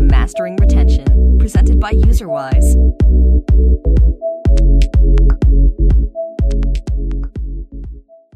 to 0.00 0.06
Mastering 0.06 0.56
Retention, 0.56 1.38
presented 1.38 1.78
by 1.78 1.92
UserWise. 1.92 2.74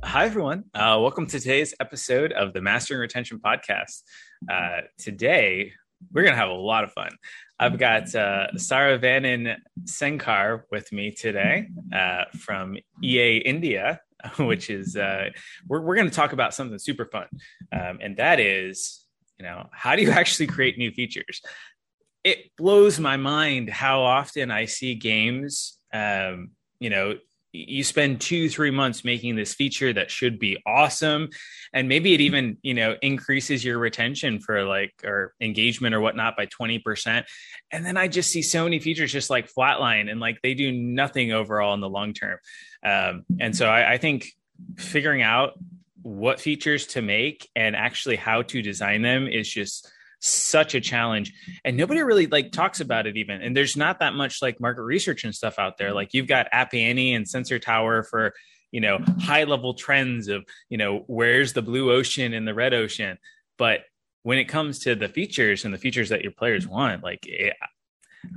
Hi, 0.02 0.26
everyone. 0.26 0.64
Uh, 0.74 0.98
welcome 1.00 1.26
to 1.26 1.40
today's 1.40 1.74
episode 1.80 2.32
of 2.32 2.52
the 2.52 2.60
Mastering 2.60 3.00
Retention 3.00 3.40
Podcast. 3.42 4.02
Uh, 4.50 4.82
today, 4.98 5.72
we're 6.12 6.22
going 6.22 6.34
to 6.34 6.38
have 6.38 6.50
a 6.50 6.52
lot 6.52 6.84
of 6.84 6.92
fun. 6.92 7.10
I've 7.58 7.78
got 7.78 8.14
uh, 8.14 8.48
Saravanan 8.56 9.56
Senkar 9.84 10.64
with 10.70 10.92
me 10.92 11.12
today 11.12 11.68
uh, 11.94 12.24
from 12.38 12.76
EA 13.02 13.38
India, 13.38 14.00
which 14.38 14.68
is, 14.68 14.96
uh, 14.96 15.30
we're, 15.66 15.80
we're 15.80 15.96
going 15.96 16.10
to 16.10 16.14
talk 16.14 16.34
about 16.34 16.52
something 16.52 16.78
super 16.78 17.06
fun. 17.06 17.26
Um, 17.72 18.00
and 18.02 18.18
that 18.18 18.38
is, 18.38 19.03
you 19.38 19.44
know, 19.44 19.68
how 19.72 19.96
do 19.96 20.02
you 20.02 20.10
actually 20.20 20.46
create 20.46 20.78
new 20.78 20.90
features? 20.90 21.40
It 22.22 22.50
blows 22.56 22.98
my 22.98 23.16
mind 23.16 23.68
how 23.68 24.02
often 24.02 24.50
I 24.50 24.64
see 24.64 24.94
games, 24.94 25.78
um, 25.92 26.50
you 26.80 26.90
know, 26.90 27.18
you 27.54 27.84
spend 27.84 28.20
two 28.20 28.48
three 28.48 28.72
months 28.72 29.04
making 29.04 29.36
this 29.36 29.54
feature 29.54 29.92
that 29.92 30.10
should 30.10 30.38
be 30.38 30.60
awesome. 30.66 31.28
And 31.72 31.88
maybe 31.88 32.12
it 32.12 32.20
even 32.20 32.58
you 32.62 32.74
know 32.74 32.96
increases 33.00 33.64
your 33.64 33.78
retention 33.78 34.40
for 34.40 34.64
like 34.64 34.92
or 35.04 35.34
engagement 35.40 35.94
or 35.94 36.00
whatnot 36.00 36.36
by 36.36 36.46
20% 36.46 37.24
and 37.70 37.86
then 37.86 37.96
i 37.96 38.08
just 38.08 38.30
see 38.30 38.42
so 38.42 38.64
many 38.64 38.78
features 38.80 39.12
just 39.12 39.30
like 39.30 39.52
flatline 39.52 40.10
and 40.10 40.20
like 40.20 40.40
they 40.42 40.54
do 40.54 40.72
nothing 40.72 41.32
overall 41.32 41.74
in 41.74 41.80
the 41.80 41.88
long 41.88 42.12
term. 42.12 42.38
Um, 42.84 43.24
and 43.38 43.56
so 43.56 43.66
I, 43.66 43.92
I 43.92 43.98
think 43.98 44.32
figuring 44.76 45.22
out 45.22 45.52
what 46.04 46.38
features 46.38 46.86
to 46.86 47.00
make 47.00 47.48
and 47.56 47.74
actually 47.74 48.16
how 48.16 48.42
to 48.42 48.60
design 48.60 49.00
them 49.00 49.26
is 49.26 49.48
just 49.48 49.90
such 50.20 50.74
a 50.74 50.80
challenge. 50.80 51.32
And 51.64 51.78
nobody 51.78 52.02
really 52.02 52.26
like 52.26 52.52
talks 52.52 52.80
about 52.80 53.06
it 53.06 53.16
even. 53.16 53.40
And 53.40 53.56
there's 53.56 53.74
not 53.74 54.00
that 54.00 54.12
much 54.12 54.42
like 54.42 54.60
market 54.60 54.82
research 54.82 55.24
and 55.24 55.34
stuff 55.34 55.58
out 55.58 55.78
there. 55.78 55.94
Like 55.94 56.12
you've 56.12 56.26
got 56.26 56.48
app 56.52 56.74
annie 56.74 57.14
and 57.14 57.26
sensor 57.26 57.58
tower 57.58 58.02
for 58.02 58.34
you 58.70 58.82
know 58.82 58.98
high 59.18 59.44
level 59.44 59.72
trends 59.72 60.28
of 60.28 60.44
you 60.68 60.76
know 60.76 61.04
where's 61.06 61.54
the 61.54 61.62
blue 61.62 61.90
ocean 61.90 62.34
and 62.34 62.46
the 62.46 62.54
red 62.54 62.74
ocean. 62.74 63.16
But 63.56 63.80
when 64.24 64.36
it 64.36 64.44
comes 64.44 64.80
to 64.80 64.94
the 64.94 65.08
features 65.08 65.64
and 65.64 65.72
the 65.72 65.78
features 65.78 66.10
that 66.10 66.22
your 66.22 66.32
players 66.32 66.68
want 66.68 67.02
like 67.02 67.24
it, 67.26 67.54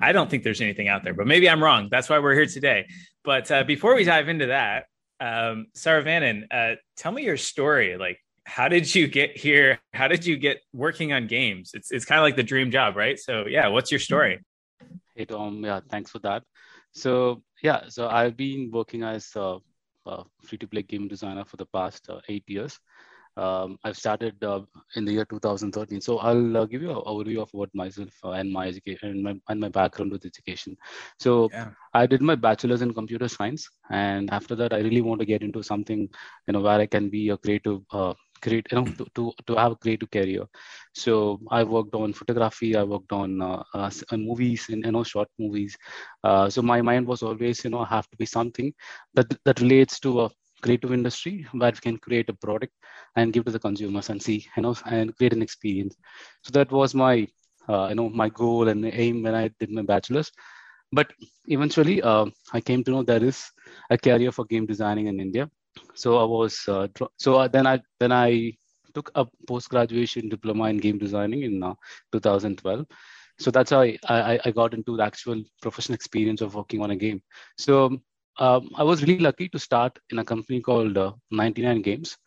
i 0.02 0.12
don't 0.12 0.30
think 0.30 0.44
there's 0.44 0.62
anything 0.62 0.88
out 0.88 1.04
there. 1.04 1.14
But 1.14 1.28
maybe 1.28 1.50
i'm 1.50 1.62
wrong. 1.62 1.90
That's 1.92 2.08
why 2.08 2.20
we're 2.20 2.36
here 2.36 2.46
today. 2.46 2.88
But 3.26 3.52
uh, 3.52 3.66
before 3.66 3.94
we 3.94 4.06
dive 4.06 4.30
into 4.30 4.48
that 4.48 4.86
um, 5.20 5.68
Saravanan, 5.76 6.46
uh, 6.52 6.76
tell 6.96 7.12
me 7.12 7.24
your 7.24 7.38
story. 7.38 7.98
Like, 7.98 8.20
how 8.46 8.68
did 8.68 8.94
you 8.94 9.08
get 9.08 9.38
here? 9.38 9.80
How 9.94 10.08
did 10.08 10.26
you 10.26 10.38
get 10.38 10.62
working 10.74 11.12
on 11.12 11.28
games? 11.28 11.72
It's 11.74 11.92
it's 11.92 12.06
kind 12.06 12.20
of 12.20 12.24
like 12.24 12.36
the 12.38 12.44
dream 12.44 12.72
job, 12.72 12.96
right? 12.96 13.20
So 13.20 13.46
yeah, 13.46 13.68
what's 13.68 13.92
your 13.92 14.00
story? 14.00 14.40
Hey 15.16 15.26
Tom, 15.26 15.66
yeah, 15.66 15.82
thanks 15.90 16.12
for 16.12 16.20
that. 16.20 16.44
So 16.94 17.44
yeah, 17.62 17.90
so 17.90 18.08
I've 18.08 18.38
been 18.38 18.72
working 18.72 19.04
as 19.04 19.30
a, 19.36 19.58
a 20.06 20.24
free-to-play 20.44 20.84
game 20.84 21.08
designer 21.08 21.44
for 21.44 21.58
the 21.58 21.66
past 21.66 22.10
uh, 22.10 22.22
eight 22.30 22.46
years. 22.48 22.80
Um, 23.38 23.78
I've 23.84 23.98
started 23.98 24.44
uh, 24.44 24.62
in 24.96 25.06
the 25.06 25.14
year 25.14 25.26
2013. 25.26 26.02
So 26.02 26.18
I'll 26.20 26.58
uh, 26.58 26.66
give 26.66 26.82
you 26.82 26.90
an 26.92 27.04
overview 27.06 27.42
of 27.42 27.50
what 27.54 27.74
myself 27.74 28.10
uh, 28.24 28.32
and 28.32 28.52
my 28.52 28.68
education 28.68 29.10
and 29.10 29.24
my, 29.24 29.36
and 29.50 29.60
my 29.60 29.70
background 29.70 30.12
with 30.12 30.26
education. 30.26 30.76
So 31.20 31.50
yeah. 31.52 31.70
I 31.94 32.06
did 32.06 32.22
my 32.22 32.36
bachelor's 32.36 32.82
in 32.82 32.94
computer 32.94 33.28
science, 33.28 33.70
and 33.90 34.30
after 34.32 34.56
that, 34.56 34.74
I 34.74 34.80
really 34.80 35.02
want 35.02 35.20
to 35.22 35.26
get 35.26 35.42
into 35.42 35.64
something, 35.64 36.10
you 36.48 36.54
know, 36.54 36.62
where 36.62 36.80
I 36.80 36.86
can 36.88 37.10
be 37.10 37.30
a 37.30 37.38
creative 37.38 37.82
uh, 37.92 38.14
create 38.42 38.68
you 38.72 38.78
know 38.78 38.86
to, 38.98 39.06
to, 39.16 39.34
to 39.46 39.56
have 39.56 39.72
a 39.74 39.76
creative 39.76 40.10
career 40.12 40.46
so 40.94 41.40
i 41.52 41.64
worked 41.64 41.96
on 41.96 42.14
photography 42.14 42.76
i 42.76 42.84
worked 42.84 43.12
on 43.12 43.42
uh, 43.42 43.64
uh, 43.74 43.90
movies 44.12 44.68
and 44.70 44.86
you 44.86 44.92
know 44.92 45.04
short 45.04 45.30
movies 45.40 45.78
uh, 46.24 46.50
so 46.50 46.62
my 46.62 46.82
mind 46.82 47.06
was 47.06 47.24
always 47.24 47.64
you 47.64 47.70
know 47.70 47.84
have 47.84 48.08
to 48.10 48.18
be 48.18 48.26
something 48.26 48.74
that 49.14 49.28
that 49.46 49.60
relates 49.60 50.00
to 50.00 50.22
a 50.22 50.30
creative 50.62 50.94
industry 50.94 51.46
where 51.52 51.72
we 51.72 51.84
can 51.88 51.98
create 51.98 52.30
a 52.30 52.34
product 52.34 52.74
and 53.16 53.34
give 53.34 53.46
to 53.46 53.52
the 53.52 53.60
consumers 53.68 54.10
and 54.10 54.22
see 54.22 54.46
you 54.56 54.64
know 54.64 54.76
and 54.86 55.16
create 55.18 55.34
an 55.34 55.42
experience 55.42 55.96
so 56.44 56.52
that 56.52 56.72
was 56.72 56.94
my 56.96 57.28
uh, 57.70 57.88
you 57.90 57.96
know 57.96 58.10
my 58.10 58.30
goal 58.30 58.68
and 58.68 58.86
aim 58.86 59.24
when 59.24 59.36
i 59.36 59.50
did 59.60 59.72
my 59.72 59.82
bachelor's 59.82 60.32
but 60.92 61.12
eventually 61.48 62.02
uh, 62.02 62.26
i 62.54 62.62
came 62.62 62.84
to 62.84 62.92
know 62.92 63.04
there 63.04 63.24
is 63.24 63.44
a 63.90 63.98
career 63.98 64.32
for 64.32 64.46
game 64.46 64.66
designing 64.66 65.08
in 65.08 65.20
india 65.20 65.50
so 65.94 66.18
I 66.18 66.24
was 66.24 66.68
uh, 66.68 66.88
so 67.18 67.48
then 67.48 67.68
I 67.68 67.80
then 68.00 68.12
I 68.12 68.54
took 68.94 69.12
a 69.16 69.26
post 69.48 69.70
graduation 69.70 70.30
diploma 70.30 70.70
in 70.70 70.78
game 70.78 70.98
designing 70.98 71.44
in 71.44 71.64
uh, 71.64 71.74
2012. 72.12 72.86
So 73.40 73.52
that's 73.52 73.70
how 73.72 73.82
I, 73.82 73.98
I, 74.10 74.40
I 74.46 74.52
got 74.52 74.74
into 74.74 74.98
the 74.98 75.04
actual 75.04 75.44
professional 75.62 75.96
experience 75.96 76.42
of 76.42 76.56
working 76.56 76.82
on 76.82 76.92
a 76.92 76.96
game. 76.96 77.22
So 77.58 78.00
um, 78.40 78.70
I 78.76 78.84
was 78.84 79.02
really 79.02 79.20
lucky 79.20 79.50
to 79.50 79.60
start 79.60 79.98
in 80.10 80.20
a 80.20 80.26
company 80.26 80.62
called 80.62 80.98
uh, 80.98 81.14
99 81.32 81.82
Games, 81.82 82.18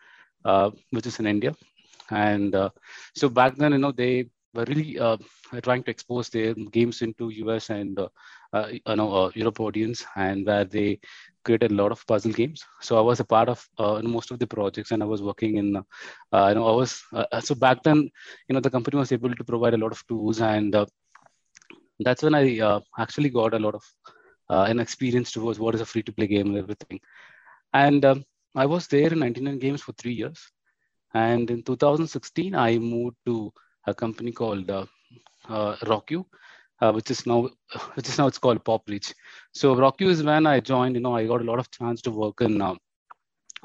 uh, 0.45 0.71
which 0.91 1.07
is 1.07 1.19
in 1.19 1.27
India. 1.27 1.55
And 2.11 2.55
uh, 2.55 2.71
so 3.15 3.29
back 3.29 3.57
then, 3.57 3.73
you 3.73 3.79
know, 3.79 3.93
they 3.93 4.29
were 4.53 4.65
really 4.65 4.99
uh, 4.99 5.17
trying 5.63 5.83
to 5.85 5.91
expose 5.91 6.29
their 6.29 6.55
games 6.55 7.03
into 7.03 7.31
US 7.31 7.71
and 7.71 7.99
uh, 7.99 8.09
uh, 8.53 8.67
you 8.73 8.97
know 8.97 9.31
Europe 9.35 9.61
audience, 9.61 10.05
and 10.17 10.45
where 10.47 10.65
they 10.65 10.99
created 11.45 11.71
a 11.71 11.75
lot 11.75 11.93
of 11.93 12.05
puzzle 12.07 12.33
games. 12.33 12.65
So 12.81 12.99
I 12.99 13.01
was 13.01 13.21
a 13.21 13.25
part 13.25 13.49
of 13.49 13.67
most 14.03 14.33
of 14.33 14.39
the 14.41 14.47
projects, 14.47 14.91
and 14.91 15.03
I 15.03 15.07
was 15.07 15.23
working 15.23 15.57
in. 15.57 15.67
You 15.67 15.85
know, 16.33 16.67
I 16.67 16.75
was 16.75 17.03
so 17.41 17.55
back 17.55 17.83
then. 17.85 18.11
You 18.49 18.55
know, 18.55 18.61
the 18.61 18.71
company 18.71 18.99
was 18.99 19.13
able 19.13 19.35
to 19.35 19.45
provide 19.45 19.75
a 19.75 19.79
lot 19.79 19.93
of 19.93 20.05
tools, 20.09 20.41
and 20.41 20.75
that's 22.01 22.23
when 22.23 22.35
I 22.35 22.81
actually 22.99 23.29
got 23.31 23.55
a 23.55 23.59
lot 23.59 23.77
of 23.77 23.85
an 24.51 24.81
experience 24.81 25.33
towards 25.33 25.59
what 25.59 25.75
is 25.75 25.81
a 25.81 25.87
free 25.87 26.03
to 26.03 26.13
play 26.13 26.27
game 26.27 26.49
and 26.49 26.59
everything. 26.59 27.01
And 27.73 28.05
um, 28.05 28.25
I 28.57 28.67
was 28.67 28.87
there 28.89 29.13
in 29.13 29.21
99 29.21 29.59
Games 29.59 29.83
for 29.83 29.93
three 29.93 30.13
years. 30.15 30.41
And 31.15 31.51
in 31.51 31.63
2016, 31.63 32.55
I 32.55 32.79
moved 32.79 33.17
to 33.27 33.53
a 33.87 33.95
company 33.95 34.33
called 34.33 34.71
uh, 34.71 34.87
uh, 35.49 35.77
RockYou, 35.83 36.25
uh, 36.81 36.93
which 36.93 37.11
is 37.11 37.27
now 37.27 37.49
which 37.95 38.09
is 38.09 38.19
now 38.19 38.27
it's 38.27 38.39
called 38.39 38.65
PopReach. 38.65 39.15
So 39.53 39.75
RockYou 39.77 40.09
is 40.11 40.23
when 40.23 40.47
I 40.47 40.61
joined. 40.61 40.97
You 40.97 41.01
know, 41.03 41.17
I 41.17 41.27
got 41.27 41.41
a 41.43 41.45
lot 41.45 41.59
of 41.59 41.71
chance 41.71 42.03
to 42.03 42.11
work 42.11 42.41
in 42.43 42.61
uh, 42.63 42.75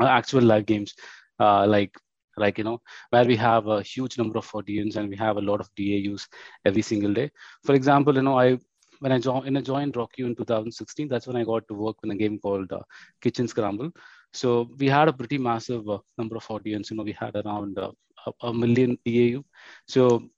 actual 0.01 0.41
live 0.43 0.65
games, 0.65 0.93
uh, 1.39 1.65
like 1.67 1.95
like 2.37 2.57
you 2.57 2.63
know 2.65 2.81
where 3.11 3.25
we 3.25 3.35
have 3.37 3.67
a 3.67 3.81
huge 3.81 4.17
number 4.17 4.37
of 4.37 4.49
audience 4.53 4.95
and 4.97 5.09
we 5.09 5.15
have 5.15 5.37
a 5.37 5.41
lot 5.41 5.61
of 5.61 5.69
DAUs 5.75 6.27
every 6.65 6.81
single 6.81 7.13
day. 7.13 7.31
For 7.63 7.75
example, 7.75 8.15
you 8.15 8.23
know 8.23 8.39
I 8.39 8.57
when 8.99 9.11
I 9.11 9.19
joined 9.19 9.45
when 9.45 9.57
I 9.57 9.61
joined 9.61 9.93
RockYou 9.93 10.25
in 10.25 10.35
2016, 10.35 11.07
that's 11.07 11.27
when 11.27 11.35
I 11.35 11.43
got 11.43 11.67
to 11.67 11.73
work 11.73 11.97
in 12.03 12.11
a 12.11 12.15
game 12.15 12.39
called 12.39 12.71
uh, 12.71 12.81
Kitchen 13.21 13.47
Scramble. 13.47 13.91
So 14.33 14.69
we 14.77 14.87
had 14.89 15.07
a 15.07 15.13
pretty 15.13 15.37
massive 15.37 15.87
uh, 15.89 15.99
number 16.17 16.35
of 16.35 16.49
audience. 16.49 16.91
You 16.91 16.97
know, 16.97 17.03
we 17.03 17.13
had 17.13 17.35
around 17.35 17.77
uh, 17.79 17.91
a, 18.27 18.47
a 18.47 18.53
million 18.53 18.97
DAU. 19.05 19.43
So 19.87 20.29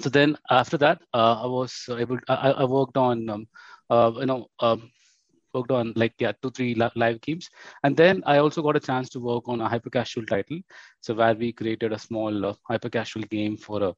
so 0.00 0.08
then 0.08 0.36
after 0.50 0.78
that, 0.78 1.02
uh, 1.12 1.42
I 1.42 1.46
was 1.46 1.88
able. 1.90 2.18
To, 2.18 2.24
I, 2.28 2.50
I, 2.50 2.64
worked 2.64 2.96
on, 2.96 3.28
um, 3.28 3.48
uh, 3.90 4.12
you 4.16 4.26
know, 4.26 4.46
um, 4.60 4.90
worked 5.52 5.72
on 5.72 5.92
like 5.96 6.14
yeah 6.18 6.32
two 6.40 6.50
three 6.50 6.74
live 6.74 7.20
games, 7.20 7.48
and 7.82 7.96
then 7.96 8.22
I 8.26 8.38
also 8.38 8.62
got 8.62 8.76
a 8.76 8.80
chance 8.80 9.08
to 9.10 9.20
work 9.20 9.48
on 9.48 9.60
a 9.60 9.68
hyper 9.68 9.90
casual 9.90 10.26
title. 10.26 10.60
So 11.00 11.14
where 11.14 11.34
we 11.34 11.52
created 11.52 11.92
a 11.92 11.98
small 11.98 12.46
uh, 12.46 12.54
hyper 12.62 12.90
casual 12.90 13.22
game 13.22 13.56
for 13.56 13.82
a 13.82 13.94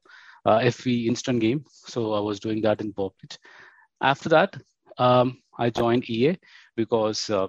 uh, 0.49 0.71
instant 0.85 1.39
game. 1.39 1.63
So 1.69 2.13
I 2.13 2.19
was 2.19 2.39
doing 2.39 2.61
that 2.61 2.81
in 2.81 2.93
PopReach. 2.93 3.37
After 4.01 4.29
that, 4.29 4.55
um, 4.97 5.41
I 5.57 5.69
joined 5.69 6.09
EA 6.09 6.37
because 6.75 7.29
uh, 7.29 7.47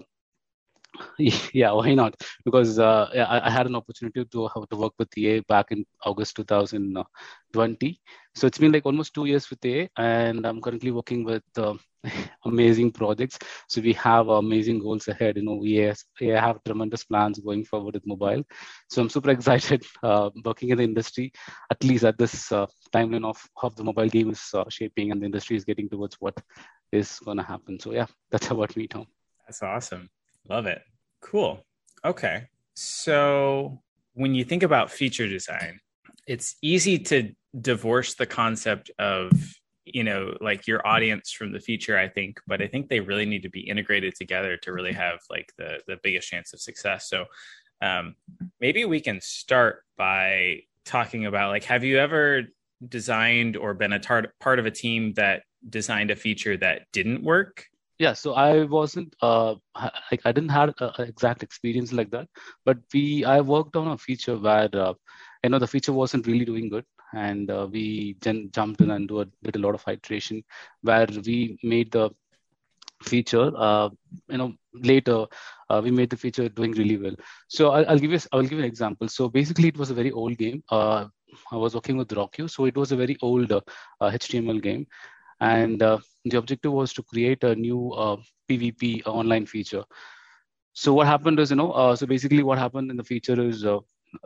yeah, 1.53 1.72
why 1.72 1.94
not? 1.94 2.14
Because 2.44 2.78
uh, 2.78 3.08
I, 3.14 3.47
I, 3.47 3.50
had 3.50 3.66
an 3.66 3.75
opportunity 3.75 4.25
to 4.25 4.48
to 4.70 4.76
work 4.76 4.92
with 4.98 5.16
EA 5.16 5.41
back 5.41 5.70
in 5.70 5.84
August 6.04 6.37
2020. 6.37 8.00
So 8.34 8.46
it's 8.46 8.58
been 8.58 8.72
like 8.72 8.87
almost 8.87 9.14
two 9.14 9.25
years 9.25 9.49
with 9.49 9.64
EA, 9.64 9.88
and 9.96 10.46
I'm 10.46 10.61
currently 10.61 10.90
working 10.90 11.25
with 11.25 11.43
uh, 11.56 11.75
amazing 12.44 12.93
projects. 12.93 13.38
So 13.69 13.81
we 13.81 13.94
have 13.94 14.28
amazing 14.28 14.81
goals 14.81 15.08
ahead. 15.08 15.37
You 15.37 15.44
know, 15.44 15.55
we 15.55 15.75
have 16.20 16.62
tremendous 16.64 17.05
plans 17.05 17.38
going 17.38 17.64
forward 17.64 17.94
with 17.94 18.06
mobile. 18.06 18.43
So 18.90 19.02
I'm 19.02 19.11
super 19.11 19.31
excited 19.37 19.84
uh, 20.02 20.31
working 20.44 20.70
in 20.70 20.78
the 20.78 20.84
industry, 20.84 21.32
at 21.70 21.82
least 21.84 22.05
at 22.05 22.19
this 22.19 22.52
uh, 22.52 22.67
timeline 22.94 23.25
of 23.25 23.43
how 23.61 23.70
the 23.70 23.84
mobile 23.84 24.08
game 24.08 24.31
is 24.31 24.43
uh, 24.55 24.64
shaping 24.69 25.11
and 25.11 25.22
the 25.22 25.26
industry 25.26 25.56
is 25.56 25.64
getting 25.64 25.88
towards 25.88 26.17
what 26.17 26.38
is 26.90 27.19
going 27.20 27.38
to 27.38 27.44
happen. 27.44 27.81
So 27.81 27.93
yeah, 27.93 28.06
that's 28.31 28.50
about 28.50 28.76
me, 28.76 28.88
Tom. 28.88 29.06
That's 29.46 29.62
awesome. 29.62 30.08
Love 30.49 30.67
it. 30.67 30.83
Cool. 31.21 31.65
Okay. 32.05 32.44
So 32.75 33.81
when 34.15 34.35
you 34.35 34.44
think 34.44 34.62
about 34.62 34.91
feature 34.91 35.29
design, 35.29 35.81
it's 36.27 36.56
easy 36.62 36.99
to 36.99 37.33
divorce 37.61 38.15
the 38.15 38.27
concept 38.27 38.91
of 38.99 39.31
you 39.85 40.05
know 40.05 40.35
like 40.41 40.67
your 40.67 40.87
audience 40.87 41.33
from 41.33 41.53
the 41.53 41.59
feature 41.59 41.99
i 41.99 42.09
think 42.09 42.41
but 42.47 42.62
i 42.62 42.67
think 42.69 42.89
they 42.89 43.00
really 43.00 43.27
need 43.27 43.43
to 43.43 43.50
be 43.50 43.61
integrated 43.61 44.15
together 44.15 44.56
to 44.56 44.73
really 44.73 44.93
have 44.93 45.19
like 45.29 45.53
the 45.59 45.81
the 45.87 45.99
biggest 46.03 46.31
chance 46.31 46.55
of 46.55 46.61
success 46.61 47.11
so 47.11 47.27
um, 47.83 48.15
maybe 48.61 48.85
we 48.85 49.00
can 49.00 49.21
start 49.21 49.83
by 49.99 50.61
talking 50.87 51.27
about 51.27 51.50
like 51.50 51.65
have 51.65 51.85
you 51.85 51.99
ever 51.99 52.44
designed 52.89 53.56
or 53.56 53.75
been 53.75 53.93
a 53.93 53.99
tar- 53.99 54.33
part 54.41 54.59
of 54.59 54.67
a 54.67 54.71
team 54.71 55.12
that 55.15 55.43
designed 55.69 56.11
a 56.11 56.17
feature 56.17 56.56
that 56.56 56.83
didn't 56.93 57.23
work? 57.23 57.67
Yeah, 57.99 58.15
so 58.15 58.35
I 58.35 58.65
wasn't 58.65 59.15
uh, 59.23 59.55
like 60.11 60.23
I 60.25 60.33
didn't 60.33 60.50
have 60.50 60.75
an 60.81 61.05
exact 61.06 61.43
experience 61.43 61.93
like 61.93 62.11
that, 62.11 62.29
but 62.65 62.79
we 62.93 63.25
I 63.25 63.41
worked 63.41 63.77
on 63.77 63.89
a 63.89 63.99
feature 63.99 64.37
where 64.37 64.69
uh, 64.75 64.94
you 65.44 65.50
know 65.50 65.59
the 65.59 65.67
feature 65.67 65.93
wasn't 65.93 66.27
really 66.27 66.44
doing 66.44 66.69
good, 66.69 66.85
and 67.15 67.50
uh, 67.50 67.69
we 67.71 68.17
then 68.21 68.50
jumped 68.53 68.81
in 68.81 68.91
and 68.91 69.11
a, 69.11 69.27
did 69.43 69.56
a 69.56 69.59
lot 69.61 69.75
of 69.75 69.85
iteration 69.87 70.43
where 70.83 71.06
we 71.25 71.56
made 71.62 71.93
the 71.93 72.11
feature 73.03 73.50
uh, 73.56 73.89
you 74.29 74.39
know 74.39 74.53
later 74.75 75.27
uh, 75.71 75.81
we 75.83 75.91
made 75.91 76.11
the 76.11 76.17
feature 76.17 76.49
doing 76.49 76.73
really 76.73 76.97
well. 76.97 77.15
So 77.49 77.71
I'll, 77.71 77.89
I'll, 77.89 77.99
give 77.99 78.12
you 78.12 78.19
i'll 78.33 78.43
give 78.43 78.53
you 78.53 78.59
an 78.61 78.65
example. 78.65 79.09
So 79.09 79.29
basically 79.29 79.69
it 79.69 79.77
was 79.79 79.91
a 79.91 79.94
very 79.94 80.11
old 80.12 80.37
game. 80.39 80.62
Uh, 80.71 81.06
i 81.50 81.56
was 81.56 81.75
working 81.75 81.97
with 81.97 82.09
RockYou 82.09 82.49
so 82.50 82.67
it 82.67 82.77
was 82.77 82.93
a 82.93 82.97
very 82.97 83.17
old 83.23 83.49
html 84.03 84.56
uh, 84.56 84.61
game 84.61 84.87
and 85.50 85.83
uh, 85.83 85.99
the 86.25 86.39
objective 86.39 86.73
was 86.73 86.93
to 86.93 87.03
create 87.03 87.44
a 87.44 87.55
new 87.55 87.81
pvp 88.49 89.06
uh, 89.06 89.12
online 89.21 89.47
feature 89.55 89.85
so 90.73 90.94
what 90.94 91.06
happened 91.06 91.39
is 91.44 91.50
you 91.50 91.56
know 91.56 91.71
so 91.94 92.06
basically 92.06 92.43
what 92.43 92.59
happened 92.59 92.91
in 92.91 92.97
the 92.97 93.09
feature 93.12 93.41
is 93.49 93.65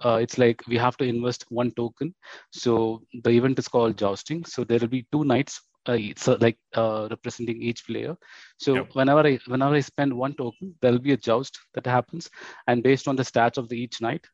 uh, 0.05 0.19
it's 0.21 0.39
like 0.39 0.63
we 0.67 0.77
have 0.77 0.97
to 0.97 1.05
invest 1.05 1.45
one 1.49 1.71
token. 1.73 2.15
So 2.51 3.03
the 3.23 3.31
event 3.31 3.59
is 3.59 3.69
called 3.69 3.97
jousting. 3.97 4.45
So 4.45 4.65
there 4.65 4.79
will 4.79 4.89
be 4.89 5.07
two 5.13 5.25
knights 5.25 5.61
uh, 5.89 5.99
uh, 6.27 6.37
like 6.41 6.59
uh, 6.75 7.07
representing 7.11 7.63
each 7.63 7.87
player. 7.87 8.17
So 8.59 8.75
yep. 8.75 8.89
whenever 8.95 9.27
I 9.27 9.39
whenever 9.47 9.75
I 9.75 9.81
spend 9.81 10.13
one 10.13 10.35
token, 10.35 10.75
there'll 10.81 10.99
be 10.99 11.13
a 11.13 11.17
joust 11.17 11.59
that 11.75 11.87
happens, 11.87 12.29
and 12.67 12.83
based 12.83 13.07
on 13.09 13.17
the 13.17 13.23
stats 13.23 13.57
of 13.57 13.69
the 13.69 13.81
each 13.81 14.01
knight, 14.01 14.27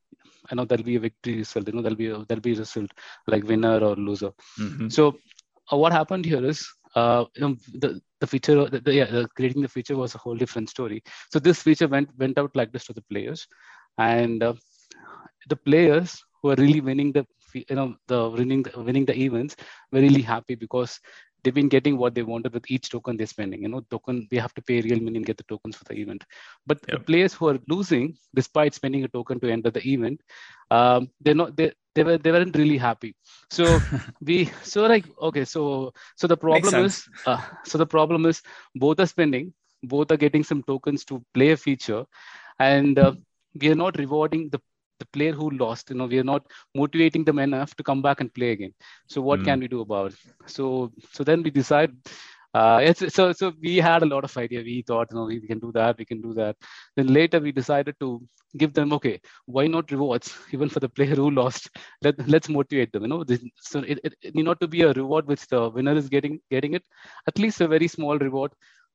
I 0.50 0.54
know 0.54 0.64
there'll 0.64 0.84
be 0.84 0.96
a 0.96 1.00
victory 1.00 1.36
result. 1.36 1.68
You 1.68 1.74
know 1.74 1.82
there'll 1.82 1.96
be 1.96 2.08
a, 2.08 2.24
there'll 2.24 2.40
be 2.40 2.54
a 2.54 2.58
result 2.58 2.90
like 3.26 3.44
winner 3.44 3.78
or 3.78 3.96
loser. 3.96 4.32
Mm-hmm. 4.58 4.88
So 4.88 5.08
uh, 5.08 5.12
what 5.70 5.92
happened 5.92 6.24
here 6.24 6.44
is 6.44 6.66
uh, 6.94 7.24
you 7.34 7.40
know 7.42 7.54
the 7.74 8.00
the 8.20 8.26
feature 8.26 8.64
the, 8.68 8.80
the, 8.80 8.94
yeah 8.94 9.04
the, 9.04 9.28
creating 9.36 9.62
the 9.62 9.68
feature 9.68 9.96
was 9.96 10.14
a 10.14 10.18
whole 10.18 10.36
different 10.36 10.68
story. 10.68 11.02
So 11.30 11.38
this 11.38 11.62
feature 11.62 11.88
went 11.88 12.08
went 12.18 12.38
out 12.38 12.54
like 12.54 12.72
this 12.72 12.84
to 12.86 12.92
the 12.92 13.02
players, 13.02 13.46
and 13.98 14.42
uh, 14.42 14.54
the 15.48 15.56
players 15.56 16.22
who 16.40 16.50
are 16.50 16.56
really 16.56 16.80
winning 16.80 17.12
the 17.12 17.24
you 17.54 17.76
know 17.76 17.94
the 18.08 18.28
winning 18.30 18.64
winning 18.76 19.04
the 19.04 19.16
events 19.16 19.56
were 19.92 20.00
really 20.00 20.22
happy 20.22 20.54
because 20.54 20.98
they've 21.42 21.54
been 21.54 21.68
getting 21.68 21.98
what 21.98 22.14
they 22.14 22.22
wanted 22.22 22.52
with 22.52 22.70
each 22.70 22.90
token 22.90 23.16
they're 23.16 23.26
spending. 23.26 23.62
You 23.62 23.68
know, 23.68 23.80
token 23.90 24.28
they 24.30 24.38
have 24.38 24.54
to 24.54 24.62
pay 24.62 24.80
real 24.80 25.00
money 25.00 25.16
and 25.16 25.26
get 25.26 25.36
the 25.36 25.44
tokens 25.44 25.76
for 25.76 25.84
the 25.84 25.94
event. 25.94 26.24
But 26.66 26.80
yep. 26.88 26.98
the 26.98 27.04
players 27.04 27.34
who 27.34 27.48
are 27.48 27.58
losing, 27.68 28.16
despite 28.34 28.74
spending 28.74 29.04
a 29.04 29.08
token 29.08 29.40
to 29.40 29.50
enter 29.50 29.70
the 29.70 29.86
event, 29.86 30.20
um, 30.70 31.10
they're 31.20 31.34
not 31.34 31.56
they 31.56 31.72
they 31.94 32.04
were 32.04 32.18
they 32.18 32.32
weren't 32.32 32.56
really 32.56 32.78
happy. 32.78 33.14
So 33.50 33.80
we 34.20 34.50
so 34.62 34.86
like 34.86 35.06
okay, 35.20 35.44
so 35.44 35.92
so 36.16 36.26
the 36.26 36.36
problem 36.36 36.84
is 36.84 37.08
uh, 37.26 37.42
so 37.64 37.78
the 37.78 37.86
problem 37.86 38.26
is 38.26 38.42
both 38.74 39.00
are 39.00 39.06
spending, 39.06 39.52
both 39.82 40.10
are 40.10 40.16
getting 40.16 40.44
some 40.44 40.62
tokens 40.62 41.04
to 41.06 41.24
play 41.34 41.50
a 41.50 41.56
feature, 41.56 42.04
and 42.58 42.98
uh, 42.98 43.12
we 43.60 43.68
are 43.68 43.74
not 43.74 43.98
rewarding 43.98 44.48
the 44.48 44.60
the 45.02 45.08
player 45.16 45.32
who 45.40 45.48
lost 45.64 45.90
you 45.90 45.96
know 45.96 46.08
we 46.12 46.18
are 46.22 46.30
not 46.32 46.44
motivating 46.82 47.24
them 47.28 47.38
enough 47.46 47.74
to 47.76 47.88
come 47.90 48.02
back 48.08 48.20
and 48.20 48.34
play 48.34 48.50
again. 48.56 48.74
So 49.08 49.20
what 49.30 49.40
mm. 49.40 49.44
can 49.48 49.60
we 49.60 49.68
do 49.68 49.80
about 49.86 50.12
it? 50.12 50.18
So 50.56 50.92
so 51.12 51.24
then 51.24 51.42
we 51.42 51.50
decide 51.62 51.92
uh, 52.54 52.80
it's, 52.82 53.14
so 53.14 53.32
so 53.32 53.52
we 53.62 53.76
had 53.78 54.02
a 54.02 54.06
lot 54.06 54.24
of 54.24 54.36
idea. 54.36 54.60
We 54.62 54.82
thought 54.82 55.08
you 55.10 55.16
know 55.16 55.24
we, 55.24 55.38
we 55.38 55.46
can 55.46 55.58
do 55.58 55.72
that 55.72 55.98
we 55.98 56.04
can 56.04 56.20
do 56.20 56.34
that. 56.34 56.56
Then 56.96 57.06
later 57.18 57.40
we 57.40 57.52
decided 57.60 57.96
to 58.00 58.20
give 58.58 58.74
them 58.74 58.92
okay 58.92 59.20
why 59.46 59.66
not 59.66 59.90
rewards? 59.90 60.34
Even 60.52 60.68
for 60.68 60.80
the 60.80 60.88
player 60.88 61.14
who 61.14 61.30
lost 61.30 61.70
Let, 62.02 62.28
let's 62.28 62.50
motivate 62.58 62.92
them 62.92 63.02
you 63.02 63.08
know. 63.08 63.24
This, 63.24 63.42
so 63.60 63.80
it, 63.80 63.98
it, 64.04 64.14
it 64.22 64.34
need 64.34 64.44
not 64.50 64.60
to 64.60 64.68
be 64.68 64.82
a 64.82 64.92
reward 64.92 65.26
which 65.26 65.46
the 65.48 65.70
winner 65.70 65.96
is 66.02 66.08
getting 66.08 66.40
getting 66.50 66.74
it. 66.74 66.84
At 67.26 67.38
least 67.38 67.62
a 67.62 67.68
very 67.68 67.88
small 67.88 68.18
reward 68.18 68.52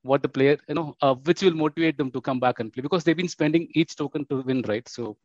what 0.07 0.21
the 0.21 0.29
player 0.37 0.57
you 0.69 0.75
know 0.75 0.95
uh, 1.01 1.13
which 1.27 1.41
will 1.41 1.57
motivate 1.63 1.97
them 1.97 2.11
to 2.11 2.21
come 2.21 2.39
back 2.39 2.59
and 2.59 2.71
play. 2.73 2.81
Because 2.81 3.03
they've 3.03 3.21
been 3.23 3.35
spending 3.37 3.67
each 3.73 3.95
token 3.95 4.25
to 4.27 4.41
win 4.41 4.63
right? 4.67 4.87
So 4.87 5.17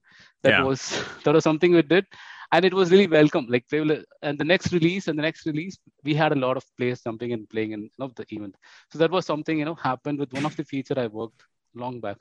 that 0.43 0.51
yeah. 0.51 0.63
was 0.63 0.81
that 1.25 1.35
was 1.35 1.45
something 1.45 1.73
we 1.73 1.83
did. 1.83 2.07
And 2.55 2.67
it 2.67 2.75
was 2.75 2.91
really 2.91 3.07
welcome. 3.07 3.47
Like 3.49 3.67
they 3.69 3.81
will, 3.81 4.03
and 4.21 4.39
the 4.39 4.45
next 4.45 4.73
release 4.73 5.09
and 5.09 5.19
the 5.19 5.23
next 5.23 5.47
release 5.47 5.79
we 6.05 6.15
had 6.15 6.33
a 6.33 6.41
lot 6.47 6.59
of 6.59 6.65
players 6.77 7.01
jumping 7.01 7.33
and 7.33 7.49
playing 7.49 7.73
in 7.73 7.83
you 7.83 7.91
know, 7.99 8.11
the 8.15 8.27
event. 8.29 8.57
So 8.91 8.99
that 8.99 9.11
was 9.11 9.25
something 9.25 9.59
you 9.59 9.65
know 9.65 9.75
happened 9.75 10.19
with 10.19 10.33
one 10.33 10.45
of 10.45 10.57
the 10.57 10.65
feature 10.65 10.99
i 10.99 11.07
worked 11.07 11.43
long 11.75 12.01
back. 12.01 12.19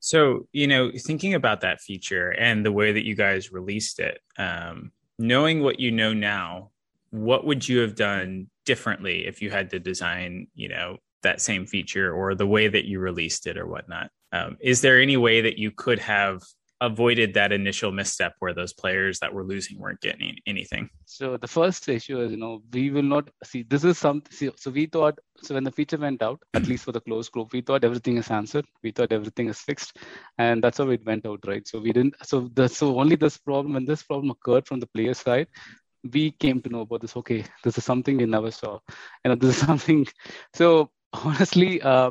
So 0.00 0.48
you 0.52 0.66
know 0.66 0.90
thinking 0.96 1.34
about 1.34 1.60
that 1.62 1.80
feature 1.80 2.30
and 2.30 2.64
the 2.64 2.72
way 2.72 2.92
that 2.92 3.06
you 3.06 3.14
guys 3.14 3.52
released 3.52 4.00
it 4.00 4.20
um, 4.38 4.92
knowing 5.18 5.62
what 5.62 5.80
you 5.80 5.90
know 5.90 6.12
now 6.12 6.70
what 7.10 7.46
would 7.46 7.68
you 7.68 7.78
have 7.78 7.94
done 7.94 8.48
differently 8.64 9.26
if 9.26 9.40
you 9.40 9.50
had 9.50 9.70
to 9.70 9.78
design 9.78 10.48
you 10.54 10.68
know 10.68 10.98
that 11.24 11.40
same 11.40 11.66
feature 11.66 12.14
or 12.14 12.34
the 12.34 12.46
way 12.46 12.68
that 12.68 12.84
you 12.86 13.00
released 13.00 13.46
it 13.46 13.58
or 13.58 13.66
whatnot. 13.66 14.10
Um, 14.32 14.56
is 14.60 14.80
there 14.80 15.00
any 15.00 15.16
way 15.16 15.42
that 15.42 15.58
you 15.58 15.70
could 15.70 15.98
have 15.98 16.42
avoided 16.80 17.32
that 17.34 17.52
initial 17.52 17.90
misstep 17.92 18.34
where 18.40 18.52
those 18.52 18.72
players 18.72 19.18
that 19.20 19.32
were 19.32 19.44
losing 19.44 19.78
weren't 19.78 20.00
getting 20.00 20.36
anything? 20.46 20.88
So 21.06 21.36
the 21.36 21.46
first 21.46 21.88
issue 21.88 22.20
is, 22.20 22.30
you 22.30 22.36
know, 22.36 22.62
we 22.72 22.90
will 22.90 23.02
not 23.02 23.28
see. 23.44 23.62
This 23.62 23.84
is 23.84 23.98
some. 23.98 24.22
See, 24.30 24.50
so 24.56 24.70
we 24.70 24.86
thought. 24.86 25.18
So 25.42 25.54
when 25.54 25.64
the 25.64 25.72
feature 25.72 25.96
went 25.96 26.22
out, 26.22 26.40
at 26.54 26.66
least 26.66 26.84
for 26.84 26.92
the 26.92 27.00
closed 27.00 27.32
group, 27.32 27.52
we 27.52 27.60
thought 27.60 27.84
everything 27.84 28.16
is 28.16 28.30
answered. 28.30 28.66
We 28.82 28.90
thought 28.90 29.12
everything 29.12 29.48
is 29.48 29.60
fixed, 29.60 29.96
and 30.38 30.62
that's 30.62 30.78
how 30.78 30.88
it 30.90 31.04
went 31.04 31.26
out, 31.26 31.40
right? 31.46 31.66
So 31.66 31.80
we 31.80 31.92
didn't. 31.92 32.14
So 32.22 32.50
the 32.54 32.68
so 32.68 32.98
only 33.00 33.16
this 33.16 33.38
problem 33.38 33.74
when 33.74 33.84
this 33.84 34.02
problem 34.02 34.30
occurred 34.30 34.66
from 34.66 34.80
the 34.80 34.86
player 34.86 35.14
side, 35.14 35.48
we 36.12 36.32
came 36.32 36.60
to 36.62 36.68
know 36.68 36.80
about 36.82 37.00
this. 37.00 37.16
Okay, 37.16 37.44
this 37.62 37.78
is 37.78 37.84
something 37.84 38.16
we 38.16 38.26
never 38.26 38.50
saw. 38.50 38.78
You 39.24 39.30
know, 39.30 39.36
this 39.36 39.56
is 39.56 39.66
something. 39.66 40.06
So 40.52 40.90
honestly, 41.24 41.80
uh, 41.92 42.10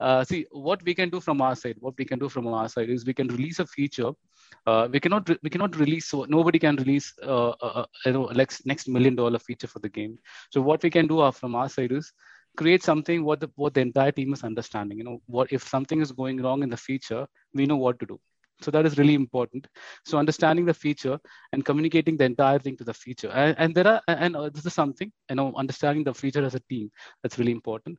uh, 0.00 0.24
see 0.24 0.46
what 0.50 0.82
we 0.84 0.94
can 0.94 1.08
do 1.10 1.20
from 1.20 1.40
our 1.40 1.54
side. 1.54 1.76
What 1.80 1.94
we 1.98 2.04
can 2.04 2.18
do 2.18 2.28
from 2.28 2.46
our 2.46 2.68
side 2.68 2.90
is 2.90 3.04
we 3.06 3.14
can 3.14 3.28
release 3.28 3.58
a 3.58 3.66
feature. 3.66 4.12
Uh, 4.66 4.88
we 4.90 5.00
cannot 5.00 5.28
we 5.42 5.50
cannot 5.50 5.76
release 5.76 6.06
so 6.08 6.24
nobody 6.28 6.58
can 6.58 6.76
release 6.76 7.12
uh, 7.22 7.48
uh, 7.50 7.72
uh, 7.82 7.86
you 8.04 8.12
know 8.12 8.26
next 8.26 8.66
next 8.66 8.88
million 8.88 9.14
dollar 9.16 9.38
feature 9.38 9.66
for 9.66 9.78
the 9.80 9.88
game. 9.88 10.18
So 10.50 10.60
what 10.60 10.82
we 10.82 10.90
can 10.90 11.06
do 11.06 11.20
uh, 11.20 11.30
from 11.30 11.54
our 11.54 11.68
side 11.68 11.92
is 11.92 12.12
create 12.56 12.82
something 12.82 13.24
what 13.24 13.40
the 13.40 13.50
what 13.56 13.74
the 13.74 13.80
entire 13.80 14.12
team 14.12 14.32
is 14.32 14.44
understanding. 14.44 14.98
You 14.98 15.04
know 15.04 15.20
what 15.26 15.52
if 15.52 15.66
something 15.66 16.00
is 16.00 16.12
going 16.12 16.42
wrong 16.42 16.62
in 16.62 16.68
the 16.68 16.76
feature, 16.76 17.26
we 17.54 17.66
know 17.66 17.76
what 17.76 17.98
to 18.00 18.06
do. 18.06 18.20
So 18.62 18.70
that 18.70 18.86
is 18.86 18.96
really 18.98 19.14
important. 19.14 19.66
So 20.06 20.18
understanding 20.18 20.64
the 20.64 20.72
feature 20.74 21.18
and 21.52 21.64
communicating 21.64 22.16
the 22.16 22.24
entire 22.24 22.58
thing 22.58 22.76
to 22.78 22.84
the 22.84 22.94
feature. 22.94 23.28
And, 23.30 23.54
and 23.58 23.74
there 23.74 23.86
are 23.86 24.02
and 24.08 24.34
this 24.54 24.64
is 24.66 24.74
something 24.74 25.10
you 25.30 25.36
know 25.36 25.52
understanding 25.56 26.04
the 26.04 26.14
feature 26.14 26.44
as 26.44 26.54
a 26.54 26.60
team 26.68 26.90
that's 27.22 27.38
really 27.38 27.52
important 27.52 27.98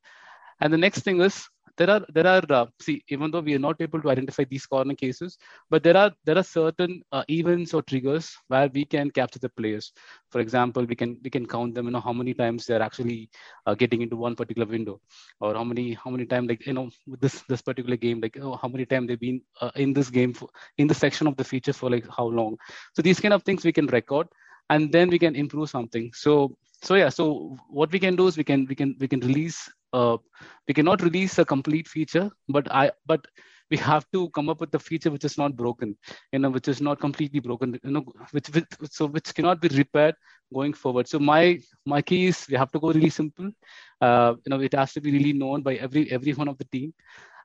and 0.62 0.74
the 0.74 0.78
next 0.78 1.02
thing 1.02 1.22
is 1.22 1.48
there 1.78 1.90
are 1.92 2.04
there 2.14 2.28
are 2.28 2.44
uh, 2.50 2.66
see 2.82 3.04
even 3.10 3.30
though 3.32 3.40
we 3.40 3.54
are 3.56 3.64
not 3.68 3.80
able 3.80 4.02
to 4.02 4.10
identify 4.10 4.44
these 4.44 4.66
corner 4.66 4.96
cases, 4.96 5.38
but 5.70 5.84
there 5.84 5.96
are 5.96 6.12
there 6.26 6.38
are 6.38 6.44
certain 6.44 7.04
uh, 7.12 7.24
events 7.30 7.74
or 7.74 7.82
triggers 7.84 8.36
where 8.48 8.70
we 8.74 8.84
can 8.84 9.12
capture 9.12 9.40
the 9.40 9.50
players. 9.50 9.92
For 10.32 10.42
example, 10.42 10.86
we 10.86 10.96
can 10.96 11.18
we 11.24 11.30
can 11.30 11.46
count 11.46 11.76
them. 11.76 11.86
You 11.86 11.92
know 11.92 12.00
how 12.00 12.14
many 12.14 12.34
times 12.34 12.66
they 12.66 12.76
are 12.76 12.82
actually 12.82 13.30
uh, 13.68 13.76
getting 13.76 14.02
into 14.02 14.16
one 14.16 14.36
particular 14.36 14.68
window, 14.68 15.00
or 15.40 15.54
how 15.54 15.64
many 15.64 15.94
how 15.94 16.10
many 16.10 16.26
times 16.26 16.50
like 16.50 16.66
you 16.66 16.74
know 16.74 16.90
this 17.22 17.44
this 17.48 17.62
particular 17.62 17.98
game 17.98 18.22
like 18.22 18.38
oh, 18.42 18.56
how 18.62 18.68
many 18.68 18.86
times 18.86 19.08
they've 19.08 19.20
been 19.20 19.42
uh, 19.62 19.72
in 19.76 19.94
this 19.94 20.10
game 20.10 20.34
for, 20.34 20.50
in 20.78 20.88
the 20.88 20.96
section 20.96 21.28
of 21.28 21.38
the 21.38 21.44
feature 21.44 21.74
for 21.74 21.92
like 21.92 22.08
how 22.10 22.26
long. 22.26 22.58
So 22.96 23.02
these 23.02 23.20
kind 23.20 23.34
of 23.34 23.44
things 23.44 23.64
we 23.64 23.74
can 23.74 23.88
record, 23.88 24.28
and 24.72 24.92
then 24.92 25.10
we 25.10 25.20
can 25.20 25.36
improve 25.36 25.70
something. 25.70 26.12
So 26.14 26.58
so 26.84 26.94
yeah 26.96 27.10
so 27.10 27.58
what 27.70 27.92
we 27.92 28.00
can 28.00 28.16
do 28.16 28.28
is 28.28 28.38
we 28.38 28.44
can 28.44 28.66
we 28.70 28.76
can 28.76 28.96
we 29.00 29.08
can 29.08 29.20
release 29.22 29.68
uh, 29.94 30.18
we 30.68 30.74
cannot 30.74 31.02
release 31.02 31.38
a 31.40 31.46
complete 31.46 31.88
feature, 31.88 32.30
but 32.48 32.72
I 32.72 32.92
but 33.06 33.26
we 33.70 33.78
have 33.78 34.06
to 34.14 34.30
come 34.30 34.50
up 34.50 34.62
with 34.62 34.74
a 34.76 34.80
feature 34.80 35.12
which 35.12 35.26
is 35.26 35.38
not 35.38 35.56
broken, 35.56 35.96
you 36.32 36.40
know, 36.40 36.50
which 36.50 36.68
is 36.68 36.82
not 36.82 37.00
completely 37.00 37.40
broken, 37.40 37.78
you 37.84 37.92
know, 37.92 38.06
which, 38.32 38.48
which 38.50 38.66
so 38.90 39.08
which 39.08 39.34
cannot 39.34 39.62
be 39.62 39.68
repaired 39.70 40.16
going 40.54 40.74
forward. 40.74 41.08
So 41.08 41.20
my 41.20 41.60
my 41.86 42.02
key 42.02 42.28
is 42.28 42.46
we 42.50 42.58
have 42.58 42.72
to 42.72 42.80
go 42.80 42.92
really 42.92 43.10
simple. 43.10 43.52
Uh, 44.02 44.36
you 44.46 44.50
know, 44.50 44.62
it 44.62 44.74
has 44.74 44.94
to 44.94 45.02
be 45.02 45.12
really 45.12 45.34
known 45.34 45.62
by 45.62 45.76
every 45.76 46.12
every 46.12 46.34
one 46.34 46.48
of 46.48 46.58
the 46.58 46.66
team, 46.66 46.94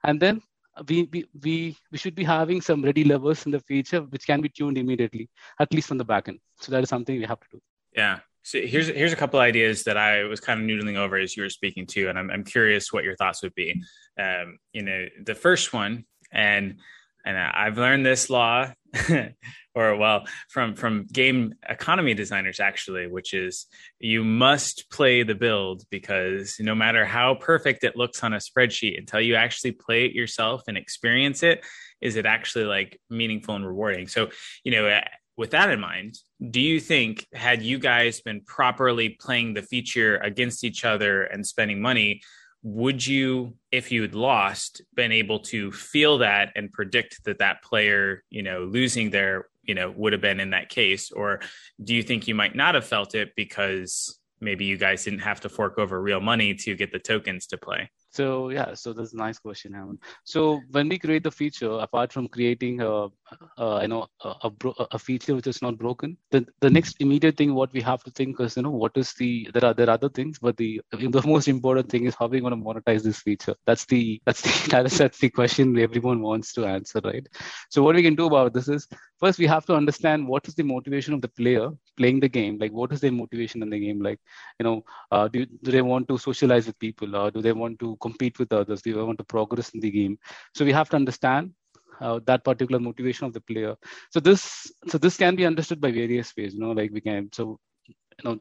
and 0.04 0.20
then 0.20 0.40
we, 0.88 1.08
we 1.12 1.24
we 1.42 1.76
we 1.90 1.98
should 1.98 2.14
be 2.14 2.24
having 2.24 2.60
some 2.60 2.82
ready 2.82 3.04
levers 3.04 3.44
in 3.46 3.52
the 3.52 3.60
feature 3.60 4.00
which 4.02 4.26
can 4.26 4.40
be 4.40 4.48
tuned 4.48 4.78
immediately, 4.78 5.28
at 5.60 5.72
least 5.72 5.88
from 5.88 5.98
the 5.98 6.04
backend. 6.04 6.38
So 6.60 6.72
that 6.72 6.82
is 6.82 6.88
something 6.88 7.18
we 7.18 7.24
have 7.26 7.40
to 7.40 7.48
do. 7.52 7.60
Yeah, 7.94 8.20
so 8.42 8.60
here's 8.60 8.88
here's 8.88 9.12
a 9.12 9.16
couple 9.16 9.38
ideas 9.40 9.84
that 9.84 9.96
I 9.96 10.24
was 10.24 10.40
kind 10.40 10.60
of 10.60 10.66
noodling 10.66 10.96
over 10.96 11.16
as 11.16 11.36
you 11.36 11.44
were 11.44 11.50
speaking 11.50 11.86
to, 11.88 12.08
and 12.08 12.18
I'm 12.18 12.30
I'm 12.30 12.44
curious 12.44 12.92
what 12.92 13.04
your 13.04 13.16
thoughts 13.16 13.42
would 13.42 13.54
be. 13.54 13.82
Um, 14.18 14.58
you 14.72 14.82
know, 14.82 15.06
the 15.24 15.34
first 15.34 15.72
one, 15.72 16.04
and 16.32 16.80
and 17.24 17.38
I've 17.38 17.78
learned 17.78 18.04
this 18.04 18.28
law, 18.30 18.72
or 19.74 19.96
well, 19.96 20.26
from 20.48 20.74
from 20.74 21.06
game 21.12 21.54
economy 21.68 22.14
designers 22.14 22.58
actually, 22.58 23.06
which 23.06 23.32
is 23.32 23.66
you 24.00 24.24
must 24.24 24.90
play 24.90 25.22
the 25.22 25.36
build 25.36 25.84
because 25.90 26.56
no 26.58 26.74
matter 26.74 27.04
how 27.04 27.36
perfect 27.36 27.84
it 27.84 27.96
looks 27.96 28.24
on 28.24 28.32
a 28.32 28.38
spreadsheet, 28.38 28.98
until 28.98 29.20
you 29.20 29.36
actually 29.36 29.72
play 29.72 30.04
it 30.04 30.12
yourself 30.12 30.62
and 30.66 30.76
experience 30.76 31.44
it, 31.44 31.64
is 32.00 32.16
it 32.16 32.26
actually 32.26 32.64
like 32.64 32.98
meaningful 33.08 33.54
and 33.54 33.64
rewarding? 33.66 34.08
So 34.08 34.30
you 34.64 34.72
know 34.72 35.00
with 35.36 35.50
that 35.52 35.70
in 35.70 35.80
mind, 35.80 36.18
do 36.50 36.60
you 36.60 36.78
think 36.78 37.26
had 37.32 37.62
you 37.62 37.78
guys 37.78 38.20
been 38.20 38.42
properly 38.42 39.10
playing 39.20 39.54
the 39.54 39.62
feature 39.62 40.18
against 40.18 40.64
each 40.64 40.84
other 40.84 41.22
and 41.22 41.46
spending 41.46 41.80
money, 41.80 42.20
would 42.62 43.04
you, 43.04 43.56
if 43.72 43.90
you'd 43.90 44.14
lost, 44.14 44.82
been 44.94 45.10
able 45.10 45.40
to 45.40 45.72
feel 45.72 46.18
that 46.18 46.52
and 46.54 46.72
predict 46.72 47.24
that 47.24 47.38
that 47.38 47.62
player, 47.62 48.22
you 48.30 48.42
know, 48.42 48.64
losing 48.64 49.10
their, 49.10 49.48
you 49.62 49.74
know, 49.74 49.90
would 49.90 50.12
have 50.12 50.22
been 50.22 50.38
in 50.38 50.50
that 50.50 50.68
case, 50.68 51.10
or 51.10 51.40
do 51.82 51.94
you 51.94 52.02
think 52.02 52.28
you 52.28 52.34
might 52.34 52.54
not 52.54 52.74
have 52.74 52.84
felt 52.84 53.14
it 53.14 53.32
because 53.36 54.18
maybe 54.40 54.64
you 54.64 54.76
guys 54.76 55.04
didn't 55.04 55.20
have 55.20 55.40
to 55.40 55.48
fork 55.48 55.78
over 55.78 56.00
real 56.00 56.20
money 56.20 56.54
to 56.54 56.76
get 56.76 56.92
the 56.92 56.98
tokens 56.98 57.46
to 57.46 57.56
play? 57.56 57.90
So 58.12 58.50
yeah, 58.50 58.74
so 58.74 58.92
that's 58.92 59.14
a 59.14 59.16
nice 59.16 59.38
question, 59.38 59.72
Hammond. 59.72 59.98
So 60.24 60.60
when 60.70 60.88
we 60.88 60.98
create 60.98 61.22
the 61.24 61.30
feature, 61.30 61.70
apart 61.72 62.12
from 62.12 62.28
creating 62.28 62.82
a, 62.82 63.08
a 63.56 63.82
you 63.82 63.88
know 63.88 64.06
a, 64.22 64.34
a, 64.44 64.52
a, 64.92 64.98
feature 64.98 65.34
which 65.34 65.46
is 65.46 65.62
not 65.62 65.78
broken, 65.78 66.18
the, 66.30 66.46
the 66.60 66.68
next 66.68 66.96
immediate 67.00 67.38
thing 67.38 67.54
what 67.54 67.72
we 67.72 67.80
have 67.80 68.02
to 68.04 68.10
think 68.10 68.38
is 68.40 68.56
you 68.56 68.62
know 68.64 68.70
what 68.70 68.92
is 68.96 69.14
the 69.14 69.48
there 69.54 69.64
are 69.64 69.72
there 69.72 69.88
are 69.88 69.94
other 69.94 70.10
things, 70.10 70.38
but 70.38 70.58
the 70.58 70.82
the 70.92 71.22
most 71.26 71.48
important 71.48 71.88
thing 71.88 72.04
is 72.04 72.14
how 72.14 72.26
we're 72.26 72.42
going 72.42 72.52
to 72.58 72.64
monetize 72.68 73.02
this 73.02 73.20
feature. 73.20 73.54
That's 73.66 73.86
the 73.86 74.20
that's 74.26 74.42
the 74.42 74.68
that's 74.98 75.18
the 75.18 75.30
question 75.30 75.78
everyone 75.78 76.20
wants 76.20 76.52
to 76.54 76.66
answer, 76.66 77.00
right? 77.02 77.26
So 77.70 77.82
what 77.82 77.94
we 77.96 78.02
can 78.02 78.14
do 78.14 78.26
about 78.26 78.52
this 78.52 78.68
is 78.68 78.86
first 79.20 79.38
we 79.38 79.46
have 79.46 79.64
to 79.66 79.74
understand 79.74 80.28
what 80.28 80.46
is 80.48 80.54
the 80.54 80.64
motivation 80.64 81.14
of 81.14 81.22
the 81.22 81.28
player 81.28 81.70
playing 81.96 82.20
the 82.20 82.28
game. 82.28 82.58
Like 82.58 82.72
what 82.72 82.92
is 82.92 83.00
their 83.00 83.12
motivation 83.12 83.62
in 83.62 83.70
the 83.70 83.78
game? 83.78 84.00
Like 84.02 84.20
you 84.58 84.64
know, 84.64 84.84
uh, 85.10 85.28
do 85.28 85.46
do 85.46 85.70
they 85.70 85.82
want 85.82 86.08
to 86.08 86.18
socialize 86.18 86.66
with 86.66 86.78
people, 86.78 87.16
or 87.16 87.30
do 87.30 87.40
they 87.42 87.52
want 87.52 87.78
to 87.80 87.96
compete 88.00 88.38
with 88.38 88.52
others. 88.52 88.82
do 88.82 88.94
they 88.94 89.02
want 89.02 89.18
to 89.18 89.24
progress 89.24 89.70
in 89.70 89.80
the 89.80 89.90
game. 89.90 90.18
So 90.54 90.64
we 90.64 90.72
have 90.72 90.88
to 90.90 90.96
understand 90.96 91.52
uh, 92.00 92.20
that 92.26 92.44
particular 92.44 92.80
motivation 92.80 93.26
of 93.26 93.32
the 93.32 93.40
player. 93.40 93.74
So 94.10 94.20
this 94.20 94.72
so 94.88 94.98
this 94.98 95.16
can 95.16 95.36
be 95.36 95.46
understood 95.46 95.80
by 95.80 95.90
various 95.92 96.32
ways. 96.36 96.54
You 96.54 96.60
know, 96.60 96.72
like 96.72 96.90
we 96.92 97.00
can 97.00 97.30
so 97.32 97.58
you 97.88 98.24
know 98.24 98.38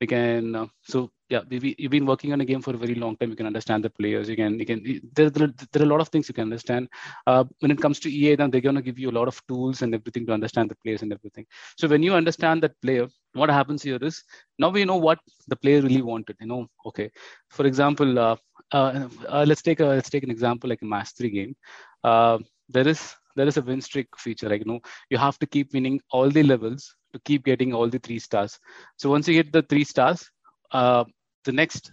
we 0.00 0.06
can 0.06 0.54
uh, 0.54 0.66
so 0.82 1.10
yeah 1.28 1.42
you've 1.50 1.90
been 1.90 2.06
working 2.06 2.32
on 2.32 2.40
a 2.40 2.44
game 2.44 2.62
for 2.62 2.74
a 2.74 2.76
very 2.78 2.94
long 2.94 3.16
time. 3.16 3.30
You 3.30 3.36
can 3.36 3.46
understand 3.46 3.84
the 3.84 3.90
players. 3.90 4.28
You 4.28 4.36
can 4.36 4.58
you 4.58 4.66
can 4.66 4.82
there, 5.14 5.30
there, 5.30 5.48
there 5.72 5.82
are 5.82 5.86
a 5.86 5.88
lot 5.88 6.00
of 6.00 6.08
things 6.08 6.28
you 6.28 6.34
can 6.34 6.44
understand. 6.44 6.88
Uh, 7.26 7.44
when 7.60 7.70
it 7.70 7.80
comes 7.80 8.00
to 8.00 8.10
ea 8.10 8.34
then 8.34 8.50
they're 8.50 8.66
going 8.68 8.74
to 8.74 8.82
give 8.82 8.98
you 8.98 9.10
a 9.10 9.16
lot 9.18 9.28
of 9.28 9.40
tools 9.46 9.82
and 9.82 9.94
everything 9.94 10.26
to 10.26 10.32
understand 10.32 10.70
the 10.70 10.76
players 10.76 11.02
and 11.02 11.12
everything. 11.12 11.46
So 11.76 11.88
when 11.88 12.02
you 12.02 12.14
understand 12.14 12.62
that 12.62 12.80
player 12.80 13.08
what 13.34 13.50
happens 13.50 13.82
here 13.82 13.98
is 14.00 14.22
now 14.58 14.70
we 14.70 14.84
know 14.84 14.96
what 14.96 15.18
the 15.48 15.56
player 15.56 15.82
really 15.82 16.02
wanted. 16.02 16.36
You 16.40 16.46
know 16.46 16.66
okay 16.86 17.10
for 17.50 17.66
example 17.66 18.18
uh, 18.18 18.36
uh, 18.72 19.08
uh 19.28 19.44
let's 19.46 19.62
take 19.62 19.80
a 19.80 19.86
let's 19.86 20.10
take 20.10 20.24
an 20.24 20.30
example 20.30 20.68
like 20.70 20.82
a 20.82 20.86
match-three 20.86 21.30
game. 21.30 21.56
Uh, 22.04 22.38
there 22.68 22.88
is 22.88 23.14
there 23.36 23.46
is 23.46 23.56
a 23.56 23.62
win 23.62 23.80
streak 23.80 24.08
feature 24.16 24.48
like 24.48 24.60
you 24.64 24.70
know 24.72 24.80
you 25.10 25.18
have 25.18 25.38
to 25.38 25.46
keep 25.46 25.72
winning 25.72 26.00
all 26.10 26.28
the 26.30 26.42
levels 26.42 26.94
to 27.12 27.20
keep 27.20 27.44
getting 27.44 27.72
all 27.72 27.88
the 27.88 27.98
three 27.98 28.18
stars. 28.18 28.58
So 28.96 29.10
once 29.10 29.28
you 29.28 29.34
get 29.34 29.52
the 29.52 29.62
three 29.62 29.84
stars, 29.84 30.30
uh, 30.72 31.04
the 31.48 31.52
next, 31.52 31.92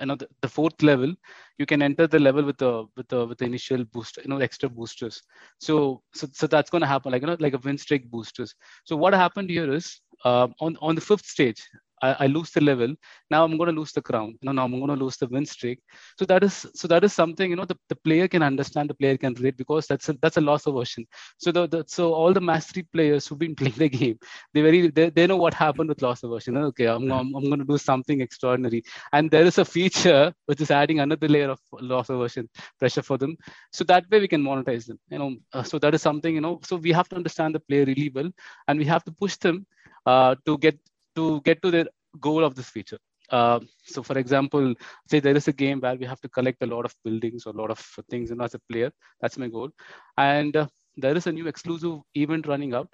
you 0.00 0.06
know, 0.06 0.16
the, 0.16 0.28
the, 0.42 0.48
fourth 0.48 0.82
level, 0.82 1.14
you 1.58 1.66
can 1.66 1.80
enter 1.80 2.06
the 2.06 2.18
level 2.18 2.44
with 2.44 2.58
the 2.58 2.72
with 2.96 3.08
the 3.08 3.26
with 3.26 3.38
the 3.38 3.44
initial 3.44 3.84
booster, 3.84 4.20
you 4.24 4.30
know, 4.30 4.38
extra 4.38 4.68
boosters. 4.68 5.22
So 5.58 6.02
so 6.14 6.28
so 6.32 6.46
that's 6.46 6.70
going 6.70 6.84
to 6.86 6.92
happen, 6.94 7.12
like 7.12 7.22
you 7.22 7.28
know, 7.28 7.36
like 7.38 7.54
a 7.54 7.62
win 7.66 7.78
streak 7.78 8.10
boosters. 8.10 8.54
So 8.84 8.96
what 8.96 9.14
happened 9.14 9.50
here 9.50 9.72
is 9.72 10.00
uh, 10.24 10.48
on 10.60 10.76
on 10.80 10.94
the 10.96 11.06
fifth 11.10 11.26
stage, 11.36 11.62
I, 12.02 12.24
I 12.24 12.26
lose 12.26 12.50
the 12.50 12.60
level. 12.60 12.94
Now 13.30 13.44
I'm 13.44 13.56
going 13.56 13.70
to 13.72 13.78
lose 13.78 13.92
the 13.92 14.02
crown. 14.02 14.36
No, 14.42 14.52
no, 14.52 14.62
I'm 14.64 14.72
going 14.72 14.88
to 14.88 15.04
lose 15.04 15.16
the 15.16 15.26
win 15.28 15.46
streak. 15.46 15.80
So 16.18 16.24
that 16.26 16.42
is 16.44 16.66
so 16.74 16.88
that 16.88 17.04
is 17.04 17.12
something 17.12 17.50
you 17.50 17.56
know 17.56 17.64
the, 17.64 17.76
the 17.88 17.96
player 17.96 18.28
can 18.28 18.42
understand, 18.42 18.90
the 18.90 18.94
player 18.94 19.16
can 19.16 19.34
relate 19.34 19.56
because 19.56 19.86
that's 19.86 20.08
a, 20.08 20.14
that's 20.22 20.36
a 20.36 20.40
loss 20.40 20.66
aversion. 20.66 21.06
So 21.38 21.52
the, 21.52 21.66
the 21.66 21.84
so 21.86 22.12
all 22.14 22.32
the 22.32 22.40
match-three 22.40 22.84
players 22.92 23.26
who've 23.26 23.38
been 23.38 23.54
playing 23.60 23.74
the 23.76 23.88
game, 23.88 24.18
they 24.54 24.62
very 24.62 24.88
they, 24.88 25.10
they 25.10 25.26
know 25.26 25.36
what 25.36 25.54
happened 25.54 25.88
with 25.88 26.02
loss 26.02 26.22
aversion. 26.22 26.56
Okay, 26.56 26.86
I'm, 26.86 27.10
I'm, 27.10 27.34
I'm 27.34 27.44
going 27.44 27.58
to 27.58 27.64
do 27.64 27.78
something 27.78 28.20
extraordinary, 28.20 28.82
and 29.12 29.30
there 29.30 29.44
is 29.44 29.58
a 29.58 29.64
feature 29.64 30.32
which 30.46 30.60
is 30.60 30.70
adding 30.70 31.00
another 31.00 31.28
layer 31.28 31.50
of 31.50 31.60
loss 31.80 32.08
aversion 32.10 32.48
pressure 32.78 33.02
for 33.02 33.18
them. 33.18 33.36
So 33.72 33.84
that 33.84 34.08
way 34.10 34.20
we 34.20 34.28
can 34.28 34.42
monetize 34.42 34.86
them. 34.86 34.98
You 35.10 35.18
know, 35.18 35.36
uh, 35.52 35.62
so 35.62 35.78
that 35.78 35.94
is 35.94 36.02
something 36.02 36.34
you 36.34 36.40
know. 36.40 36.60
So 36.64 36.76
we 36.76 36.92
have 36.92 37.08
to 37.10 37.16
understand 37.16 37.54
the 37.54 37.60
player 37.60 37.84
really 37.84 38.10
well, 38.14 38.30
and 38.68 38.78
we 38.78 38.84
have 38.86 39.04
to 39.04 39.12
push 39.12 39.36
them 39.36 39.66
uh, 40.06 40.34
to 40.46 40.58
get 40.58 40.78
to 41.16 41.40
get 41.42 41.62
to 41.62 41.70
the 41.70 41.88
goal 42.20 42.44
of 42.44 42.54
this 42.54 42.68
feature. 42.68 42.98
Uh, 43.30 43.60
so 43.84 44.02
for 44.02 44.18
example, 44.18 44.74
say 45.08 45.20
there 45.20 45.36
is 45.36 45.48
a 45.48 45.52
game 45.52 45.80
where 45.80 45.94
we 45.94 46.04
have 46.04 46.20
to 46.20 46.28
collect 46.28 46.62
a 46.62 46.66
lot 46.66 46.84
of 46.84 46.94
buildings 47.04 47.46
or 47.46 47.50
a 47.50 47.56
lot 47.56 47.70
of 47.70 47.78
things, 48.10 48.30
and 48.30 48.42
as 48.42 48.54
a 48.54 48.58
player, 48.70 48.90
that's 49.20 49.38
my 49.38 49.48
goal. 49.48 49.70
And 50.16 50.56
uh, 50.56 50.66
there 50.96 51.16
is 51.16 51.26
a 51.26 51.32
new 51.32 51.46
exclusive 51.46 52.00
event 52.14 52.48
running 52.48 52.74
out, 52.74 52.92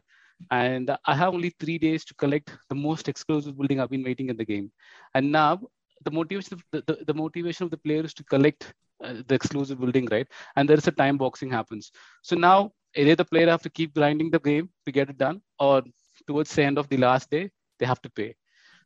and 0.51 0.95
I 1.07 1.15
have 1.15 1.33
only 1.33 1.55
three 1.59 1.79
days 1.79 2.05
to 2.05 2.15
collect 2.15 2.53
the 2.69 2.75
most 2.75 3.09
exclusive 3.09 3.57
building 3.57 3.81
I've 3.81 3.91
been 3.91 4.05
waiting 4.05 4.29
in 4.29 4.37
the 4.37 4.45
game. 4.45 4.71
And 5.15 5.33
now 5.33 5.61
the 6.05 6.11
motivation 6.11 6.55
of 6.55 6.63
the, 6.73 6.83
the, 6.87 7.05
the 7.07 7.15
motivation 7.15 7.65
of 7.65 7.71
the 7.71 7.79
player 7.79 8.05
is 8.05 8.13
to 8.15 8.25
collect 8.25 8.75
uh, 9.03 9.15
the 9.27 9.35
exclusive 9.35 9.81
building, 9.81 10.07
right? 10.11 10.29
And 10.57 10.69
there 10.69 10.77
is 10.77 10.87
a 10.87 10.93
time 10.93 11.17
boxing 11.17 11.51
happens. 11.51 11.91
So 12.23 12.37
now 12.37 12.73
either 12.95 13.17
the 13.17 13.25
player 13.25 13.49
have 13.49 13.63
to 13.63 13.71
keep 13.71 13.95
grinding 13.95 14.31
the 14.31 14.41
game 14.41 14.69
to 14.85 14.93
get 14.93 15.09
it 15.09 15.17
done, 15.17 15.41
or 15.59 15.83
towards 16.27 16.55
the 16.55 16.63
end 16.63 16.77
of 16.77 16.89
the 16.91 16.99
last 16.99 17.31
day, 17.31 17.51
they 17.79 17.87
have 17.87 18.01
to 18.03 18.11
pay. 18.11 18.35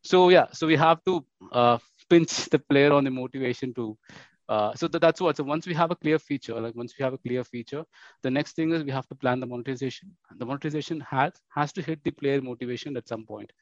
So 0.02 0.28
yeah, 0.30 0.46
so 0.52 0.66
we 0.66 0.76
have 0.76 1.02
to 1.04 1.24
uh, 1.52 1.78
pinch 2.08 2.48
the 2.50 2.58
player 2.58 2.92
on 2.92 3.04
the 3.04 3.10
motivation 3.10 3.74
to. 3.74 3.96
Uh, 4.48 4.74
so 4.74 4.88
that, 4.88 5.00
that's 5.00 5.20
what. 5.20 5.36
So 5.36 5.44
once 5.44 5.66
we 5.66 5.74
have 5.74 5.90
a 5.90 5.96
clear 5.96 6.18
feature, 6.18 6.60
like 6.60 6.74
once 6.74 6.94
we 6.98 7.02
have 7.04 7.12
a 7.14 7.18
clear 7.18 7.44
feature, 7.44 7.84
the 8.22 8.30
next 8.30 8.56
thing 8.56 8.72
is 8.72 8.82
we 8.84 8.90
have 8.90 9.06
to 9.08 9.14
plan 9.14 9.40
the 9.40 9.46
monetization. 9.46 10.10
The 10.38 10.44
monetization 10.46 11.00
has 11.00 11.32
has 11.54 11.72
to 11.74 11.82
hit 11.82 12.02
the 12.04 12.10
player 12.10 12.40
motivation 12.42 12.96
at 12.96 13.08
some 13.08 13.24
point, 13.24 13.52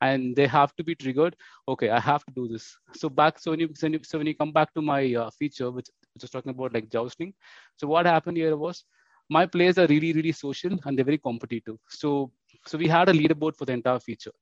and 0.00 0.34
they 0.36 0.46
have 0.46 0.74
to 0.76 0.84
be 0.84 0.94
triggered. 0.94 1.36
Okay, 1.68 1.90
I 1.90 2.00
have 2.00 2.24
to 2.26 2.32
do 2.32 2.48
this. 2.48 2.76
So 2.94 3.08
back. 3.08 3.38
So 3.38 3.50
when 3.52 3.60
you 3.60 3.68
so 4.02 4.18
when 4.18 4.26
you 4.26 4.34
come 4.34 4.52
back 4.52 4.74
to 4.74 4.82
my 4.82 5.14
uh, 5.14 5.30
feature, 5.30 5.70
which 5.70 5.88
which 6.14 6.24
is 6.24 6.30
talking 6.30 6.50
about 6.50 6.74
like 6.74 6.90
jousting. 6.90 7.34
So 7.76 7.86
what 7.86 8.06
happened 8.06 8.36
here 8.36 8.56
was 8.56 8.84
my 9.28 9.46
players 9.46 9.78
are 9.78 9.86
really 9.86 10.12
really 10.12 10.32
social 10.32 10.78
and 10.84 10.96
they're 10.96 11.04
very 11.12 11.18
competitive. 11.18 11.76
So 11.88 12.32
so 12.66 12.78
we 12.78 12.88
had 12.88 13.08
a 13.08 13.12
leaderboard 13.12 13.56
for 13.56 13.64
the 13.66 13.72
entire 13.72 14.00
feature. 14.00 14.32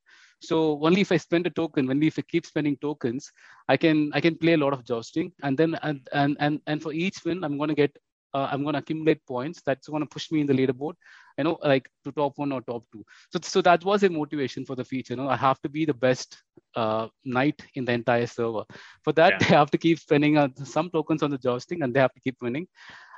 So 0.41 0.79
only 0.85 1.00
if 1.00 1.12
I 1.12 1.17
spend 1.17 1.47
a 1.47 1.50
token, 1.50 1.91
only 1.91 2.09
if 2.09 2.19
I 2.19 2.23
keep 2.23 2.47
spending 2.47 2.76
tokens, 2.81 3.31
I 3.69 3.76
can 3.76 4.11
I 4.12 4.21
can 4.21 4.37
play 4.37 4.55
a 4.55 4.59
lot 4.59 4.73
of 4.73 4.85
jousting, 4.85 5.33
and 5.43 5.57
then 5.57 5.76
and 5.83 6.09
and 6.12 6.37
and, 6.41 6.61
and 6.67 6.83
for 6.83 6.93
each 6.93 7.25
win, 7.25 7.45
I'm 7.45 7.57
going 7.57 7.69
to 7.69 7.75
get 7.75 7.97
uh, 8.35 8.49
I'm 8.50 8.62
going 8.62 8.75
to 8.75 8.81
accumulate 8.81 9.25
points. 9.26 9.62
That's 9.64 9.88
going 9.88 10.03
to 10.03 10.09
push 10.09 10.31
me 10.31 10.41
in 10.41 10.47
the 10.47 10.53
leaderboard, 10.53 10.95
you 11.38 11.45
know, 11.45 11.59
like 11.62 11.88
to 12.05 12.12
top 12.12 12.33
one 12.37 12.53
or 12.53 12.61
top 12.62 12.85
two. 12.93 13.05
So, 13.33 13.38
so 13.43 13.62
that 13.62 13.85
was 13.85 14.03
a 14.03 14.11
motivation 14.11 14.67
for 14.67 14.75
the 14.75 14.85
feature. 14.85 15.14
You 15.14 15.23
know, 15.23 15.29
I 15.29 15.37
have 15.37 15.61
to 15.62 15.69
be 15.69 15.85
the 15.85 15.95
best 15.95 16.43
uh, 16.75 17.09
knight 17.25 17.62
in 17.75 17.85
the 17.85 17.93
entire 17.93 18.26
server. 18.26 18.64
For 19.05 19.12
that, 19.12 19.35
yeah. 19.35 19.38
they 19.49 19.55
have 19.55 19.71
to 19.71 19.79
keep 19.79 20.00
spending 20.00 20.37
uh, 20.37 20.49
some 20.64 20.91
tokens 20.91 21.23
on 21.23 21.31
the 21.31 21.38
jousting, 21.38 21.83
and 21.83 21.95
they 21.95 22.00
have 22.00 22.12
to 22.14 22.21
keep 22.21 22.37
winning 22.43 22.67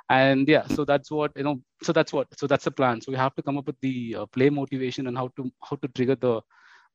and 0.09 0.47
yeah 0.47 0.65
so 0.67 0.85
that's 0.85 1.11
what 1.11 1.31
you 1.35 1.43
know 1.43 1.59
so 1.83 1.91
that's 1.91 2.13
what 2.13 2.27
so 2.39 2.47
that's 2.47 2.63
the 2.63 2.71
plan 2.71 3.01
so 3.01 3.11
we 3.11 3.17
have 3.17 3.35
to 3.35 3.43
come 3.43 3.57
up 3.57 3.67
with 3.67 3.75
the 3.81 4.15
uh, 4.15 4.25
play 4.27 4.49
motivation 4.49 5.07
and 5.07 5.17
how 5.17 5.29
to 5.35 5.51
how 5.69 5.75
to 5.75 5.87
trigger 5.89 6.15
the 6.15 6.39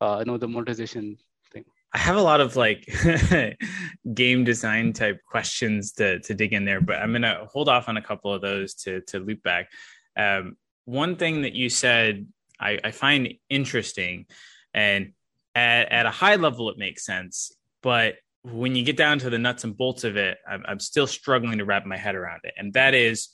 uh, 0.03 0.19
you 0.19 0.25
know 0.25 0.37
the 0.37 0.49
monetization 0.49 1.17
thing. 1.53 1.65
I 1.95 1.99
have 1.99 2.17
a 2.17 2.23
lot 2.23 2.41
of 2.41 2.57
like 2.57 2.87
game 4.15 4.45
design 4.45 4.93
type 4.93 5.21
questions 5.31 5.93
to 5.93 6.19
to 6.21 6.35
dig 6.35 6.53
in 6.53 6.65
there 6.65 6.81
but 6.81 6.97
i'm 6.97 7.13
gonna 7.13 7.47
hold 7.51 7.69
off 7.69 7.89
on 7.89 7.97
a 7.97 8.03
couple 8.03 8.33
of 8.33 8.43
those 8.43 8.75
to 8.83 9.01
to 9.03 9.21
loop 9.21 9.43
back. 9.43 9.71
Um, 10.17 10.57
one 10.85 11.17
thing 11.17 11.43
that 11.43 11.55
you 11.55 11.69
said 11.69 12.27
I, 12.59 12.79
I 12.83 12.91
find 12.91 13.35
interesting 13.49 14.27
and 14.75 15.13
at, 15.55 15.93
at 15.93 16.07
a 16.07 16.11
high 16.11 16.37
level 16.37 16.69
it 16.71 16.79
makes 16.79 17.07
sense 17.07 17.53
but 17.83 18.17
when 18.43 18.75
you 18.75 18.85
get 18.85 18.97
down 18.97 19.21
to 19.21 19.31
the 19.31 19.39
nuts 19.39 19.63
and 19.63 19.77
bolts 19.77 20.03
of 20.03 20.17
it, 20.17 20.39
I'm, 20.49 20.65
I'm 20.67 20.81
still 20.81 21.07
struggling 21.07 21.59
to 21.59 21.65
wrap 21.65 21.87
my 21.87 21.97
head 21.97 22.17
around 22.17 22.41
it. 22.43 22.55
And 22.57 22.73
that 22.73 22.93
is, 22.93 23.29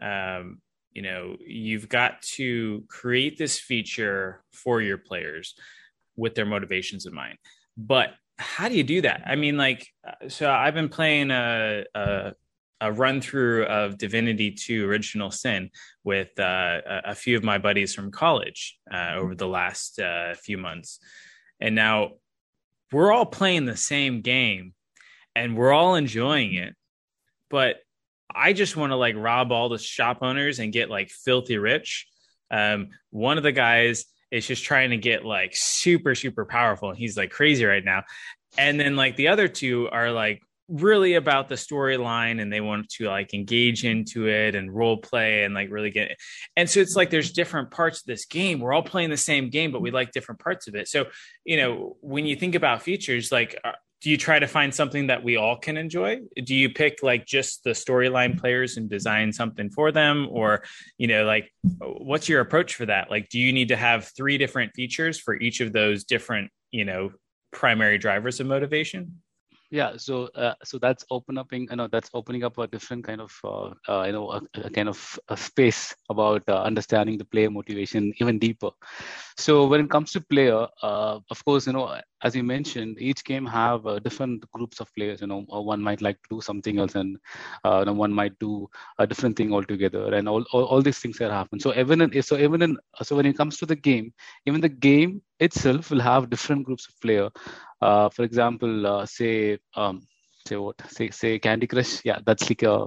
um, 0.00 0.62
you 0.90 1.02
know, 1.02 1.36
you've 1.46 1.88
got 1.88 2.22
to 2.22 2.82
create 2.88 3.36
this 3.36 3.58
feature 3.58 4.42
for 4.52 4.80
your 4.80 4.96
players 4.96 5.54
with 6.16 6.34
their 6.34 6.46
motivations 6.46 7.06
in 7.06 7.14
mind. 7.14 7.38
But 7.76 8.14
how 8.38 8.68
do 8.68 8.76
you 8.76 8.82
do 8.82 9.02
that? 9.02 9.22
I 9.26 9.36
mean, 9.36 9.56
like, 9.56 9.86
so 10.28 10.50
I've 10.50 10.74
been 10.74 10.88
playing 10.88 11.30
a, 11.30 11.84
a, 11.94 12.32
a 12.80 12.92
run 12.92 13.20
through 13.20 13.64
of 13.66 13.98
Divinity 13.98 14.50
2 14.50 14.88
Original 14.88 15.30
Sin 15.30 15.70
with 16.02 16.38
uh, 16.38 16.80
a, 17.04 17.14
few 17.14 17.36
of 17.36 17.44
my 17.44 17.58
buddies 17.58 17.94
from 17.94 18.10
college 18.10 18.78
uh, 18.92 19.12
over 19.14 19.34
the 19.34 19.46
last 19.46 20.00
uh, 20.00 20.34
few 20.34 20.58
months. 20.58 20.98
And 21.60 21.74
now 21.74 22.12
we're 22.92 23.12
all 23.12 23.26
playing 23.26 23.66
the 23.66 23.76
same 23.76 24.20
game 24.20 24.74
and 25.34 25.56
we're 25.56 25.72
all 25.72 25.94
enjoying 25.94 26.54
it. 26.54 26.74
But 27.50 27.76
I 28.34 28.52
just 28.52 28.76
want 28.76 28.90
to 28.90 28.96
like 28.96 29.14
rob 29.16 29.52
all 29.52 29.68
the 29.68 29.78
shop 29.78 30.18
owners 30.22 30.58
and 30.58 30.72
get 30.72 30.90
like 30.90 31.08
filthy 31.08 31.58
rich. 31.58 32.06
Um, 32.50 32.88
one 33.10 33.36
of 33.36 33.44
the 33.44 33.52
guys 33.52 34.04
is 34.34 34.46
just 34.46 34.64
trying 34.64 34.90
to 34.90 34.96
get 34.96 35.24
like 35.24 35.52
super, 35.54 36.14
super 36.16 36.44
powerful. 36.44 36.90
And 36.90 36.98
he's 36.98 37.16
like 37.16 37.30
crazy 37.30 37.64
right 37.64 37.84
now. 37.84 38.02
And 38.58 38.78
then 38.80 38.96
like 38.96 39.14
the 39.14 39.28
other 39.28 39.46
two 39.46 39.88
are 39.90 40.10
like 40.10 40.42
really 40.68 41.14
about 41.14 41.48
the 41.48 41.54
storyline 41.54 42.40
and 42.40 42.52
they 42.52 42.60
want 42.60 42.88
to 42.88 43.06
like 43.06 43.32
engage 43.32 43.84
into 43.84 44.28
it 44.28 44.54
and 44.54 44.74
role 44.74 44.96
play 44.96 45.44
and 45.44 45.54
like 45.54 45.70
really 45.70 45.90
get 45.90 46.10
it. 46.10 46.18
And 46.56 46.68
so 46.68 46.80
it's 46.80 46.96
like 46.96 47.10
there's 47.10 47.32
different 47.32 47.70
parts 47.70 48.00
of 48.00 48.06
this 48.06 48.24
game. 48.24 48.58
We're 48.58 48.72
all 48.72 48.82
playing 48.82 49.10
the 49.10 49.16
same 49.16 49.50
game, 49.50 49.70
but 49.70 49.82
we 49.82 49.92
like 49.92 50.10
different 50.10 50.40
parts 50.40 50.66
of 50.66 50.74
it. 50.74 50.88
So, 50.88 51.06
you 51.44 51.56
know, 51.56 51.96
when 52.00 52.26
you 52.26 52.34
think 52.34 52.56
about 52.56 52.82
features, 52.82 53.30
like, 53.30 53.58
uh, 53.62 53.72
do 54.04 54.10
you 54.10 54.18
try 54.18 54.38
to 54.38 54.46
find 54.46 54.74
something 54.74 55.06
that 55.06 55.24
we 55.24 55.38
all 55.38 55.56
can 55.56 55.78
enjoy? 55.78 56.20
Do 56.44 56.54
you 56.54 56.68
pick 56.68 56.98
like 57.02 57.24
just 57.24 57.64
the 57.64 57.70
storyline 57.70 58.38
players 58.38 58.76
and 58.76 58.86
design 58.86 59.32
something 59.32 59.70
for 59.70 59.92
them? 59.92 60.28
Or, 60.30 60.62
you 60.98 61.06
know, 61.06 61.24
like, 61.24 61.50
what's 61.80 62.28
your 62.28 62.42
approach 62.42 62.74
for 62.74 62.84
that? 62.84 63.10
Like, 63.10 63.30
do 63.30 63.38
you 63.38 63.50
need 63.50 63.68
to 63.68 63.76
have 63.76 64.12
three 64.14 64.36
different 64.36 64.74
features 64.74 65.18
for 65.18 65.40
each 65.40 65.62
of 65.62 65.72
those 65.72 66.04
different, 66.04 66.50
you 66.70 66.84
know, 66.84 67.12
primary 67.50 67.96
drivers 67.96 68.40
of 68.40 68.46
motivation? 68.46 69.22
Yeah 69.74 69.96
so 69.96 70.28
uh, 70.36 70.54
so 70.62 70.78
that's 70.78 71.04
open 71.10 71.36
up 71.36 71.52
you 71.52 71.66
know 71.78 71.88
that's 71.88 72.10
opening 72.14 72.44
up 72.44 72.56
a 72.58 72.66
different 72.68 73.02
kind 73.04 73.20
of 73.20 73.32
uh, 73.42 73.70
uh, 73.88 74.04
you 74.06 74.12
know 74.12 74.30
a, 74.30 74.40
a, 74.62 74.70
kind 74.70 74.88
of 74.88 75.18
a 75.28 75.36
space 75.36 75.94
about 76.10 76.42
uh, 76.48 76.62
understanding 76.62 77.18
the 77.18 77.24
player 77.24 77.50
motivation 77.50 78.12
even 78.20 78.38
deeper. 78.38 78.70
So 79.36 79.66
when 79.66 79.80
it 79.80 79.90
comes 79.90 80.12
to 80.12 80.20
player 80.20 80.68
uh, 80.82 81.18
of 81.28 81.44
course 81.44 81.66
you 81.66 81.72
know 81.72 81.98
as 82.22 82.36
you 82.36 82.44
mentioned 82.44 82.98
each 83.00 83.24
game 83.24 83.44
have 83.46 83.84
uh, 83.84 83.98
different 83.98 84.48
groups 84.52 84.78
of 84.78 84.94
players 84.94 85.20
you 85.20 85.26
know 85.26 85.40
one 85.48 85.82
might 85.82 86.00
like 86.00 86.22
to 86.22 86.28
do 86.36 86.40
something 86.40 86.78
else 86.78 86.94
and 86.94 87.18
you 87.64 87.84
know, 87.84 87.92
one 87.92 88.12
might 88.12 88.38
do 88.38 88.68
a 89.00 89.06
different 89.06 89.36
thing 89.36 89.52
altogether 89.52 90.14
and 90.14 90.28
all, 90.28 90.44
all, 90.52 90.64
all 90.64 90.82
these 90.82 91.00
things 91.00 91.18
that 91.18 91.32
happen 91.32 91.58
so 91.58 91.74
even 91.74 92.00
in, 92.00 92.22
so 92.22 92.38
even 92.38 92.62
in 92.62 92.78
so 93.02 93.16
when 93.16 93.26
it 93.26 93.36
comes 93.36 93.58
to 93.58 93.66
the 93.66 93.76
game 93.76 94.12
even 94.46 94.60
the 94.60 94.68
game 94.68 95.20
itself 95.40 95.90
will 95.90 96.00
have 96.00 96.30
different 96.30 96.64
groups 96.64 96.88
of 96.88 97.00
player 97.00 97.30
uh, 97.84 98.08
for 98.08 98.22
example, 98.22 98.86
uh, 98.86 99.04
say 99.04 99.58
um, 99.74 100.00
say 100.48 100.56
what 100.56 100.80
say 100.88 101.10
say 101.10 101.38
Candy 101.38 101.66
Crush. 101.66 102.00
Yeah, 102.04 102.18
that's 102.24 102.48
like 102.48 102.62
a 102.62 102.86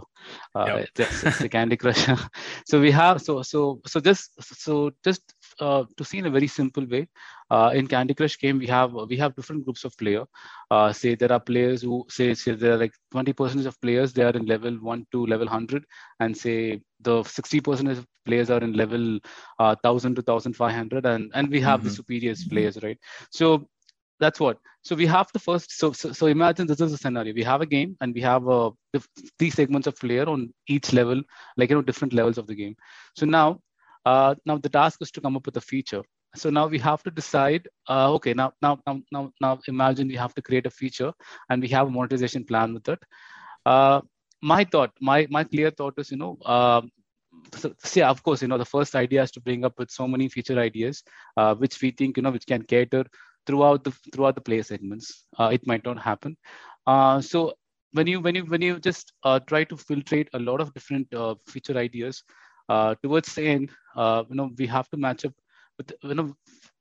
uh, 0.55 0.65
yep. 0.97 1.07
say 1.11 1.49
Candy 1.49 1.77
Crush. 1.77 2.03
so 2.65 2.79
we 2.79 2.91
have 2.91 3.21
so 3.21 3.43
so 3.43 3.79
so 3.85 3.99
just 3.99 4.31
so 4.41 4.91
just 5.03 5.21
uh, 5.59 5.83
to 5.97 6.03
see 6.03 6.17
in 6.17 6.25
a 6.25 6.31
very 6.31 6.47
simple 6.47 6.85
way. 6.85 7.07
Uh, 7.51 7.71
in 7.75 7.87
Candy 7.87 8.15
Crush 8.15 8.39
game, 8.39 8.57
we 8.57 8.67
have 8.67 8.93
we 9.07 9.17
have 9.17 9.35
different 9.35 9.63
groups 9.65 9.83
of 9.83 9.95
player. 9.97 10.25
Uh, 10.71 10.91
say 10.91 11.13
there 11.13 11.31
are 11.31 11.39
players 11.39 11.83
who 11.83 12.03
say, 12.09 12.33
say 12.33 12.53
there 12.53 12.73
are 12.73 12.77
like 12.77 12.93
20 13.11 13.33
percent 13.33 13.65
of 13.67 13.79
players 13.81 14.13
they 14.13 14.23
are 14.23 14.35
in 14.41 14.45
level 14.47 14.73
one 14.81 15.05
to 15.11 15.25
level 15.27 15.45
100, 15.45 15.85
and 16.19 16.35
say 16.35 16.81
the 17.01 17.23
60 17.23 17.61
percent 17.61 17.89
of 17.89 18.07
players 18.27 18.49
are 18.49 18.63
in 18.67 18.73
level 18.73 19.17
uh, 19.59 19.75
1000 19.81 20.15
to 20.15 20.21
1500, 20.21 21.05
and 21.05 21.31
and 21.33 21.49
we 21.49 21.61
have 21.61 21.79
mm-hmm. 21.79 21.89
the 21.89 21.95
superior 21.99 22.35
players, 22.49 22.77
right? 22.83 22.99
So 23.31 23.67
that's 24.19 24.39
what. 24.39 24.57
So 24.81 24.95
we 24.95 25.05
have 25.05 25.27
the 25.33 25.39
first 25.39 25.71
so, 25.77 25.91
so, 25.91 26.11
so 26.11 26.27
imagine 26.27 26.67
this 26.67 26.81
is 26.81 26.93
a 26.93 26.97
scenario. 26.97 27.33
We 27.33 27.43
have 27.43 27.61
a 27.61 27.65
game 27.65 27.95
and 28.01 28.13
we 28.13 28.21
have 28.21 28.47
uh, 28.47 28.71
three 29.37 29.49
segments 29.49 29.87
of 29.87 29.97
player 29.97 30.27
on 30.29 30.53
each 30.67 30.93
level 30.93 31.21
like 31.57 31.69
you 31.69 31.75
know 31.75 31.81
different 31.81 32.13
levels 32.13 32.37
of 32.37 32.47
the 32.47 32.55
game. 32.55 32.75
So 33.15 33.25
now 33.25 33.59
uh, 34.05 34.35
now 34.45 34.57
the 34.57 34.69
task 34.69 35.01
is 35.01 35.11
to 35.11 35.21
come 35.21 35.35
up 35.35 35.45
with 35.45 35.57
a 35.57 35.61
feature. 35.61 36.03
So 36.35 36.49
now 36.49 36.67
we 36.67 36.79
have 36.79 37.03
to 37.03 37.11
decide 37.11 37.67
uh, 37.89 38.11
okay 38.13 38.33
now 38.33 38.51
now 38.61 38.79
now 38.87 39.01
now 39.11 39.31
now 39.41 39.59
imagine 39.67 40.07
we 40.07 40.15
have 40.15 40.33
to 40.35 40.41
create 40.41 40.65
a 40.65 40.75
feature 40.81 41.11
and 41.49 41.61
we 41.61 41.67
have 41.69 41.87
a 41.87 41.91
monetization 41.91 42.45
plan 42.45 42.73
with 42.73 42.87
it. 42.89 42.99
Uh, 43.65 44.01
my 44.41 44.63
thought 44.63 44.91
my 45.01 45.27
my 45.29 45.43
clear 45.43 45.71
thought 45.71 45.95
is 45.97 46.11
you 46.11 46.17
know 46.17 46.37
uh, 46.45 46.81
so, 47.55 47.73
see, 47.83 48.01
of 48.01 48.21
course, 48.23 48.41
you 48.41 48.47
know, 48.47 48.57
the 48.57 48.65
first 48.65 48.95
idea 48.95 49.23
is 49.23 49.31
to 49.31 49.41
bring 49.41 49.65
up 49.65 49.77
with 49.77 49.91
so 49.91 50.07
many 50.07 50.27
feature 50.29 50.59
ideas, 50.59 51.03
uh, 51.37 51.55
which 51.55 51.81
we 51.81 51.91
think, 51.91 52.17
you 52.17 52.23
know, 52.23 52.31
which 52.31 52.45
can 52.45 52.63
cater 52.63 53.05
throughout 53.45 53.83
the 53.83 53.91
throughout 54.13 54.35
the 54.35 54.41
play 54.41 54.61
segments. 54.61 55.25
Uh, 55.39 55.49
it 55.51 55.65
might 55.65 55.83
not 55.85 55.99
happen. 55.99 56.37
Uh, 56.85 57.21
so 57.21 57.53
when 57.93 58.07
you 58.07 58.19
when 58.19 58.35
you 58.35 58.45
when 58.45 58.61
you 58.61 58.79
just 58.79 59.13
uh, 59.23 59.39
try 59.39 59.63
to 59.63 59.75
filtrate 59.75 60.27
a 60.33 60.39
lot 60.39 60.61
of 60.61 60.73
different 60.73 61.11
uh, 61.13 61.35
feature 61.47 61.77
ideas 61.77 62.23
uh, 62.69 62.95
towards 63.01 63.33
the 63.35 63.43
end, 63.43 63.69
you 63.95 64.35
know 64.35 64.49
we 64.57 64.67
have 64.67 64.89
to 64.89 64.97
match 64.97 65.25
up 65.25 65.33
with 65.77 65.91
you 66.03 66.15
know 66.15 66.33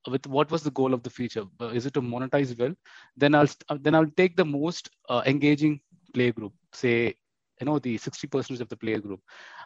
with 0.08 0.26
what 0.26 0.50
was 0.50 0.62
the 0.62 0.70
goal 0.70 0.94
of 0.94 1.02
the 1.02 1.10
feature. 1.10 1.44
is 1.72 1.86
it 1.86 1.94
to 1.94 2.00
monetize 2.00 2.56
well? 2.58 2.74
Then 3.16 3.34
I'll 3.34 3.48
then 3.80 3.94
I'll 3.94 4.12
take 4.16 4.36
the 4.36 4.44
most 4.44 4.90
engaging 5.26 5.80
play 6.14 6.32
group, 6.32 6.52
say 6.72 7.14
you 7.60 7.66
know 7.66 7.78
the 7.78 7.96
60 7.96 8.26
percent 8.28 8.60
of 8.60 8.68
the 8.68 8.76
player 8.76 8.98
group 8.98 9.20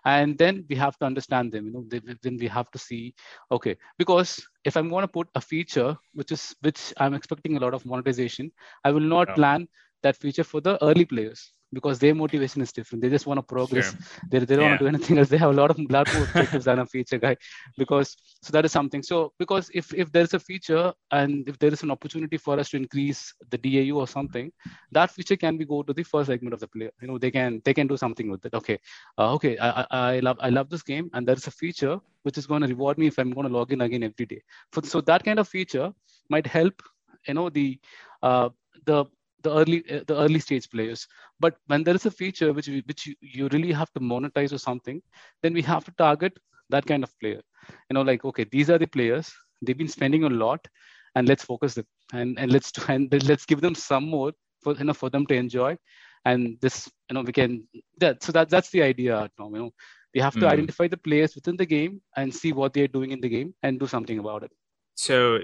and 0.05 0.39
then 0.39 0.65
we 0.69 0.77
have 0.77 0.99
to 0.99 1.07
understand 1.07 1.53
them 1.53 1.67
you 1.67 1.73
know 1.73 1.85
then 2.23 2.37
we 2.39 2.47
have 2.47 2.71
to 2.71 2.79
see 2.79 3.15
okay 3.51 3.77
because 3.99 4.41
if 4.65 4.77
i'm 4.77 4.89
going 4.89 5.03
to 5.03 5.09
put 5.19 5.29
a 5.35 5.41
feature 5.41 5.97
which 6.15 6.33
is 6.33 6.55
which 6.61 6.93
i'm 6.99 7.15
expecting 7.15 7.57
a 7.57 7.61
lot 7.61 7.75
of 7.75 7.85
monetization 7.85 8.51
i 8.85 8.91
will 8.91 9.09
not 9.17 9.29
yeah. 9.29 9.35
plan 9.35 9.69
that 10.03 10.17
feature 10.17 10.45
for 10.45 10.61
the 10.61 10.83
early 10.85 11.05
players 11.05 11.53
because 11.73 11.99
their 11.99 12.15
motivation 12.15 12.63
is 12.63 12.73
different. 12.73 13.03
They 13.03 13.09
just 13.09 13.27
want 13.27 13.39
to 13.39 13.43
progress. 13.43 13.91
Sure. 13.91 14.01
They, 14.31 14.39
they 14.41 14.57
don't 14.57 14.65
yeah. 14.65 14.71
want 14.71 14.79
to 14.81 14.85
do 14.85 14.89
anything 14.89 15.19
else. 15.19 15.29
They 15.29 15.39
have 15.39 15.51
a 15.51 15.55
lot 15.61 15.71
of 15.71 15.79
lot 15.91 16.13
more 16.15 16.25
objectives 16.25 16.65
than 16.65 16.79
a 16.79 16.87
feature 16.87 17.19
guy. 17.19 17.37
Because 17.77 18.17
so 18.43 18.53
that 18.53 18.65
is 18.65 18.73
something. 18.73 19.03
So 19.03 19.33
because 19.39 19.71
if 19.75 19.93
if 19.95 20.11
there's 20.13 20.35
a 20.35 20.41
feature 20.41 20.93
and 21.13 21.49
if 21.49 21.59
there 21.59 21.73
is 21.73 21.83
an 21.83 21.91
opportunity 21.91 22.37
for 22.37 22.59
us 22.59 22.71
to 22.71 22.77
increase 22.77 23.33
the 23.51 23.59
DAU 23.59 23.97
or 23.97 24.07
something, 24.07 24.53
that 24.93 25.11
feature 25.11 25.37
can 25.37 25.57
be 25.57 25.65
go 25.65 25.83
to 25.83 25.93
the 25.93 26.03
first 26.03 26.29
segment 26.29 26.55
of 26.55 26.61
the 26.61 26.69
player. 26.69 26.91
You 27.01 27.09
know, 27.09 27.19
they 27.19 27.31
can 27.31 27.61
they 27.65 27.75
can 27.75 27.87
do 27.87 27.97
something 27.97 28.31
with 28.31 28.45
it. 28.47 28.55
Okay, 28.55 28.79
uh, 29.19 29.33
okay, 29.35 29.59
I, 29.59 29.87
I 29.91 30.21
love 30.21 30.39
I 30.41 30.51
love 30.51 30.71
this 30.71 30.83
game, 30.83 31.11
and 31.13 31.27
there 31.27 31.37
is 31.37 31.47
a 31.47 31.51
feature 31.51 32.01
which 32.23 32.37
is 32.37 32.47
going 32.47 32.63
to 32.63 32.69
reward 32.69 32.99
me 32.99 33.07
if 33.07 33.19
I'm 33.19 33.31
going 33.31 33.47
to 33.47 33.53
log 33.53 33.73
in 33.73 33.81
again 33.81 34.03
every 34.03 34.27
day. 34.27 34.43
For, 34.73 34.83
so 34.83 35.01
that 35.03 35.25
kind 35.25 35.39
of 35.39 35.49
feature 35.49 35.93
might 36.29 36.47
help 36.47 36.83
you 37.27 37.35
know 37.35 37.51
the 37.51 37.79
uh, 38.23 38.49
the 38.85 39.05
the 39.43 39.53
early 39.53 39.85
uh, 39.91 40.01
the 40.07 40.17
early 40.17 40.41
stage 40.41 40.69
players. 40.71 41.07
But 41.39 41.57
when 41.67 41.85
there 41.85 41.95
is 41.95 42.07
a 42.07 42.11
feature 42.11 42.53
which 42.53 42.69
which 42.87 43.07
you, 43.07 43.15
you 43.21 43.49
really 43.53 43.73
have 43.73 43.93
to 43.93 44.01
monetize 44.01 44.53
or 44.53 44.59
something 44.59 45.03
then 45.43 45.55
we 45.55 45.63
have 45.63 45.85
to 45.85 45.93
target 45.93 46.39
that 46.71 46.87
kind 46.87 47.05
of 47.05 47.19
player. 47.21 47.43
You 47.89 47.95
know 47.95 48.03
like 48.03 48.25
okay 48.25 48.45
these 48.45 48.71
are 48.71 48.79
the 48.79 48.87
players. 48.87 49.33
They've 49.63 49.77
been 49.77 49.89
spending 49.89 50.25
a 50.25 50.31
lot 50.31 50.67
and 51.15 51.29
let's 51.29 51.45
focus 51.45 51.75
them. 51.75 51.87
And, 52.13 52.39
and 52.39 52.53
let's 52.53 52.73
and 52.89 53.13
let's 53.29 53.47
give 53.47 53.61
them 53.61 53.75
some 53.75 54.05
more 54.05 54.33
for 54.63 54.75
you 54.75 54.85
know 54.85 54.95
for 54.95 55.11
them 55.11 55.27
to 55.27 55.35
enjoy. 55.35 55.77
And 56.25 56.59
this 56.61 56.91
you 57.09 57.15
know 57.15 57.23
we 57.23 57.33
can 57.33 57.67
that 57.99 58.23
so 58.23 58.33
that 58.33 58.49
that's 58.49 58.71
the 58.71 58.83
idea 58.83 59.31
Tom, 59.37 59.55
you 59.55 59.63
know. 59.63 59.71
We 60.13 60.21
have 60.21 60.35
to 60.35 60.41
mm. 60.41 60.49
identify 60.49 60.89
the 60.89 60.97
players 60.97 61.37
within 61.37 61.57
the 61.57 61.67
game 61.67 62.03
and 62.17 62.35
see 62.35 62.53
what 62.53 62.73
they're 62.73 62.89
doing 62.89 63.13
in 63.13 63.21
the 63.21 63.29
game 63.29 63.55
and 63.63 63.79
do 63.79 63.87
something 63.87 64.19
about 64.19 64.43
it. 64.43 64.51
So 64.97 65.39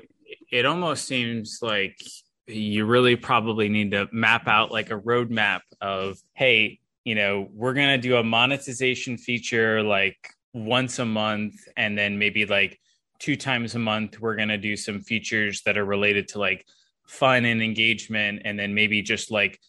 it 0.50 0.66
almost 0.66 1.06
seems 1.06 1.60
like 1.62 2.02
you 2.46 2.84
really 2.86 3.16
probably 3.16 3.68
need 3.68 3.90
to 3.90 4.08
map 4.12 4.46
out 4.48 4.70
like 4.70 4.90
a 4.90 4.98
roadmap 4.98 5.60
of, 5.80 6.18
hey, 6.34 6.78
you 7.04 7.14
know, 7.14 7.48
we're 7.52 7.74
going 7.74 7.88
to 7.88 8.08
do 8.08 8.16
a 8.16 8.24
monetization 8.24 9.16
feature 9.16 9.82
like 9.82 10.16
once 10.52 10.98
a 10.98 11.04
month, 11.04 11.54
and 11.76 11.96
then 11.96 12.18
maybe 12.18 12.46
like 12.46 12.80
two 13.18 13.36
times 13.36 13.74
a 13.74 13.78
month, 13.78 14.20
we're 14.20 14.36
going 14.36 14.48
to 14.48 14.58
do 14.58 14.76
some 14.76 15.00
features 15.00 15.62
that 15.62 15.78
are 15.78 15.84
related 15.84 16.28
to 16.28 16.38
like 16.38 16.66
fun 17.06 17.44
and 17.44 17.62
engagement, 17.62 18.42
and 18.44 18.58
then 18.58 18.74
maybe 18.74 19.02
just 19.02 19.30
like 19.30 19.60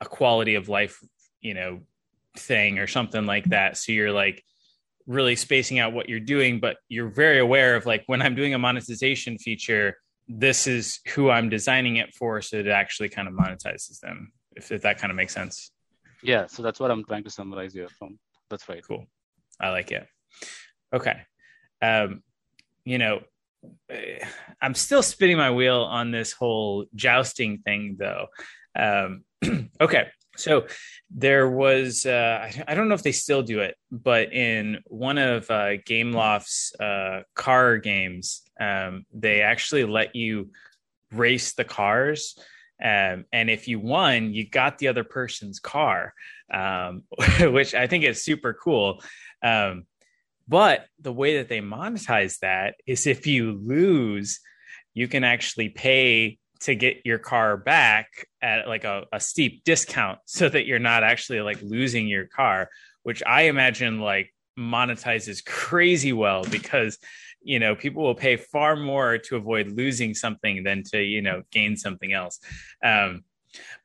a 0.00 0.06
quality 0.06 0.54
of 0.54 0.68
life, 0.68 0.98
you 1.40 1.54
know, 1.54 1.80
thing 2.36 2.78
or 2.78 2.86
something 2.86 3.26
like 3.26 3.44
that. 3.46 3.76
So 3.76 3.92
you're 3.92 4.12
like, 4.12 4.42
really 5.06 5.36
spacing 5.36 5.78
out 5.78 5.92
what 5.92 6.08
you're 6.08 6.18
doing, 6.18 6.58
but 6.58 6.78
you're 6.88 7.08
very 7.08 7.38
aware 7.38 7.76
of 7.76 7.86
like 7.86 8.02
when 8.06 8.20
I'm 8.20 8.34
doing 8.34 8.54
a 8.54 8.58
monetization 8.58 9.38
feature, 9.38 9.96
this 10.28 10.66
is 10.66 11.00
who 11.14 11.30
I'm 11.30 11.48
designing 11.48 11.96
it 11.96 12.14
for, 12.14 12.40
so 12.42 12.56
it 12.56 12.68
actually 12.68 13.08
kind 13.08 13.28
of 13.28 13.34
monetizes 13.34 14.00
them. 14.00 14.32
If, 14.56 14.72
if 14.72 14.82
that 14.82 14.98
kind 14.98 15.10
of 15.10 15.16
makes 15.16 15.34
sense. 15.34 15.70
Yeah, 16.22 16.46
so 16.46 16.62
that's 16.62 16.80
what 16.80 16.90
I'm 16.90 17.04
trying 17.04 17.24
to 17.24 17.30
summarize 17.30 17.74
here 17.74 17.88
from. 17.88 18.18
That's 18.48 18.68
right. 18.68 18.82
Cool. 18.86 19.06
I 19.60 19.70
like 19.70 19.92
it. 19.92 20.06
Okay. 20.92 21.20
Um, 21.82 22.22
you 22.84 22.98
know, 22.98 23.20
I'm 24.60 24.74
still 24.74 25.02
spinning 25.02 25.36
my 25.36 25.50
wheel 25.50 25.82
on 25.82 26.10
this 26.10 26.32
whole 26.32 26.86
jousting 26.94 27.58
thing, 27.58 27.96
though. 27.98 28.26
Um, 28.78 29.24
okay, 29.80 30.08
so 30.36 30.66
there 31.10 31.48
was 31.48 32.06
uh, 32.06 32.50
I 32.66 32.74
don't 32.74 32.88
know 32.88 32.94
if 32.94 33.02
they 33.02 33.12
still 33.12 33.42
do 33.42 33.60
it, 33.60 33.76
but 33.90 34.32
in 34.32 34.78
one 34.86 35.18
of 35.18 35.50
uh, 35.50 35.76
Gameloft's 35.88 36.74
uh, 36.78 37.22
car 37.34 37.78
games, 37.78 38.42
um, 38.60 39.04
they 39.12 39.42
actually 39.42 39.84
let 39.84 40.16
you 40.16 40.50
race 41.12 41.54
the 41.54 41.64
cars. 41.64 42.38
Um, 42.82 43.24
and 43.32 43.48
if 43.48 43.68
you 43.68 43.80
won, 43.80 44.34
you 44.34 44.48
got 44.48 44.78
the 44.78 44.88
other 44.88 45.04
person's 45.04 45.60
car, 45.60 46.12
um, 46.52 47.04
which 47.40 47.74
I 47.74 47.86
think 47.86 48.04
is 48.04 48.22
super 48.22 48.54
cool. 48.54 49.02
Um, 49.42 49.86
but 50.48 50.86
the 51.00 51.12
way 51.12 51.38
that 51.38 51.48
they 51.48 51.60
monetize 51.60 52.38
that 52.40 52.76
is 52.86 53.06
if 53.06 53.26
you 53.26 53.52
lose, 53.52 54.40
you 54.94 55.08
can 55.08 55.24
actually 55.24 55.68
pay 55.68 56.38
to 56.60 56.74
get 56.74 57.02
your 57.04 57.18
car 57.18 57.56
back 57.56 58.08
at 58.40 58.66
like 58.66 58.84
a, 58.84 59.04
a 59.12 59.20
steep 59.20 59.64
discount 59.64 60.18
so 60.26 60.48
that 60.48 60.66
you're 60.66 60.78
not 60.78 61.02
actually 61.02 61.40
like 61.40 61.60
losing 61.62 62.06
your 62.06 62.26
car, 62.26 62.68
which 63.02 63.22
I 63.26 63.42
imagine 63.42 64.00
like 64.00 64.32
monetizes 64.58 65.44
crazy 65.46 66.12
well 66.12 66.44
because 66.44 66.98
you 67.52 67.58
know 67.62 67.74
people 67.74 68.02
will 68.02 68.20
pay 68.26 68.36
far 68.36 68.74
more 68.76 69.18
to 69.26 69.36
avoid 69.36 69.66
losing 69.80 70.12
something 70.14 70.64
than 70.66 70.82
to 70.90 70.98
you 71.14 71.22
know 71.26 71.38
gain 71.50 71.76
something 71.76 72.12
else. 72.12 72.36
Um 72.82 73.24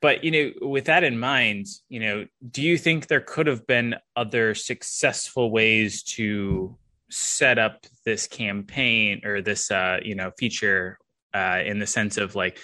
But 0.04 0.22
you 0.24 0.30
know, 0.30 0.46
with 0.74 0.86
that 0.90 1.04
in 1.04 1.16
mind, 1.18 1.64
you 1.88 2.00
know, 2.04 2.16
do 2.56 2.60
you 2.60 2.76
think 2.84 3.06
there 3.06 3.24
could 3.32 3.46
have 3.52 3.64
been 3.66 3.96
other 4.22 4.54
successful 4.54 5.46
ways 5.50 6.02
to 6.16 6.76
set 7.08 7.58
up 7.58 7.76
this 8.04 8.26
campaign 8.26 9.20
or 9.24 9.40
this 9.40 9.70
uh, 9.70 9.98
you 10.08 10.14
know 10.14 10.30
feature 10.40 10.98
uh, 11.40 11.60
in 11.64 11.78
the 11.78 11.86
sense 11.86 12.18
of 12.18 12.34
like, 12.34 12.58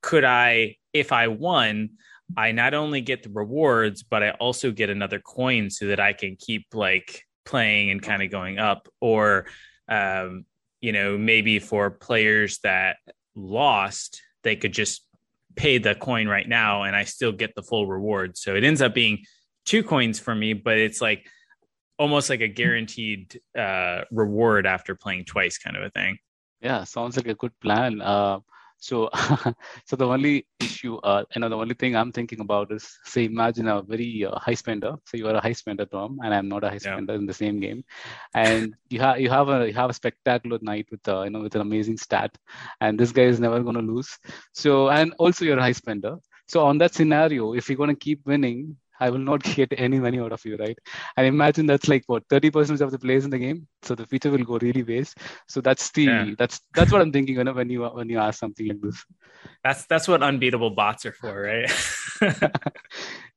could 0.00 0.24
I, 0.24 0.76
if 0.92 1.10
I 1.10 1.26
won, 1.28 1.90
I 2.36 2.52
not 2.52 2.72
only 2.74 3.00
get 3.00 3.22
the 3.22 3.34
rewards, 3.42 4.02
but 4.02 4.22
I 4.22 4.30
also 4.38 4.70
get 4.70 4.90
another 4.90 5.20
coin 5.20 5.70
so 5.70 5.86
that 5.86 6.00
I 6.08 6.12
can 6.12 6.36
keep 6.36 6.66
like 6.72 7.24
playing 7.44 7.90
and 7.90 8.00
kind 8.00 8.22
of 8.22 8.30
going 8.30 8.58
up, 8.58 8.88
or 9.00 9.46
um, 9.88 10.44
you 10.80 10.92
know, 10.92 11.16
maybe 11.16 11.58
for 11.58 11.90
players 11.90 12.58
that 12.58 12.96
lost, 13.34 14.22
they 14.42 14.56
could 14.56 14.72
just 14.72 15.06
pay 15.56 15.78
the 15.78 15.94
coin 15.94 16.26
right 16.28 16.48
now 16.48 16.82
and 16.82 16.96
I 16.96 17.04
still 17.04 17.32
get 17.32 17.54
the 17.54 17.62
full 17.62 17.86
reward. 17.86 18.36
So 18.36 18.54
it 18.54 18.64
ends 18.64 18.82
up 18.82 18.94
being 18.94 19.24
two 19.64 19.82
coins 19.82 20.18
for 20.18 20.34
me, 20.34 20.52
but 20.52 20.78
it's 20.78 21.00
like 21.00 21.26
almost 21.98 22.28
like 22.28 22.40
a 22.40 22.48
guaranteed 22.48 23.40
uh, 23.56 24.02
reward 24.10 24.66
after 24.66 24.94
playing 24.94 25.24
twice, 25.24 25.58
kind 25.58 25.76
of 25.76 25.82
a 25.84 25.90
thing. 25.90 26.18
Yeah, 26.60 26.84
sounds 26.84 27.16
like 27.16 27.28
a 27.28 27.34
good 27.34 27.58
plan. 27.60 28.00
Uh, 28.00 28.40
so, 28.84 29.08
so 29.86 29.96
the 29.96 30.06
only 30.06 30.46
issue, 30.60 30.96
uh, 30.96 31.24
you 31.34 31.40
know, 31.40 31.48
the 31.48 31.56
only 31.56 31.74
thing 31.74 31.96
I'm 31.96 32.12
thinking 32.12 32.40
about 32.40 32.70
is, 32.70 32.86
say, 33.04 33.24
imagine 33.24 33.66
a 33.66 33.80
very 33.80 34.26
uh, 34.26 34.38
high 34.38 34.52
spender. 34.52 34.96
So 35.06 35.16
you 35.16 35.26
are 35.26 35.34
a 35.34 35.40
high 35.40 35.54
spender, 35.54 35.86
Tom, 35.86 36.18
and 36.22 36.34
I'm 36.34 36.50
not 36.50 36.64
a 36.64 36.68
high 36.68 36.76
spender 36.76 37.14
yeah. 37.14 37.18
in 37.18 37.24
the 37.24 37.32
same 37.32 37.60
game, 37.60 37.82
and 38.34 38.74
you 38.90 39.00
have 39.00 39.18
you 39.18 39.30
have 39.30 39.48
a 39.48 39.66
you 39.68 39.72
have 39.72 39.88
a 39.88 39.94
spectacular 39.94 40.58
knight 40.60 40.86
with 40.90 41.08
uh, 41.08 41.22
you 41.22 41.30
know 41.30 41.40
with 41.40 41.54
an 41.54 41.62
amazing 41.62 41.96
stat, 41.96 42.36
and 42.82 43.00
this 43.00 43.10
guy 43.10 43.22
is 43.22 43.40
never 43.40 43.60
going 43.60 43.76
to 43.76 43.80
lose. 43.80 44.18
So, 44.52 44.90
and 44.90 45.14
also 45.18 45.46
you're 45.46 45.58
a 45.58 45.62
high 45.62 45.72
spender. 45.72 46.16
So 46.46 46.66
on 46.66 46.76
that 46.78 46.92
scenario, 46.92 47.54
if 47.54 47.70
you're 47.70 47.78
going 47.78 47.96
to 47.96 48.04
keep 48.08 48.26
winning, 48.26 48.76
I 49.00 49.10
will 49.10 49.18
not 49.18 49.42
get 49.56 49.72
any 49.76 49.98
money 49.98 50.20
out 50.20 50.32
of 50.32 50.44
you, 50.44 50.56
right? 50.56 50.78
And 51.16 51.26
imagine 51.26 51.66
that's 51.66 51.88
like 51.88 52.04
what 52.06 52.26
30% 52.28 52.80
of 52.80 52.90
the 52.90 52.98
players 52.98 53.24
in 53.24 53.30
the 53.30 53.38
game. 53.38 53.66
So 53.82 53.94
the 53.94 54.06
feature 54.06 54.30
will 54.30 54.44
go 54.44 54.58
really 54.58 54.82
waste. 54.82 55.18
So 55.48 55.60
that's 55.60 55.90
the 55.92 56.04
yeah. 56.04 56.30
that's 56.38 56.60
that's 56.74 56.92
what 56.92 57.00
I'm 57.00 57.12
thinking 57.12 57.36
when, 57.36 57.54
when 57.54 57.70
you 57.70 57.84
when 57.84 58.08
you 58.08 58.18
ask 58.18 58.38
something 58.38 58.68
like 58.68 58.80
this. 58.80 59.04
That's 59.62 59.86
that's 59.86 60.08
what 60.08 60.22
unbeatable 60.22 60.70
bots 60.70 61.06
are 61.06 61.12
for, 61.12 61.42
right? 61.42 61.70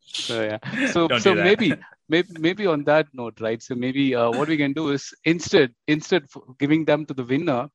so 0.02 0.44
yeah. 0.44 0.58
So 0.92 1.08
Don't 1.08 1.22
so 1.22 1.36
maybe 1.36 1.74
maybe 2.10 2.30
maybe 2.40 2.68
on 2.68 2.84
that 2.86 3.08
note, 3.14 3.40
right? 3.42 3.62
So 3.62 3.76
maybe 3.76 4.16
uh, 4.16 4.32
what 4.32 4.48
we 4.48 4.58
can 4.58 4.74
do 4.74 4.90
is 4.90 5.14
instead 5.26 5.74
instead 5.88 6.26
giving 6.60 6.86
them 6.86 7.06
to 7.06 7.14
the 7.14 7.24
winner, 7.24 7.70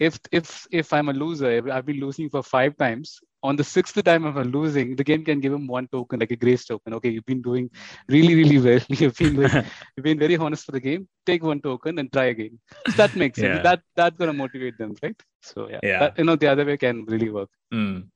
if 0.00 0.18
if 0.32 0.66
if 0.70 0.92
I'm 0.92 1.08
a 1.08 1.12
loser, 1.12 1.70
I've 1.70 1.86
been 1.86 2.00
losing 2.00 2.30
for 2.30 2.42
five 2.42 2.76
times, 2.76 3.20
on 3.44 3.56
the 3.56 3.64
sixth 3.64 4.02
time 4.08 4.24
of 4.24 4.36
a 4.36 4.44
losing, 4.44 4.96
the 4.96 5.04
game 5.04 5.22
can 5.24 5.38
give 5.40 5.52
him 5.52 5.66
one 5.66 5.86
token, 5.88 6.18
like 6.20 6.30
a 6.30 6.36
grace 6.44 6.64
token. 6.64 6.94
Okay, 6.94 7.10
you've 7.10 7.26
been 7.26 7.42
doing 7.42 7.70
really, 8.08 8.34
really 8.34 8.58
well. 8.58 8.80
You've 9.00 9.16
been 9.16 9.36
very, 9.36 9.64
you've 9.94 10.04
been 10.08 10.18
very 10.18 10.36
honest 10.36 10.64
for 10.64 10.72
the 10.72 10.80
game. 10.80 11.06
Take 11.26 11.42
one 11.42 11.60
token 11.60 11.98
and 11.98 12.12
try 12.12 12.26
again. 12.36 12.58
So 12.88 12.96
that 13.02 13.14
makes 13.14 13.38
sense. 13.38 13.62
That 13.62 13.80
that's 13.94 14.16
gonna 14.16 14.32
motivate 14.32 14.78
them, 14.78 14.94
right? 15.02 15.20
So 15.42 15.68
yeah, 15.68 15.80
yeah. 15.82 15.98
That, 16.00 16.18
you 16.18 16.24
know, 16.24 16.36
the 16.36 16.48
other 16.48 16.64
way 16.64 16.76
can 16.78 17.04
really 17.04 17.30
work. 17.30 17.50
Mm, 17.72 18.08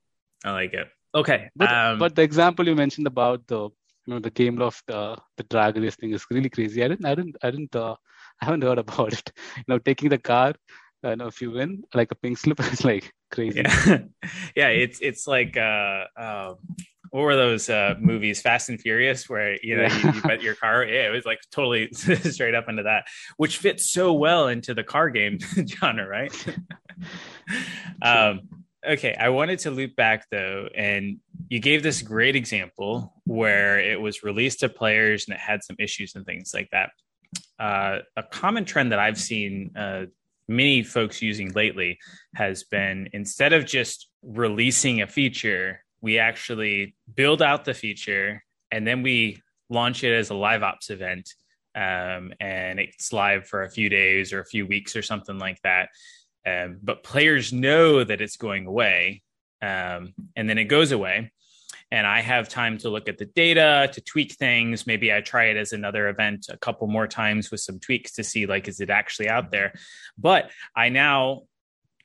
I 0.45 0.53
like 0.53 0.73
it. 0.73 0.89
Okay, 1.15 1.51
but 1.55 1.73
um, 1.73 1.99
but 1.99 2.15
the 2.15 2.23
example 2.23 2.67
you 2.67 2.75
mentioned 2.75 3.07
about 3.07 3.47
the 3.47 3.61
you 4.07 4.15
know 4.15 4.21
the 4.21 4.31
Gameloft 4.31 4.95
uh, 5.01 5.17
the 5.37 5.45
drag 5.45 5.77
race 5.77 5.97
thing 5.97 6.13
is 6.13 6.25
really 6.31 6.49
crazy. 6.49 6.83
I 6.85 6.89
didn't 6.89 7.07
I 7.07 7.15
didn't 7.15 7.37
I 7.43 7.51
didn't 7.51 7.77
uh, 7.77 7.97
I 8.41 8.47
haven't 8.47 8.63
heard 8.63 8.79
about 8.79 9.13
it. 9.21 9.33
You 9.57 9.65
know, 9.69 9.79
taking 9.79 10.09
the 10.09 10.19
car 10.33 10.55
I 11.05 11.15
know 11.15 11.29
if 11.29 11.41
you 11.41 11.53
win 11.53 11.85
like 11.95 12.11
a 12.11 12.15
pink 12.17 12.39
slip 12.39 12.61
is 12.73 12.85
like 12.85 13.13
crazy. 13.31 13.63
Yeah, 13.65 13.99
yeah 14.57 14.69
it's 14.69 15.01
it's 15.01 15.27
like 15.27 15.57
uh, 15.57 16.05
uh, 16.17 16.55
what 17.11 17.23
were 17.23 17.37
those 17.37 17.71
uh, 17.71 17.95
movies, 17.99 18.41
Fast 18.41 18.69
and 18.69 18.81
Furious, 18.81 19.29
where 19.29 19.59
you 19.63 19.77
know 19.77 19.83
yeah. 19.83 19.99
you, 19.99 20.13
you, 20.13 20.23
bet 20.23 20.43
your 20.43 20.55
car. 20.55 20.85
Yeah, 20.85 21.09
it 21.09 21.11
was 21.11 21.25
like 21.25 21.41
totally 21.51 21.91
straight 21.93 22.55
up 22.55 22.69
into 22.69 22.85
that, 22.85 23.07
which 23.37 23.59
fits 23.59 23.91
so 23.91 24.13
well 24.13 24.49
into 24.49 24.75
the 24.75 24.85
car 24.85 25.11
game 25.11 25.39
genre, 25.67 26.07
right? 26.07 26.47
um, 28.03 28.41
okay, 28.87 29.15
I 29.19 29.31
wanted 29.31 29.61
to 29.61 29.71
loop 29.71 29.97
back 29.97 30.27
though, 30.31 30.69
and 30.75 31.19
you 31.49 31.61
gave 31.61 31.83
this 31.83 32.03
great 32.03 32.37
example 32.37 33.15
where 33.25 33.79
it 33.79 34.01
was 34.01 34.23
released 34.23 34.61
to 34.61 34.69
players 34.69 35.27
and 35.27 35.35
it 35.35 35.41
had 35.41 35.63
some 35.65 35.77
issues 35.79 36.15
and 36.15 36.27
things 36.27 36.53
like 36.55 36.69
that. 36.73 36.91
Uh, 37.59 37.99
a 38.17 38.23
common 38.23 38.65
trend 38.65 38.93
that 38.93 38.99
I've 38.99 39.19
seen 39.19 39.77
uh, 39.77 40.07
many 40.49 40.83
folks 40.83 41.21
using 41.23 41.53
lately 41.53 41.99
has 42.35 42.65
been 42.65 43.09
instead 43.13 43.53
of 43.53 43.67
just 43.67 44.09
releasing 44.23 45.03
a 45.03 45.07
feature, 45.07 45.85
we 46.01 46.19
actually 46.19 46.95
build 47.15 47.43
out 47.43 47.65
the 47.65 47.75
feature 47.75 48.43
and 48.71 48.87
then 48.87 49.03
we 49.03 49.43
launch 49.71 50.05
it 50.05 50.15
as 50.15 50.31
a 50.31 50.35
live 50.35 50.63
ops 50.63 50.91
event. 50.91 51.35
Um, 51.75 52.33
and 52.41 52.81
it's 52.81 53.13
live 53.13 53.47
for 53.47 53.63
a 53.63 53.71
few 53.71 53.89
days 53.89 54.33
or 54.33 54.41
a 54.41 54.47
few 54.47 54.67
weeks 54.67 54.97
or 54.97 55.03
something 55.03 55.39
like 55.39 55.61
that. 55.63 55.91
Um, 56.47 56.79
but 56.83 57.05
players 57.05 57.53
know 57.53 58.03
that 58.03 58.21
it's 58.21 58.37
going 58.37 58.67
away, 58.67 59.23
um, 59.61 60.15
and 60.35 60.49
then 60.49 60.57
it 60.57 60.65
goes 60.65 60.93
away 60.93 61.31
and 61.91 62.07
I 62.07 62.21
have 62.21 62.49
time 62.49 62.79
to 62.79 62.91
look 62.91 63.09
at 63.09 63.19
the 63.19 63.25
data, 63.25 63.91
to 63.93 64.01
tweak 64.01 64.35
things. 64.35 64.87
Maybe 64.87 65.13
I 65.13 65.21
try 65.21 65.45
it 65.47 65.57
as 65.57 65.73
another 65.73 66.09
event 66.09 66.47
a 66.51 66.59
couple 66.59 66.87
more 66.87 67.07
times 67.07 67.51
with 67.51 67.61
some 67.61 67.79
tweaks 67.79 68.13
to 68.13 68.25
see 68.25 68.47
like 68.47 68.69
is 68.69 68.81
it 68.81 68.91
actually 68.91 69.29
out 69.29 69.51
there. 69.51 69.73
But 70.19 70.51
I 70.77 70.91
now 70.91 71.43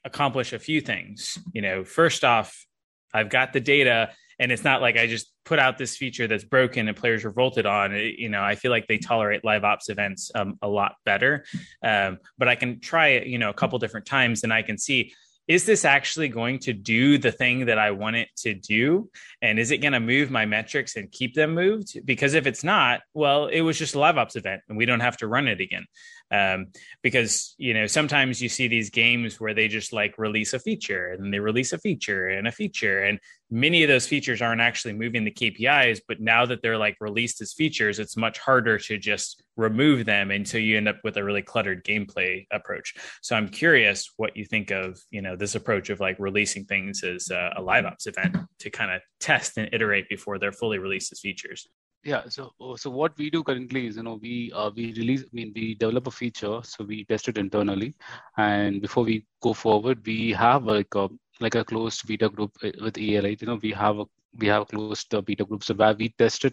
accomplish 0.06 0.54
a 0.54 0.60
few 0.60 0.82
things. 0.82 1.38
You 1.54 1.62
know, 1.62 1.84
first 1.84 2.24
off, 2.24 2.66
I've 3.14 3.30
got 3.30 3.54
the 3.54 3.60
data 3.60 4.12
and 4.40 4.52
it's 4.52 4.64
not 4.64 4.82
like 4.82 4.98
I 4.98 5.08
just 5.08 5.32
put 5.46 5.60
out 5.60 5.78
this 5.78 5.96
feature 5.96 6.28
that's 6.28 6.44
broken 6.44 6.88
and 6.88 6.98
players 6.98 7.24
revolted 7.24 7.66
on. 7.66 7.94
It, 7.94 8.18
you 8.18 8.30
know, 8.30 8.42
I 8.42 8.56
feel 8.56 8.72
like 8.72 8.88
they 8.88 8.98
tolerate 8.98 9.44
live 9.44 9.64
ops 9.64 9.90
events 9.90 10.32
um, 10.34 10.58
a 10.62 10.68
lot 10.68 10.96
better. 11.06 11.46
Um, 11.84 12.18
but 12.38 12.48
I 12.48 12.56
can 12.56 12.80
try 12.80 13.10
it, 13.10 13.28
you 13.28 13.38
know, 13.38 13.50
a 13.50 13.54
couple 13.54 13.78
different 13.80 14.06
times 14.06 14.44
and 14.44 14.54
I 14.54 14.62
can 14.62 14.78
see 14.78 15.14
is 15.48 15.66
this 15.66 15.84
actually 15.84 16.30
going 16.30 16.60
to 16.60 16.74
do 16.74 17.18
the 17.18 17.32
thing 17.32 17.66
that 17.66 17.78
I 17.78 17.92
want 17.92 18.16
it 18.16 18.30
to 18.38 18.54
do? 18.54 19.10
And 19.42 19.60
is 19.60 19.72
it 19.72 19.80
going 19.80 19.94
to 19.94 20.00
move 20.00 20.32
my 20.32 20.46
metrics 20.46 20.96
and 20.96 21.12
keep 21.12 21.34
them 21.34 21.54
moved? 21.54 22.00
Because 22.06 22.34
if 22.34 22.48
it's 22.48 22.64
not, 22.64 23.02
well, 23.14 23.48
it 23.48 23.62
was 23.62 23.78
just 23.78 23.96
a 23.96 24.00
live 24.00 24.18
ops 24.18 24.36
event 24.36 24.62
and 24.70 24.78
we 24.78 24.86
don't 24.86 25.02
have 25.02 25.18
to 25.18 25.28
run 25.28 25.48
it 25.48 25.60
again. 25.60 25.86
Um, 26.34 26.68
because, 27.04 27.54
you 27.60 27.76
know, 27.76 27.86
sometimes 27.86 28.42
you 28.42 28.50
see 28.50 28.68
these 28.68 28.90
games 28.90 29.40
where 29.40 29.54
they 29.54 29.68
just 29.68 29.94
like 29.94 30.18
release 30.18 30.54
a 30.54 30.60
feature 30.60 31.12
and 31.12 31.32
they 31.32 31.38
release 31.38 31.74
a 31.74 31.78
feature 31.78 32.30
and 32.30 32.48
a 32.48 32.52
feature. 32.52 33.04
And 33.04 33.20
many 33.52 33.84
of 33.84 33.88
those 33.88 34.08
features 34.08 34.42
aren't 34.42 34.60
actually 34.60 34.94
moving 34.94 35.26
the 35.26 35.32
KPIs, 35.32 36.02
but 36.08 36.20
now 36.20 36.44
that 36.48 36.64
they're 36.64 36.78
like 36.78 36.98
released 37.00 37.40
as 37.42 37.54
features, 37.54 38.00
it's 38.00 38.18
much 38.18 38.40
harder 38.40 38.80
to 38.80 38.98
just 38.98 39.44
remove 39.58 40.06
them 40.06 40.32
until 40.32 40.60
you 40.60 40.76
end 40.76 40.88
up 40.88 40.98
with 41.04 41.18
a 41.18 41.24
really 41.24 41.44
cluttered 41.44 41.86
gameplay 41.86 42.48
approach. 42.52 42.96
So 43.22 43.36
I'm 43.36 43.48
curious 43.48 44.12
what 44.18 44.36
you 44.36 44.46
think 44.46 44.72
of, 44.72 45.00
you 45.12 45.22
know, 45.22 45.36
this 45.36 45.54
approach 45.54 45.92
of 45.92 46.00
like 46.00 46.18
releasing 46.18 46.66
things 46.66 47.04
as 47.04 47.30
a, 47.30 47.54
a 47.58 47.62
live 47.62 47.86
ops 47.86 48.08
event 48.08 48.38
to 48.58 48.72
kind 48.72 48.92
of 48.92 49.02
test 49.20 49.60
and 49.60 49.70
iterate 49.72 50.10
before 50.10 50.40
they're 50.40 50.52
fully 50.52 50.80
released 50.80 51.12
as 51.12 51.20
features. 51.20 51.68
Yeah, 52.04 52.24
so 52.30 52.54
so 52.76 52.90
what 52.90 53.18
we 53.18 53.30
do 53.30 53.44
currently 53.44 53.88
is 53.88 53.96
you 53.98 54.04
know 54.04 54.20
we 54.22 54.52
uh, 54.54 54.70
we 54.76 54.94
release 54.94 55.22
I 55.24 55.30
mean 55.34 55.52
we 55.56 55.74
develop 55.76 56.08
a 56.08 56.12
feature 56.12 56.60
so 56.64 56.84
we 56.84 57.06
test 57.06 57.28
it 57.30 57.38
internally 57.38 57.94
and 58.38 58.82
before 58.82 59.04
we 59.06 59.26
go 59.42 59.54
forward 59.54 60.06
we 60.06 60.32
have 60.32 60.66
like 60.66 60.94
a 60.96 61.08
like 61.40 61.56
a 61.56 61.64
closed 61.64 62.06
beta 62.08 62.30
group 62.30 62.52
uh, 62.64 62.72
with 62.82 62.98
right? 62.98 63.42
You 63.42 63.48
know, 63.48 63.60
we 63.62 63.72
have 63.72 64.00
a 64.00 64.06
we 64.38 64.48
have 64.48 64.68
closed 64.68 65.08
uh, 65.08 65.16
beta 65.16 65.38
groups 65.38 65.62
so 65.62 65.70
where 65.70 65.88
we 65.88 66.04
test 66.18 66.38
it. 66.40 66.50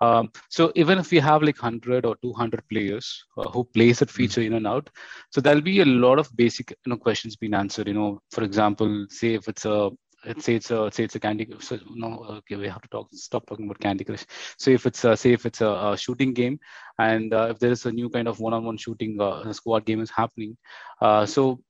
Um, 0.00 0.30
so 0.48 0.72
even 0.74 0.98
if 0.98 1.10
we 1.10 1.18
have 1.18 1.42
like 1.42 1.62
100 1.62 2.04
or 2.04 2.16
200 2.22 2.66
players 2.68 3.24
uh, 3.36 3.48
who 3.50 3.64
plays 3.64 4.00
that 4.00 4.10
feature 4.10 4.42
in 4.42 4.54
and 4.54 4.66
out, 4.66 4.88
so 5.30 5.40
there'll 5.40 5.60
be 5.60 5.80
a 5.80 5.84
lot 5.84 6.18
of 6.18 6.34
basic 6.36 6.70
you 6.70 6.90
know 6.90 6.96
questions 6.96 7.36
being 7.36 7.54
answered. 7.54 7.86
You 7.88 7.94
know, 7.94 8.20
for 8.30 8.42
example, 8.44 9.06
say 9.10 9.34
if 9.34 9.48
it's 9.48 9.64
a 9.66 9.90
say 10.36 10.54
it's 10.54 10.70
a 10.70 10.90
say 10.92 11.04
it's 11.04 11.14
a 11.14 11.20
candy 11.20 11.48
so 11.60 11.78
no 11.94 12.24
okay 12.38 12.56
we 12.56 12.68
have 12.68 12.82
to 12.82 12.88
talk 12.88 13.08
stop 13.12 13.46
talking 13.46 13.64
about 13.66 13.78
candy 13.80 14.04
crush. 14.04 14.24
So 14.56 14.70
if 14.70 14.86
it's 14.86 15.04
a, 15.04 15.16
say 15.16 15.32
if 15.32 15.46
it's 15.46 15.60
a, 15.60 15.68
a 15.68 15.96
shooting 15.96 16.32
game 16.34 16.58
and 16.98 17.32
uh, 17.32 17.48
if 17.50 17.58
there 17.58 17.70
is 17.70 17.86
a 17.86 17.92
new 17.92 18.08
kind 18.08 18.28
of 18.28 18.40
one-on-one 18.40 18.76
shooting 18.76 19.20
uh, 19.20 19.52
squad 19.52 19.84
game 19.84 20.00
is 20.00 20.10
happening 20.10 20.56
uh, 21.00 21.26
so 21.26 21.60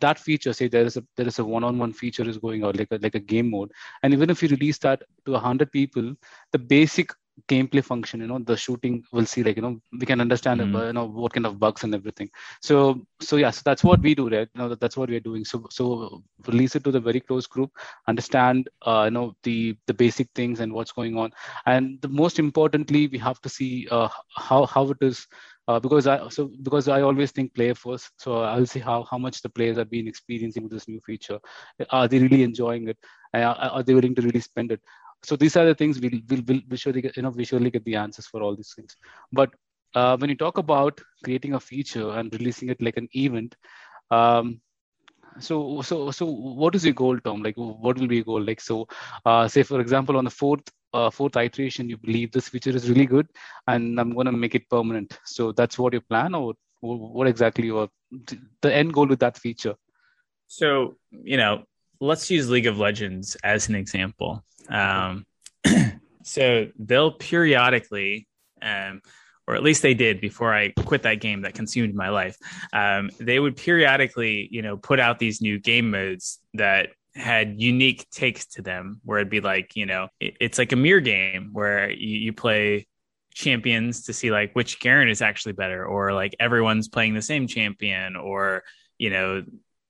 that 0.00 0.18
feature 0.18 0.52
say 0.52 0.68
there 0.68 0.84
is 0.86 0.96
a 0.96 1.04
there 1.16 1.26
is 1.26 1.38
a 1.38 1.44
one-on-one 1.44 1.92
feature 1.92 2.28
is 2.28 2.38
going 2.38 2.64
out 2.64 2.76
like 2.76 2.88
a, 2.90 2.98
like 3.02 3.14
a 3.14 3.20
game 3.20 3.50
mode. 3.50 3.70
And 4.02 4.12
even 4.12 4.30
if 4.30 4.42
you 4.42 4.48
release 4.48 4.78
that 4.78 5.02
to 5.26 5.32
100 5.32 5.70
people 5.70 6.14
the 6.52 6.58
basic 6.58 7.10
gameplay 7.48 7.84
function 7.84 8.20
you 8.20 8.26
know 8.26 8.38
the 8.38 8.56
shooting 8.56 9.02
we'll 9.12 9.26
see 9.26 9.42
like 9.42 9.56
you 9.56 9.62
know 9.62 9.78
we 10.00 10.06
can 10.06 10.20
understand 10.20 10.60
mm-hmm. 10.60 10.86
you 10.86 10.92
know 10.92 11.04
what 11.04 11.32
kind 11.32 11.46
of 11.46 11.58
bugs 11.58 11.84
and 11.84 11.94
everything 11.94 12.28
so 12.62 13.00
so 13.20 13.36
yeah 13.36 13.50
so 13.50 13.60
that's 13.64 13.84
what 13.84 14.00
we 14.00 14.14
do 14.14 14.28
right 14.28 14.48
you 14.54 14.60
know 14.60 14.74
that's 14.74 14.96
what 14.96 15.10
we're 15.10 15.20
doing 15.20 15.44
so 15.44 15.66
so 15.70 16.22
release 16.46 16.74
it 16.74 16.82
to 16.82 16.90
the 16.90 17.00
very 17.00 17.20
close 17.20 17.46
group 17.46 17.70
understand 18.08 18.68
uh, 18.86 19.02
you 19.04 19.10
know 19.10 19.34
the 19.42 19.76
the 19.86 19.94
basic 19.94 20.28
things 20.34 20.60
and 20.60 20.72
what's 20.72 20.92
going 20.92 21.16
on 21.16 21.30
and 21.66 22.00
the 22.00 22.08
most 22.08 22.38
importantly 22.38 23.06
we 23.08 23.18
have 23.18 23.40
to 23.40 23.48
see 23.48 23.86
uh, 23.90 24.08
how 24.30 24.64
how 24.64 24.88
it 24.90 24.98
is 25.00 25.26
uh, 25.68 25.80
because 25.80 26.06
I 26.06 26.28
so 26.28 26.50
because 26.62 26.88
I 26.88 27.02
always 27.02 27.32
think 27.32 27.54
player 27.54 27.74
first. 27.74 28.12
So 28.18 28.42
I'll 28.42 28.66
see 28.66 28.78
how 28.78 29.02
how 29.10 29.18
much 29.18 29.42
the 29.42 29.48
players 29.48 29.78
have 29.78 29.90
been 29.90 30.06
experiencing 30.06 30.62
with 30.62 30.72
this 30.72 30.86
new 30.86 31.00
feature. 31.00 31.40
Are 31.90 32.06
they 32.06 32.20
really 32.20 32.44
enjoying 32.44 32.88
it? 32.88 32.98
Are, 33.34 33.56
are 33.56 33.82
they 33.82 33.94
willing 33.94 34.14
to 34.14 34.22
really 34.22 34.40
spend 34.40 34.70
it? 34.72 34.80
So 35.26 35.36
these 35.42 35.56
are 35.56 35.66
the 35.66 35.74
things 35.74 36.00
we'll, 36.00 36.20
we'll, 36.28 36.42
we'll 36.48 36.60
visually 36.74 37.00
get, 37.04 37.16
you 37.16 37.22
know 37.24 37.30
visually 37.30 37.70
get 37.76 37.84
the 37.84 37.96
answers 37.96 38.26
for 38.26 38.42
all 38.42 38.54
these 38.54 38.72
things. 38.76 38.96
But 39.32 39.50
uh, 39.94 40.16
when 40.18 40.30
you 40.30 40.36
talk 40.36 40.58
about 40.58 41.00
creating 41.24 41.54
a 41.54 41.60
feature 41.60 42.10
and 42.10 42.32
releasing 42.34 42.68
it 42.68 42.80
like 42.80 42.96
an 42.96 43.08
event 43.14 43.56
um, 44.10 44.60
so 45.38 45.82
so 45.82 46.10
so 46.10 46.26
what 46.26 46.74
is 46.74 46.84
your 46.84 46.94
goal 46.94 47.18
tom? 47.18 47.42
Like 47.42 47.56
what 47.56 47.98
will 47.98 48.06
be 48.06 48.16
your 48.16 48.24
goal? 48.24 48.42
Like 48.42 48.60
so 48.60 48.88
uh, 49.24 49.48
say 49.48 49.62
for 49.62 49.80
example 49.80 50.16
on 50.16 50.24
the 50.24 50.30
fourth 50.30 50.70
uh, 50.92 51.10
fourth 51.10 51.36
iteration 51.36 51.90
you 51.90 51.96
believe 51.96 52.32
this 52.32 52.48
feature 52.48 52.70
is 52.70 52.88
really 52.88 53.06
good 53.06 53.26
and 53.68 54.00
i'm 54.00 54.14
going 54.14 54.26
to 54.26 54.32
make 54.32 54.54
it 54.54 54.68
permanent. 54.70 55.18
So 55.24 55.52
that's 55.52 55.78
what 55.78 55.92
your 55.92 56.02
plan 56.02 56.34
or 56.34 56.54
what 56.80 57.26
exactly 57.26 57.66
your 57.66 57.88
the 58.62 58.72
end 58.72 58.92
goal 58.92 59.06
with 59.06 59.20
that 59.20 59.36
feature? 59.36 59.74
So 60.46 60.96
you 61.10 61.36
know 61.36 61.64
let's 62.00 62.30
use 62.30 62.48
league 62.48 62.66
of 62.66 62.78
legends 62.78 63.36
as 63.44 63.68
an 63.68 63.74
example 63.74 64.44
um, 64.68 65.24
so 66.22 66.66
they'll 66.78 67.12
periodically 67.12 68.26
um, 68.62 69.00
or 69.46 69.54
at 69.54 69.62
least 69.62 69.82
they 69.82 69.94
did 69.94 70.20
before 70.20 70.52
I 70.52 70.70
quit 70.70 71.02
that 71.02 71.20
game 71.20 71.42
that 71.42 71.54
consumed 71.54 71.94
my 71.94 72.08
life. 72.08 72.36
Um, 72.72 73.10
they 73.18 73.38
would 73.38 73.56
periodically, 73.56 74.48
you 74.50 74.62
know, 74.62 74.76
put 74.76 74.98
out 74.98 75.18
these 75.18 75.40
new 75.40 75.58
game 75.58 75.90
modes 75.90 76.40
that 76.54 76.90
had 77.14 77.60
unique 77.60 78.08
takes 78.10 78.46
to 78.46 78.62
them, 78.62 79.00
where 79.04 79.18
it'd 79.18 79.30
be 79.30 79.40
like, 79.40 79.76
you 79.76 79.86
know, 79.86 80.08
it, 80.20 80.36
it's 80.40 80.58
like 80.58 80.72
a 80.72 80.76
mirror 80.76 81.00
game 81.00 81.50
where 81.52 81.90
you, 81.90 82.18
you, 82.18 82.32
play 82.32 82.86
champions 83.32 84.04
to 84.04 84.12
see 84.12 84.30
like 84.30 84.52
which 84.54 84.80
Garen 84.80 85.08
is 85.08 85.22
actually 85.22 85.52
better, 85.52 85.84
or 85.84 86.12
like 86.12 86.34
everyone's 86.40 86.88
playing 86.88 87.14
the 87.14 87.22
same 87.22 87.46
champion, 87.46 88.16
or 88.16 88.64
you 88.98 89.10
know, 89.10 89.44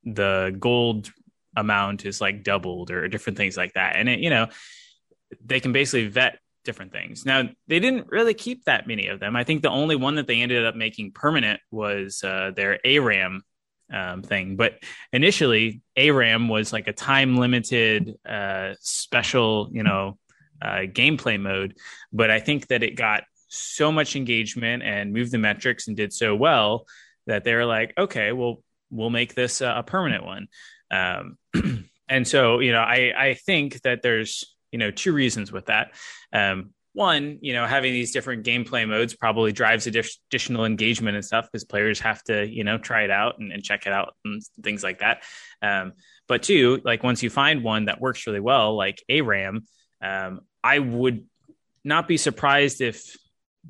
the 0.04 0.54
gold 0.58 1.10
amount 1.56 2.04
is 2.04 2.20
like 2.20 2.44
doubled, 2.44 2.90
or 2.90 3.08
different 3.08 3.38
things 3.38 3.56
like 3.56 3.72
that. 3.74 3.96
And 3.96 4.08
it, 4.08 4.20
you 4.20 4.30
know, 4.30 4.48
they 5.44 5.60
can 5.60 5.72
basically 5.72 6.08
vet 6.08 6.38
different 6.64 6.92
things. 6.92 7.24
Now, 7.24 7.48
they 7.68 7.80
didn't 7.80 8.08
really 8.08 8.34
keep 8.34 8.64
that 8.64 8.86
many 8.86 9.06
of 9.08 9.20
them. 9.20 9.36
I 9.36 9.44
think 9.44 9.62
the 9.62 9.70
only 9.70 9.96
one 9.96 10.16
that 10.16 10.26
they 10.26 10.42
ended 10.42 10.66
up 10.66 10.74
making 10.74 11.12
permanent 11.12 11.60
was 11.70 12.22
uh, 12.22 12.50
their 12.54 12.78
ARAM 12.84 13.42
um, 13.92 14.22
thing. 14.22 14.56
But 14.56 14.80
initially, 15.12 15.80
ARAM 15.96 16.48
was 16.48 16.72
like 16.72 16.88
a 16.88 16.92
time 16.92 17.36
limited 17.36 18.16
uh, 18.28 18.74
special, 18.80 19.70
you 19.72 19.82
know, 19.82 20.18
uh, 20.60 20.86
gameplay 20.86 21.40
mode. 21.40 21.76
But 22.12 22.30
I 22.30 22.40
think 22.40 22.66
that 22.68 22.82
it 22.82 22.96
got 22.96 23.24
so 23.48 23.92
much 23.92 24.16
engagement 24.16 24.82
and 24.82 25.12
moved 25.12 25.32
the 25.32 25.38
metrics 25.38 25.86
and 25.86 25.96
did 25.96 26.12
so 26.12 26.34
well 26.34 26.86
that 27.26 27.44
they 27.44 27.54
were 27.54 27.64
like, 27.64 27.94
okay, 27.96 28.32
well, 28.32 28.62
we'll 28.90 29.10
make 29.10 29.34
this 29.34 29.60
a 29.60 29.82
permanent 29.86 30.24
one. 30.24 30.48
Um, 30.90 31.38
and 32.08 32.26
so, 32.26 32.60
you 32.60 32.72
know, 32.72 32.80
I, 32.80 33.12
I 33.16 33.34
think 33.34 33.82
that 33.82 34.02
there's 34.02 34.56
you 34.72 34.78
know 34.78 34.90
two 34.90 35.12
reasons 35.12 35.52
with 35.52 35.66
that. 35.66 35.92
Um, 36.32 36.70
one, 36.96 37.38
you 37.42 37.52
know, 37.52 37.66
having 37.66 37.92
these 37.92 38.10
different 38.10 38.46
gameplay 38.46 38.88
modes 38.88 39.14
probably 39.14 39.52
drives 39.52 39.86
additional 39.86 40.64
engagement 40.64 41.14
and 41.14 41.22
stuff 41.22 41.44
because 41.44 41.62
players 41.62 42.00
have 42.00 42.22
to, 42.24 42.48
you 42.48 42.64
know, 42.64 42.78
try 42.78 43.02
it 43.02 43.10
out 43.10 43.38
and, 43.38 43.52
and 43.52 43.62
check 43.62 43.86
it 43.86 43.92
out 43.92 44.14
and 44.24 44.40
things 44.62 44.82
like 44.82 45.00
that. 45.00 45.22
Um, 45.60 45.92
but 46.26 46.42
two, 46.42 46.80
like 46.84 47.02
once 47.02 47.22
you 47.22 47.28
find 47.28 47.62
one 47.62 47.84
that 47.84 48.00
works 48.00 48.26
really 48.26 48.40
well, 48.40 48.74
like 48.74 49.04
ARAM, 49.10 49.66
um, 50.00 50.40
I 50.64 50.78
would 50.78 51.26
not 51.84 52.08
be 52.08 52.16
surprised 52.16 52.80
if 52.80 53.14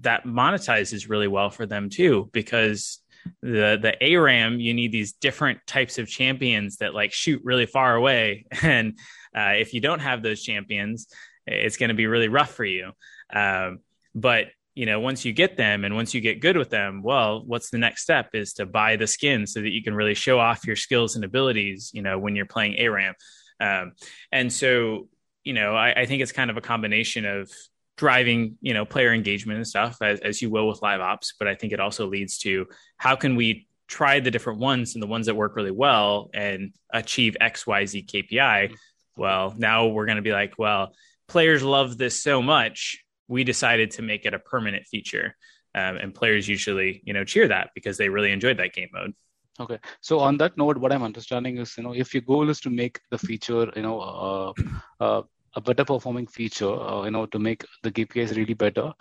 that 0.02 0.24
monetizes 0.24 1.08
really 1.08 1.28
well 1.28 1.50
for 1.50 1.66
them 1.66 1.90
too, 1.90 2.30
because 2.32 3.00
the 3.42 3.78
the 3.80 3.94
ARAM 4.02 4.60
you 4.60 4.74
need 4.74 4.92
these 4.92 5.12
different 5.12 5.60
types 5.66 5.98
of 5.98 6.08
champions 6.08 6.78
that 6.78 6.94
like 6.94 7.12
shoot 7.12 7.40
really 7.44 7.66
far 7.66 7.94
away, 7.94 8.46
and 8.62 8.98
uh, 9.36 9.54
if 9.56 9.74
you 9.74 9.80
don't 9.80 10.00
have 10.00 10.22
those 10.22 10.42
champions, 10.42 11.08
it's 11.46 11.76
going 11.76 11.88
to 11.88 11.94
be 11.94 12.06
really 12.06 12.28
rough 12.28 12.50
for 12.50 12.64
you. 12.64 12.92
Um, 13.32 13.80
but 14.14 14.46
you 14.76 14.84
know, 14.84 15.00
once 15.00 15.24
you 15.24 15.32
get 15.32 15.56
them 15.56 15.84
and 15.84 15.94
once 15.96 16.12
you 16.12 16.20
get 16.20 16.40
good 16.40 16.56
with 16.56 16.68
them, 16.68 17.02
well, 17.02 17.42
what's 17.44 17.70
the 17.70 17.78
next 17.78 18.02
step 18.02 18.28
is 18.34 18.52
to 18.54 18.66
buy 18.66 18.96
the 18.96 19.06
skin 19.06 19.46
so 19.46 19.62
that 19.62 19.70
you 19.70 19.82
can 19.82 19.94
really 19.94 20.14
show 20.14 20.38
off 20.38 20.66
your 20.66 20.76
skills 20.76 21.16
and 21.16 21.24
abilities, 21.24 21.90
you 21.94 22.02
know, 22.02 22.18
when 22.18 22.36
you're 22.36 22.44
playing 22.44 22.76
ARAM. 22.78 23.14
Um, 23.58 23.92
and 24.30 24.52
so, 24.52 25.08
you 25.44 25.54
know, 25.54 25.74
I, 25.74 26.02
I, 26.02 26.06
think 26.06 26.20
it's 26.20 26.32
kind 26.32 26.50
of 26.50 26.58
a 26.58 26.60
combination 26.60 27.24
of 27.24 27.50
driving, 27.96 28.58
you 28.60 28.74
know, 28.74 28.84
player 28.84 29.12
engagement 29.12 29.56
and 29.56 29.66
stuff 29.66 29.98
as, 30.02 30.20
as 30.20 30.42
you 30.42 30.50
will 30.50 30.68
with 30.68 30.82
live 30.82 31.00
ops. 31.00 31.34
But 31.38 31.48
I 31.48 31.54
think 31.54 31.72
it 31.72 31.80
also 31.80 32.06
leads 32.06 32.38
to 32.38 32.66
how 32.96 33.16
can 33.16 33.36
we 33.36 33.66
try 33.88 34.20
the 34.20 34.30
different 34.30 34.58
ones 34.58 34.94
and 34.94 35.02
the 35.02 35.06
ones 35.06 35.26
that 35.26 35.36
work 35.36 35.56
really 35.56 35.70
well 35.70 36.30
and 36.34 36.72
achieve 36.92 37.36
X, 37.40 37.66
Y, 37.66 37.84
Z 37.86 38.06
KPI 38.12 38.74
well, 39.16 39.54
now 39.56 39.86
we're 39.86 40.06
going 40.06 40.16
to 40.16 40.22
be 40.22 40.32
like, 40.32 40.54
well, 40.58 40.94
players 41.26 41.62
love 41.62 41.98
this 41.98 42.22
so 42.22 42.42
much, 42.42 43.02
we 43.28 43.44
decided 43.44 43.92
to 43.92 44.02
make 44.02 44.26
it 44.26 44.34
a 44.34 44.38
permanent 44.38 44.86
feature. 44.86 45.34
Um, 45.74 45.96
and 45.96 46.14
players 46.14 46.48
usually, 46.48 47.02
you 47.04 47.12
know, 47.12 47.24
cheer 47.24 47.48
that 47.48 47.70
because 47.74 47.98
they 47.98 48.08
really 48.08 48.32
enjoyed 48.32 48.58
that 48.58 48.72
game 48.72 48.88
mode. 48.92 49.14
Okay. 49.58 49.78
So 50.00 50.20
on 50.20 50.36
that 50.38 50.56
note, 50.56 50.78
what 50.78 50.92
I'm 50.92 51.02
understanding 51.02 51.58
is, 51.58 51.76
you 51.76 51.82
know, 51.82 51.94
if 51.94 52.14
your 52.14 52.22
goal 52.22 52.48
is 52.48 52.60
to 52.60 52.70
make 52.70 53.00
the 53.10 53.18
feature, 53.18 53.70
you 53.74 53.82
know, 53.82 54.00
uh, 54.00 54.52
uh, 55.00 55.22
a 55.56 55.60
better 55.60 55.84
performing 55.84 56.26
feature, 56.28 56.72
uh, 56.72 57.04
you 57.04 57.10
know, 57.12 57.26
to 57.26 57.38
make 57.38 57.64
the 57.82 57.90
KPIs 57.92 58.36
really 58.36 58.54
better, 58.54 58.92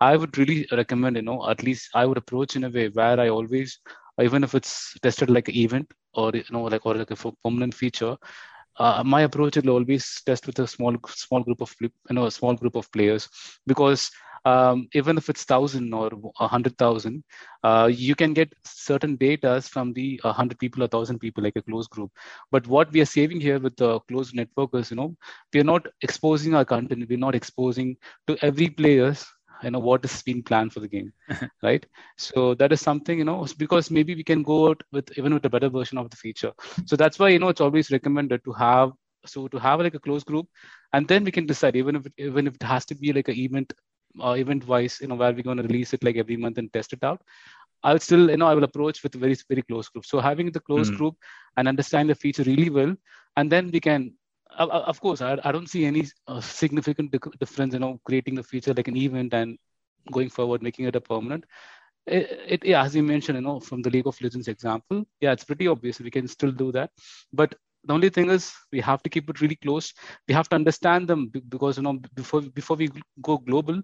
I 0.00 0.16
would 0.16 0.36
really 0.38 0.66
recommend, 0.72 1.16
you 1.16 1.22
know, 1.22 1.48
at 1.50 1.62
least 1.62 1.90
I 1.94 2.06
would 2.06 2.18
approach 2.18 2.56
in 2.56 2.64
a 2.64 2.70
way 2.70 2.88
where 2.88 3.20
I 3.20 3.28
always, 3.28 3.80
even 4.20 4.44
if 4.44 4.54
it's 4.54 4.94
tested 5.02 5.30
like 5.30 5.48
an 5.48 5.56
event 5.56 5.92
or 6.14 6.32
you 6.34 6.44
know, 6.50 6.64
like 6.64 6.86
or 6.86 6.94
like 6.94 7.10
a 7.10 7.32
permanent 7.44 7.74
feature, 7.74 8.16
uh, 8.78 9.02
my 9.04 9.22
approach 9.22 9.56
will 9.56 9.70
always 9.70 10.22
test 10.26 10.46
with 10.46 10.58
a 10.58 10.66
small 10.66 10.96
small 11.08 11.42
group 11.42 11.60
of 11.60 11.74
you 11.80 11.90
know 12.10 12.26
a 12.26 12.30
small 12.30 12.54
group 12.54 12.76
of 12.76 12.90
players 12.92 13.28
because 13.66 14.10
um, 14.44 14.88
even 14.94 15.16
if 15.18 15.28
it's 15.28 15.44
thousand 15.44 15.92
or 15.92 16.10
a 16.40 16.46
hundred 16.46 16.76
thousand, 16.78 17.22
uh, 17.64 17.88
you 17.92 18.14
can 18.14 18.32
get 18.32 18.52
certain 18.64 19.16
data 19.16 19.60
from 19.60 19.92
the 19.92 20.20
hundred 20.24 20.58
people 20.58 20.82
or 20.84 20.86
thousand 20.88 21.18
people, 21.18 21.42
like 21.42 21.56
a 21.56 21.62
closed 21.62 21.90
group. 21.90 22.10
But 22.50 22.66
what 22.66 22.92
we 22.92 23.00
are 23.00 23.06
saving 23.06 23.40
here 23.40 23.58
with 23.58 23.76
the 23.76 24.00
closed 24.00 24.34
network 24.34 24.74
is, 24.74 24.90
you 24.90 24.96
know, 24.96 25.16
we 25.52 25.60
are 25.60 25.64
not 25.64 25.86
exposing 26.02 26.54
our 26.54 26.64
content. 26.64 27.06
We're 27.08 27.18
not 27.18 27.34
exposing 27.34 27.96
to 28.28 28.36
every 28.42 28.68
players 28.70 29.26
you 29.62 29.70
know 29.70 29.78
what 29.78 30.02
has 30.02 30.22
been 30.22 30.42
planned 30.42 30.72
for 30.72 30.80
the 30.80 30.88
game 30.88 31.12
right? 31.62 31.86
So 32.16 32.54
that 32.54 32.72
is 32.72 32.80
something 32.80 33.18
you 33.18 33.24
know 33.24 33.46
because 33.58 33.90
maybe 33.90 34.14
we 34.14 34.24
can 34.24 34.42
go 34.42 34.68
out 34.68 34.82
with 34.92 35.10
even 35.18 35.34
with 35.34 35.44
a 35.46 35.50
better 35.50 35.68
version 35.68 35.98
of 35.98 36.10
the 36.10 36.16
feature. 36.16 36.52
So 36.86 36.96
that's 36.96 37.18
why 37.18 37.28
you 37.30 37.38
know 37.38 37.48
it's 37.48 37.60
always 37.60 37.90
recommended 37.90 38.44
to 38.44 38.52
have 38.52 38.92
so 39.24 39.48
to 39.48 39.58
have 39.58 39.80
like 39.80 39.94
a 39.94 39.98
close 39.98 40.22
group 40.22 40.46
and 40.92 41.08
then 41.08 41.24
we 41.24 41.32
can 41.32 41.46
decide 41.46 41.74
even 41.74 41.96
if 41.96 42.06
it, 42.06 42.12
even 42.16 42.46
if 42.46 42.54
it 42.54 42.62
has 42.62 42.84
to 42.86 42.94
be 42.94 43.12
like 43.12 43.28
an 43.28 43.36
event 43.36 43.72
uh, 44.22 44.32
event 44.32 44.66
wise 44.66 44.98
you 45.00 45.08
know 45.08 45.16
where 45.16 45.32
we're 45.32 45.42
going 45.42 45.56
to 45.56 45.62
release 45.64 45.92
it 45.92 46.04
like 46.04 46.16
every 46.16 46.36
month 46.36 46.58
and 46.58 46.72
test 46.72 46.92
it 46.92 47.02
out. 47.02 47.22
I'll 47.82 47.98
still 47.98 48.30
you 48.30 48.36
know 48.36 48.46
i 48.46 48.54
will 48.54 48.64
approach 48.64 49.02
with 49.02 49.14
very 49.14 49.36
very 49.48 49.62
close 49.62 49.88
group. 49.88 50.06
So 50.06 50.20
having 50.20 50.50
the 50.50 50.60
close 50.60 50.90
mm. 50.90 50.96
group 50.96 51.16
and 51.56 51.68
understand 51.68 52.10
the 52.10 52.14
feature 52.14 52.42
really 52.42 52.70
well 52.70 52.94
and 53.36 53.50
then 53.52 53.70
we 53.70 53.80
can 53.80 54.14
of 54.58 55.00
course, 55.00 55.20
I, 55.20 55.38
I 55.44 55.52
don't 55.52 55.68
see 55.68 55.84
any 55.84 56.06
uh, 56.26 56.40
significant 56.40 57.14
difference, 57.38 57.74
you 57.74 57.80
know, 57.80 58.00
creating 58.04 58.34
the 58.34 58.42
feature 58.42 58.74
like 58.74 58.88
an 58.88 58.96
event 58.96 59.34
and 59.34 59.58
going 60.12 60.30
forward, 60.30 60.62
making 60.62 60.86
it 60.86 60.96
a 60.96 61.00
permanent. 61.00 61.44
It, 62.06 62.40
it, 62.46 62.64
yeah, 62.64 62.84
as 62.84 62.94
you 62.94 63.02
mentioned, 63.02 63.36
you 63.36 63.42
know, 63.42 63.58
from 63.58 63.82
the 63.82 63.90
League 63.90 64.06
of 64.06 64.20
Legends 64.20 64.48
example, 64.48 65.04
yeah, 65.20 65.32
it's 65.32 65.44
pretty 65.44 65.66
obvious 65.66 66.00
we 66.00 66.10
can 66.10 66.28
still 66.28 66.52
do 66.52 66.70
that. 66.72 66.90
But 67.32 67.54
the 67.84 67.92
only 67.92 68.10
thing 68.10 68.30
is 68.30 68.52
we 68.72 68.80
have 68.80 69.02
to 69.02 69.10
keep 69.10 69.28
it 69.30 69.40
really 69.40 69.56
close. 69.56 69.92
We 70.28 70.34
have 70.34 70.48
to 70.50 70.56
understand 70.56 71.08
them 71.08 71.28
because 71.28 71.76
you 71.76 71.82
know 71.82 72.00
before 72.14 72.42
before 72.42 72.76
we 72.76 72.90
go 73.22 73.38
global, 73.38 73.82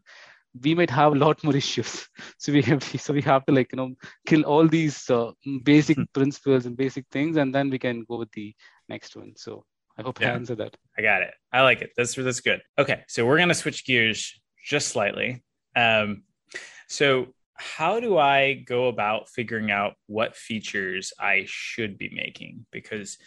we 0.60 0.74
might 0.74 0.90
have 0.90 1.12
a 1.12 1.16
lot 1.16 1.42
more 1.42 1.56
issues. 1.62 2.08
So 2.38 2.52
we 2.52 2.62
have 2.62 2.82
so 2.82 3.12
we 3.12 3.22
have 3.22 3.44
to 3.46 3.52
like 3.52 3.72
you 3.72 3.76
know 3.76 3.94
kill 4.26 4.42
all 4.42 4.68
these 4.68 5.08
uh, 5.10 5.32
basic 5.64 5.96
hmm. 5.96 6.04
principles 6.12 6.66
and 6.66 6.76
basic 6.76 7.06
things, 7.10 7.36
and 7.36 7.54
then 7.54 7.70
we 7.70 7.78
can 7.78 8.04
go 8.08 8.18
with 8.18 8.30
the 8.32 8.54
next 8.88 9.16
one. 9.16 9.32
So 9.36 9.64
I 9.98 10.02
hope 10.02 10.20
yeah. 10.20 10.30
I 10.30 10.34
answered 10.34 10.58
that. 10.58 10.76
I 10.96 11.02
got 11.02 11.22
it. 11.22 11.34
I 11.52 11.62
like 11.62 11.82
it. 11.82 11.92
That's 11.96 12.14
that's 12.14 12.40
good. 12.40 12.62
Okay, 12.78 13.02
so 13.08 13.26
we're 13.26 13.38
gonna 13.38 13.54
switch 13.54 13.84
gears 13.84 14.40
just 14.64 14.88
slightly. 14.88 15.42
Um, 15.76 16.22
so 16.88 17.28
how 17.54 18.00
do 18.00 18.18
I 18.18 18.54
go 18.54 18.88
about 18.88 19.28
figuring 19.28 19.70
out 19.70 19.94
what 20.06 20.36
features 20.36 21.12
I 21.18 21.44
should 21.46 21.98
be 21.98 22.10
making? 22.12 22.66
Because 22.70 23.18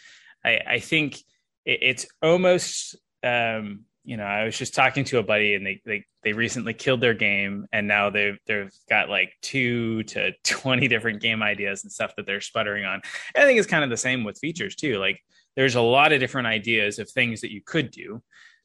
I, 0.44 0.60
I 0.68 0.80
think 0.80 1.18
it, 1.66 1.80
it's 1.82 2.08
almost 2.22 2.96
um, 3.24 3.86
you 4.06 4.18
know, 4.18 4.24
I 4.24 4.46
was 4.46 4.58
just 4.58 4.76
talking 4.76 5.04
to 5.06 5.18
a 5.18 5.24
buddy 5.24 5.56
and 5.56 5.66
they 5.66 5.82
they 5.86 6.06
they 6.24 6.34
recently 6.34 6.74
killed 6.74 7.02
their 7.02 7.16
game 7.16 7.66
and 7.74 7.88
now 7.88 8.12
they've 8.12 8.38
they've 8.46 8.72
got 8.88 9.10
like 9.10 9.34
two 9.42 10.04
to 10.04 10.32
twenty 10.44 10.88
different 10.88 11.22
game 11.22 11.42
ideas 11.42 11.84
and 11.84 11.92
stuff 11.92 12.16
that 12.16 12.26
they're 12.26 12.42
sputtering 12.42 12.86
on. 12.86 13.02
I 13.36 13.42
think 13.42 13.58
it's 13.58 13.68
kind 13.68 13.84
of 13.84 13.90
the 13.90 13.98
same 13.98 14.24
with 14.24 14.38
features 14.38 14.76
too. 14.76 15.00
Like 15.00 15.20
there's 15.56 15.76
a 15.76 15.82
lot 15.82 16.14
of 16.14 16.20
different 16.20 16.48
ideas 16.48 17.00
of 17.00 17.10
things 17.10 17.42
that 17.42 17.52
you 17.52 17.62
could 17.66 17.92
do, 17.92 18.22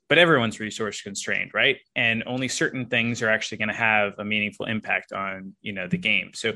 but 0.09 0.19
everyone's 0.19 0.61
resource 0.61 1.03
constrained, 1.03 1.53
right? 1.55 1.79
And 1.95 2.23
only 2.27 2.49
certain 2.49 2.87
things 2.87 3.23
are 3.23 3.31
actually 3.31 3.59
going 3.59 3.69
to 3.69 3.75
have 3.75 4.15
a 4.19 4.25
meaningful 4.25 4.67
impact 4.67 5.13
on 5.13 5.55
you 5.61 5.73
know 5.73 5.87
the 5.89 5.99
game. 5.99 6.33
So 6.35 6.55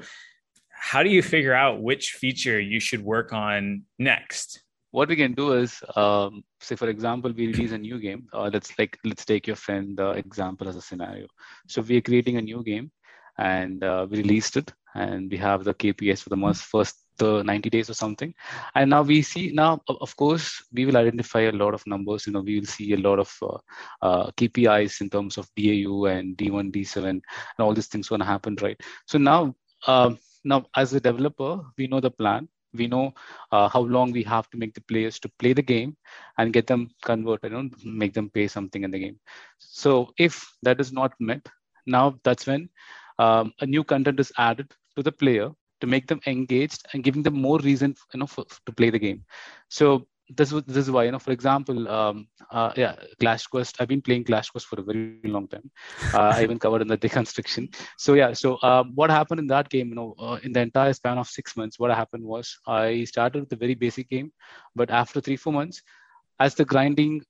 how 0.71 1.03
do 1.03 1.11
you 1.11 1.23
figure 1.23 1.55
out 1.55 1.83
which 1.83 2.13
feature 2.13 2.61
you 2.61 2.81
should 2.81 3.03
work 3.03 3.33
on 3.33 3.83
next? 3.99 4.65
what 4.95 5.09
we 5.09 5.17
can 5.17 5.33
do 5.35 5.55
is, 5.55 5.83
um, 5.97 6.45
say 6.61 6.77
for 6.77 6.89
example, 6.89 7.33
we 7.37 7.49
release 7.49 7.73
a 7.73 7.79
new 7.79 7.99
game. 7.99 8.29
Uh, 8.33 8.49
let's 8.53 8.71
like 8.79 8.97
let's 9.05 9.25
take 9.25 9.49
your 9.49 9.57
friend 9.57 9.99
uh, 9.99 10.11
example 10.11 10.69
as 10.69 10.77
a 10.77 10.81
scenario. 10.81 11.27
So 11.67 11.83
we 11.83 11.97
are 11.97 12.07
creating 12.09 12.37
a 12.37 12.43
new 12.51 12.63
game, 12.63 12.93
and 13.37 13.83
uh, 13.83 14.07
we 14.09 14.19
released 14.19 14.57
it, 14.57 14.73
and 14.95 15.29
we 15.33 15.37
have 15.39 15.65
the 15.65 15.75
kps 15.75 16.23
for 16.23 16.29
the 16.29 16.43
most 16.47 16.63
first 16.63 16.97
the 17.19 17.43
90 17.43 17.71
days 17.71 17.91
or 17.91 17.95
something. 17.95 18.35
And 18.75 18.91
now 18.91 19.03
we 19.03 19.23
see 19.23 19.51
now 19.53 19.81
of 19.89 20.17
course 20.17 20.63
we 20.73 20.85
will 20.87 20.97
identify 20.97 21.43
a 21.43 21.53
lot 21.53 21.75
of 21.75 21.87
numbers. 21.87 22.27
You 22.27 22.33
know 22.33 22.41
we 22.41 22.59
will 22.59 22.67
see 22.67 22.93
a 22.93 22.97
lot 22.99 23.19
of 23.19 23.31
uh, 23.43 23.59
uh, 24.03 24.31
kpis 24.37 25.01
in 25.01 25.11
terms 25.11 25.39
of 25.39 25.49
dau 25.57 26.05
and 26.07 26.37
d1 26.37 26.71
d7 26.71 27.05
and 27.05 27.23
all 27.59 27.75
these 27.75 27.89
things 27.89 28.09
going 28.09 28.21
to 28.21 28.27
happen 28.27 28.57
right? 28.63 28.81
So 29.07 29.19
now 29.19 29.55
um, 29.87 30.19
now 30.45 30.65
as 30.77 30.93
a 30.95 31.01
developer 31.01 31.61
we 31.77 31.87
know 31.87 32.01
the 32.01 32.11
plan. 32.11 32.49
We 32.75 32.87
know 32.89 33.15
uh, 33.53 33.69
how 33.69 33.81
long 33.81 34.13
we 34.13 34.23
have 34.25 34.51
to 34.51 34.57
make 34.59 34.75
the 34.75 34.81
players 34.81 35.19
to 35.21 35.29
play 35.39 35.53
the 35.53 35.63
game 35.63 35.97
and 36.39 36.53
get 36.53 36.67
them 36.67 36.91
converted 37.03 37.53
you 37.53 37.63
know 37.63 37.71
make 37.85 38.13
them 38.15 38.31
pay 38.31 38.47
something 38.49 38.83
in 38.85 38.91
the 38.91 38.99
game. 38.99 39.19
So 39.59 40.13
if 40.19 40.45
that 40.63 40.81
is 40.81 40.93
not 40.93 41.13
met 41.21 41.47
now 41.87 42.19
that's 42.25 42.47
when 42.47 42.69
um, 43.19 43.53
a 43.61 43.67
new 43.67 43.85
content 43.85 44.19
is 44.21 44.33
added 44.39 44.71
to 44.97 45.03
the 45.03 45.13
player 45.13 45.51
to 45.85 45.91
make 45.95 46.07
them 46.07 46.21
engaged 46.27 46.83
and 46.93 47.05
giving 47.05 47.23
them 47.23 47.41
more 47.47 47.59
reason 47.59 47.95
you 48.13 48.21
know 48.21 48.27
for, 48.27 48.45
to 48.67 48.73
play 48.73 48.91
the 48.91 48.99
game. 49.07 49.25
So 49.69 50.07
this 50.31 50.51
this 50.67 50.79
is 50.85 50.91
why 50.91 51.05
you 51.05 51.13
know 51.13 51.19
for 51.19 51.33
example 51.33 51.89
um, 51.89 52.27
uh, 52.51 52.73
yeah 52.77 52.95
Clash 53.21 53.47
Quest 53.47 53.77
i've 53.79 53.89
been 53.89 54.01
playing 54.01 54.25
Clash 54.25 54.49
Quest 54.51 54.67
for 54.67 54.81
a 54.81 54.83
very 54.83 55.33
long 55.37 55.47
time. 55.49 55.71
Uh, 56.15 56.33
i 56.37 56.43
even 56.43 56.59
covered 56.59 56.83
in 56.83 56.89
the 56.89 56.97
deconstruction. 57.05 57.75
So 57.99 58.15
yeah 58.15 58.33
so 58.33 58.55
uh, 58.69 58.85
what 58.95 59.11
happened 59.11 59.41
in 59.41 59.47
that 59.49 59.69
game 59.69 59.89
you 59.89 59.95
know 59.95 60.15
uh, 60.19 60.39
in 60.43 60.53
the 60.53 60.61
entire 60.61 60.95
span 60.95 61.19
of 61.19 61.29
six 61.29 61.57
months 61.57 61.79
what 61.79 61.91
happened 61.91 62.25
was 62.25 62.59
i 62.67 63.05
started 63.05 63.41
with 63.41 63.53
a 63.53 63.57
very 63.57 63.75
basic 63.75 64.09
game 64.09 64.33
but 64.75 64.91
after 64.91 65.21
three 65.21 65.37
four 65.37 65.53
months 65.53 65.83
as 66.41 66.55
the 66.55 66.65
grinding 66.65 67.23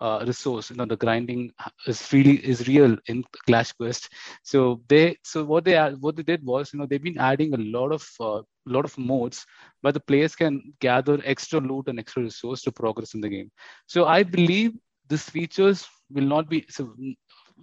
uh, 0.00 0.24
resource. 0.26 0.70
You 0.70 0.76
know, 0.76 0.84
the 0.86 0.96
grinding 0.96 1.52
is 1.86 2.12
really 2.12 2.36
is 2.46 2.66
real 2.68 2.96
in 3.06 3.24
Clash 3.46 3.72
Quest. 3.72 4.08
So 4.42 4.80
they 4.88 5.16
so 5.22 5.44
what 5.44 5.64
they 5.64 5.76
what 6.00 6.16
they 6.16 6.22
did 6.22 6.44
was 6.44 6.72
you 6.72 6.78
know 6.78 6.86
they've 6.86 7.02
been 7.02 7.18
adding 7.18 7.54
a 7.54 7.58
lot 7.58 7.92
of 7.92 8.06
uh, 8.20 8.42
lot 8.66 8.84
of 8.84 8.96
modes 8.98 9.44
where 9.80 9.92
the 9.92 10.00
players 10.00 10.34
can 10.36 10.72
gather 10.80 11.20
extra 11.24 11.60
loot 11.60 11.88
and 11.88 11.98
extra 11.98 12.22
resource 12.22 12.62
to 12.62 12.72
progress 12.72 13.14
in 13.14 13.20
the 13.20 13.28
game. 13.28 13.50
So 13.86 14.06
I 14.06 14.22
believe 14.22 14.72
these 15.08 15.28
features 15.28 15.86
will 16.10 16.24
not 16.24 16.48
be 16.48 16.64
so. 16.68 16.94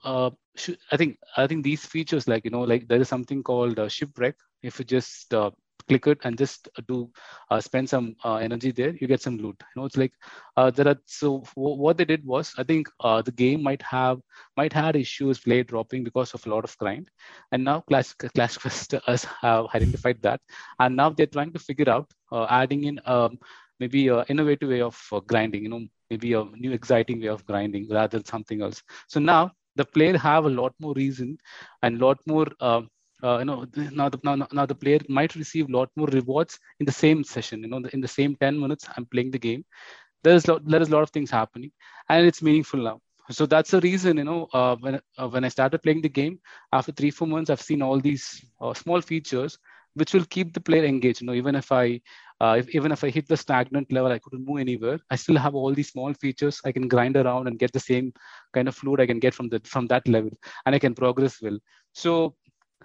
Uh, 0.04 0.30
I 0.91 0.98
think 0.98 1.17
I 1.38 1.48
think 1.48 1.63
these 1.63 1.86
features 1.86 2.28
like 2.28 2.45
you 2.45 2.52
know 2.52 2.62
like 2.62 2.88
there 2.88 3.02
is 3.02 3.10
something 3.10 3.43
called 3.43 3.80
uh, 3.80 3.88
shipwreck. 3.88 4.36
If 4.62 4.80
you 4.80 4.86
just 4.86 5.34
uh, 5.34 5.52
click 5.88 6.08
it 6.08 6.19
and 6.24 6.38
just 6.38 6.69
do 6.88 7.10
uh, 7.50 7.60
spend 7.60 7.89
some 7.89 8.15
uh, 8.24 8.36
energy 8.36 8.71
there 8.71 8.91
you 9.00 9.08
get 9.08 9.21
some 9.21 9.38
loot. 9.38 9.56
You 9.76 9.82
know 9.82 9.86
it's 9.86 9.98
like 9.98 10.13
uh, 10.58 10.69
there 10.71 10.88
are 10.88 10.98
so 11.06 11.39
w- 11.56 11.78
what 11.84 11.98
they 11.98 12.06
did 12.06 12.26
was 12.26 12.54
i 12.58 12.63
think 12.63 12.88
uh, 13.00 13.21
the 13.21 13.32
game 13.32 13.62
might 13.63 13.82
have 13.82 14.19
might 14.58 14.74
had 14.74 14.95
issues 14.95 15.39
play 15.39 15.63
dropping 15.63 16.04
because 16.04 16.34
of 16.34 16.45
a 16.45 16.50
lot 16.50 16.63
of 16.63 16.78
grind. 16.78 17.10
And 17.52 17.63
now 17.63 17.82
clash 17.82 18.13
clash 18.13 18.58
quest 18.63 18.93
have 19.41 19.67
identified 19.76 20.21
that. 20.24 20.41
And 20.80 20.95
now 20.95 21.10
they're 21.10 21.28
trying 21.38 21.54
to 21.54 21.60
figure 21.60 21.89
out 21.89 22.12
uh, 22.32 22.45
adding 22.50 22.84
in 22.84 23.00
um, 23.06 23.38
maybe 23.80 24.08
an 24.10 24.24
innovative 24.30 24.69
way 24.69 24.82
of 24.82 24.98
uh, 25.12 25.19
grinding 25.19 25.63
you 25.63 25.69
know 25.69 25.82
maybe 26.10 26.34
a 26.34 26.43
new 26.56 26.71
exciting 26.71 27.21
way 27.21 27.28
of 27.28 27.45
grinding 27.45 27.88
rather 27.89 28.17
than 28.17 28.26
something 28.26 28.62
else. 28.62 28.82
So 29.08 29.19
now 29.19 29.52
the 29.76 29.86
player 29.86 30.17
have 30.17 30.45
a 30.45 30.50
lot 30.50 30.74
more 30.80 30.93
reason 30.93 31.38
and 31.82 32.00
lot 32.00 32.17
more 32.28 32.48
uh, 33.25 33.38
you 33.39 33.45
know 33.45 33.65
now 33.99 34.09
the 34.09 34.19
now, 34.23 34.35
now 34.59 34.65
the 34.65 34.75
player 34.83 34.99
might 35.09 35.35
receive 35.35 35.69
a 35.69 35.73
lot 35.77 35.89
more 35.95 36.07
rewards 36.19 36.59
in 36.79 36.85
the 36.85 36.97
same 37.03 37.23
session 37.23 37.61
you 37.63 37.69
know 37.69 37.81
in 37.93 38.01
the 38.01 38.13
same 38.19 38.35
10 38.35 38.59
minutes 38.59 38.88
i'm 38.97 39.05
playing 39.07 39.31
the 39.31 39.39
game. 39.39 39.63
There's 40.23 40.47
lot, 40.47 40.61
there 40.67 40.81
is 40.81 40.89
a 40.89 40.91
lot 40.91 41.03
of 41.03 41.11
things 41.11 41.31
happening 41.31 41.71
and 42.09 42.25
it's 42.25 42.41
meaningful 42.41 42.81
now. 42.81 42.99
So 43.31 43.45
that's 43.45 43.71
the 43.71 43.81
reason 43.81 44.17
you 44.17 44.23
know 44.25 44.47
uh, 44.53 44.75
when 44.77 44.99
uh, 45.17 45.27
when 45.29 45.43
i 45.45 45.49
started 45.49 45.83
playing 45.83 46.01
the 46.01 46.09
game 46.21 46.39
after 46.73 46.91
three 46.91 47.11
four 47.11 47.27
months 47.27 47.49
i've 47.49 47.61
seen 47.69 47.81
all 47.81 47.99
these 47.99 48.25
uh, 48.61 48.73
small 48.73 49.01
features 49.01 49.57
which 49.95 50.13
will 50.13 50.25
keep 50.35 50.53
the 50.53 50.59
player 50.59 50.85
engaged 50.85 51.21
you 51.21 51.27
know 51.27 51.33
even 51.33 51.55
if 51.55 51.71
i 51.71 51.99
uh, 52.41 52.55
if, 52.59 52.69
even 52.75 52.91
if 52.91 53.03
i 53.03 53.09
hit 53.09 53.27
the 53.27 53.38
stagnant 53.45 53.91
level 53.91 54.11
i 54.11 54.19
couldn't 54.19 54.45
move 54.45 54.59
anywhere. 54.59 54.99
I 55.09 55.15
still 55.15 55.38
have 55.38 55.55
all 55.55 55.73
these 55.73 55.89
small 55.91 56.13
features 56.13 56.61
i 56.65 56.71
can 56.71 56.88
grind 56.88 57.17
around 57.17 57.47
and 57.47 57.57
get 57.57 57.73
the 57.73 57.79
same 57.79 58.13
kind 58.53 58.67
of 58.67 58.75
fluid 58.75 59.01
i 59.01 59.07
can 59.07 59.19
get 59.19 59.33
from 59.33 59.49
the 59.49 59.59
from 59.63 59.88
that 59.88 60.07
level 60.07 60.31
and 60.65 60.75
i 60.75 60.79
can 60.79 60.93
progress 60.93 61.41
well. 61.41 61.57
So 61.93 62.35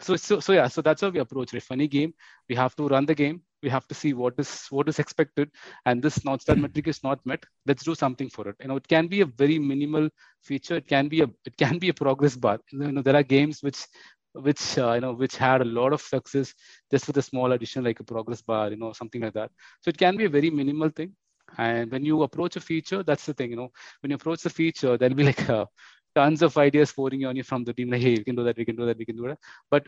so 0.01 0.17
so 0.17 0.41
so 0.41 0.53
yeah 0.53 0.69
so 0.69 0.81
that's 0.83 1.03
how 1.03 1.09
we 1.11 1.19
approach 1.21 1.55
it. 1.55 1.63
Funny 1.63 1.87
game 1.89 2.13
we 2.49 2.55
have 2.57 2.75
to 2.77 2.89
run 2.89 3.07
the 3.07 3.15
game 3.15 3.41
we 3.63 3.69
have 3.69 3.87
to 3.89 3.95
see 3.95 4.13
what 4.13 4.35
is 4.39 4.67
what 4.71 4.89
is 4.89 4.99
expected 4.99 5.51
and 5.87 6.03
this 6.03 6.25
not 6.25 6.45
that 6.47 6.59
metric 6.59 6.89
is 6.89 7.03
not 7.05 7.25
met 7.27 7.45
let's 7.67 7.85
do 7.85 7.95
something 7.95 8.29
for 8.31 8.49
it. 8.49 8.57
You 8.61 8.69
know 8.69 8.77
it 8.77 8.89
can 8.89 9.07
be 9.09 9.21
a 9.21 9.27
very 9.27 9.59
minimal 9.59 10.09
feature 10.43 10.77
it 10.77 10.87
can 10.89 11.09
be 11.09 11.21
a 11.23 11.29
it 11.45 11.57
can 11.57 11.79
be 11.79 11.89
a 11.91 11.95
progress 11.95 12.37
bar. 12.37 12.59
You 12.73 12.93
know 12.93 13.03
there 13.03 13.17
are 13.17 13.23
games 13.23 13.63
which 13.63 13.87
which 14.33 14.79
uh, 14.79 14.93
you 14.95 15.01
know 15.01 15.13
which 15.13 15.37
had 15.37 15.61
a 15.61 15.65
lot 15.65 15.93
of 15.93 16.01
success 16.01 16.55
just 16.91 17.07
with 17.07 17.17
a 17.19 17.23
small 17.23 17.53
addition 17.53 17.85
like 17.85 18.01
a 18.01 18.05
progress 18.05 18.43
bar 18.43 18.71
you 18.71 18.77
know 18.77 18.93
something 18.93 19.21
like 19.23 19.35
that. 19.35 19.51
So 19.83 19.89
it 19.91 19.99
can 19.99 20.17
be 20.17 20.25
a 20.25 20.29
very 20.31 20.51
minimal 20.51 20.91
thing 20.91 21.15
and 21.59 21.91
when 21.91 22.05
you 22.05 22.23
approach 22.23 22.57
a 22.57 22.61
feature 22.61 23.03
that's 23.03 23.27
the 23.27 23.35
thing 23.35 23.51
you 23.51 23.57
know. 23.57 23.71
When 24.01 24.11
you 24.11 24.17
approach 24.17 24.43
the 24.43 24.51
feature 24.51 24.97
there'll 24.97 25.15
be 25.15 25.25
like 25.25 25.49
a 25.49 25.67
tons 26.14 26.42
of 26.42 26.57
ideas 26.59 26.92
pouring 26.92 27.25
on 27.25 27.37
you 27.37 27.42
from 27.42 27.64
the 27.64 27.73
team 27.73 27.90
like 27.90 28.03
hey 28.03 28.14
we 28.16 28.25
can 28.25 28.37
do 28.37 28.44
that 28.44 28.57
we 28.57 28.64
can 28.64 28.77
do 28.77 28.87
that 28.87 28.99
we 28.99 29.05
can 29.05 29.16
do 29.16 29.29
that. 29.29 29.38
But 29.70 29.87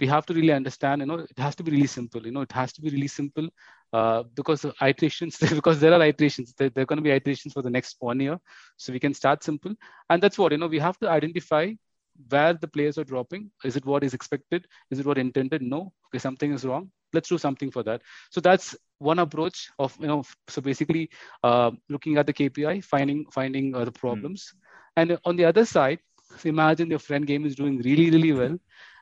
we 0.00 0.06
have 0.06 0.26
to 0.26 0.34
really 0.34 0.52
understand 0.52 1.00
you 1.00 1.06
know 1.06 1.18
it 1.18 1.38
has 1.38 1.56
to 1.56 1.62
be 1.62 1.72
really 1.72 1.86
simple 1.86 2.24
you 2.24 2.30
know 2.32 2.42
it 2.42 2.52
has 2.52 2.72
to 2.72 2.80
be 2.80 2.90
really 2.90 3.08
simple 3.08 3.48
uh, 3.92 4.22
because 4.34 4.64
of 4.64 4.74
iterations 4.82 5.38
because 5.54 5.80
there 5.80 5.92
are 5.92 6.02
iterations 6.02 6.54
there, 6.56 6.70
there 6.70 6.82
are 6.82 6.86
going 6.86 6.98
to 6.98 7.02
be 7.02 7.10
iterations 7.10 7.52
for 7.52 7.62
the 7.62 7.70
next 7.70 7.96
one 8.00 8.20
year. 8.20 8.38
So 8.76 8.92
we 8.92 9.00
can 9.00 9.14
start 9.14 9.42
simple. 9.42 9.74
And 10.10 10.22
that's 10.22 10.38
what 10.38 10.52
you 10.52 10.58
know 10.58 10.66
we 10.66 10.78
have 10.78 10.98
to 10.98 11.08
identify 11.08 11.72
where 12.28 12.52
the 12.52 12.68
players 12.68 12.98
are 12.98 13.04
dropping. 13.04 13.50
Is 13.64 13.76
it 13.76 13.86
what 13.86 14.04
is 14.04 14.14
expected? 14.14 14.66
Is 14.90 14.98
it 14.98 15.06
what 15.06 15.18
intended? 15.18 15.62
No. 15.62 15.92
Okay 16.08 16.18
something 16.18 16.52
is 16.52 16.64
wrong. 16.64 16.90
Let's 17.12 17.28
do 17.28 17.38
something 17.38 17.70
for 17.70 17.82
that. 17.84 18.02
So 18.30 18.40
that's 18.40 18.76
one 18.98 19.18
approach 19.18 19.70
of 19.78 19.96
you 20.00 20.06
know 20.06 20.22
so 20.48 20.60
basically 20.60 21.10
uh, 21.42 21.70
looking 21.88 22.18
at 22.18 22.26
the 22.26 22.32
kpi 22.34 22.84
finding 22.84 23.24
finding 23.30 23.74
uh, 23.74 23.84
the 23.84 23.92
problems. 23.92 24.52
mm 24.54 24.64
and 24.98 25.18
on 25.24 25.36
the 25.36 25.44
other 25.44 25.64
side, 25.64 26.00
imagine 26.44 26.90
your 26.90 26.98
friend 26.98 27.26
game 27.26 27.46
is 27.46 27.54
doing 27.54 27.78
really, 27.78 28.10
really 28.10 28.32
well. 28.32 28.56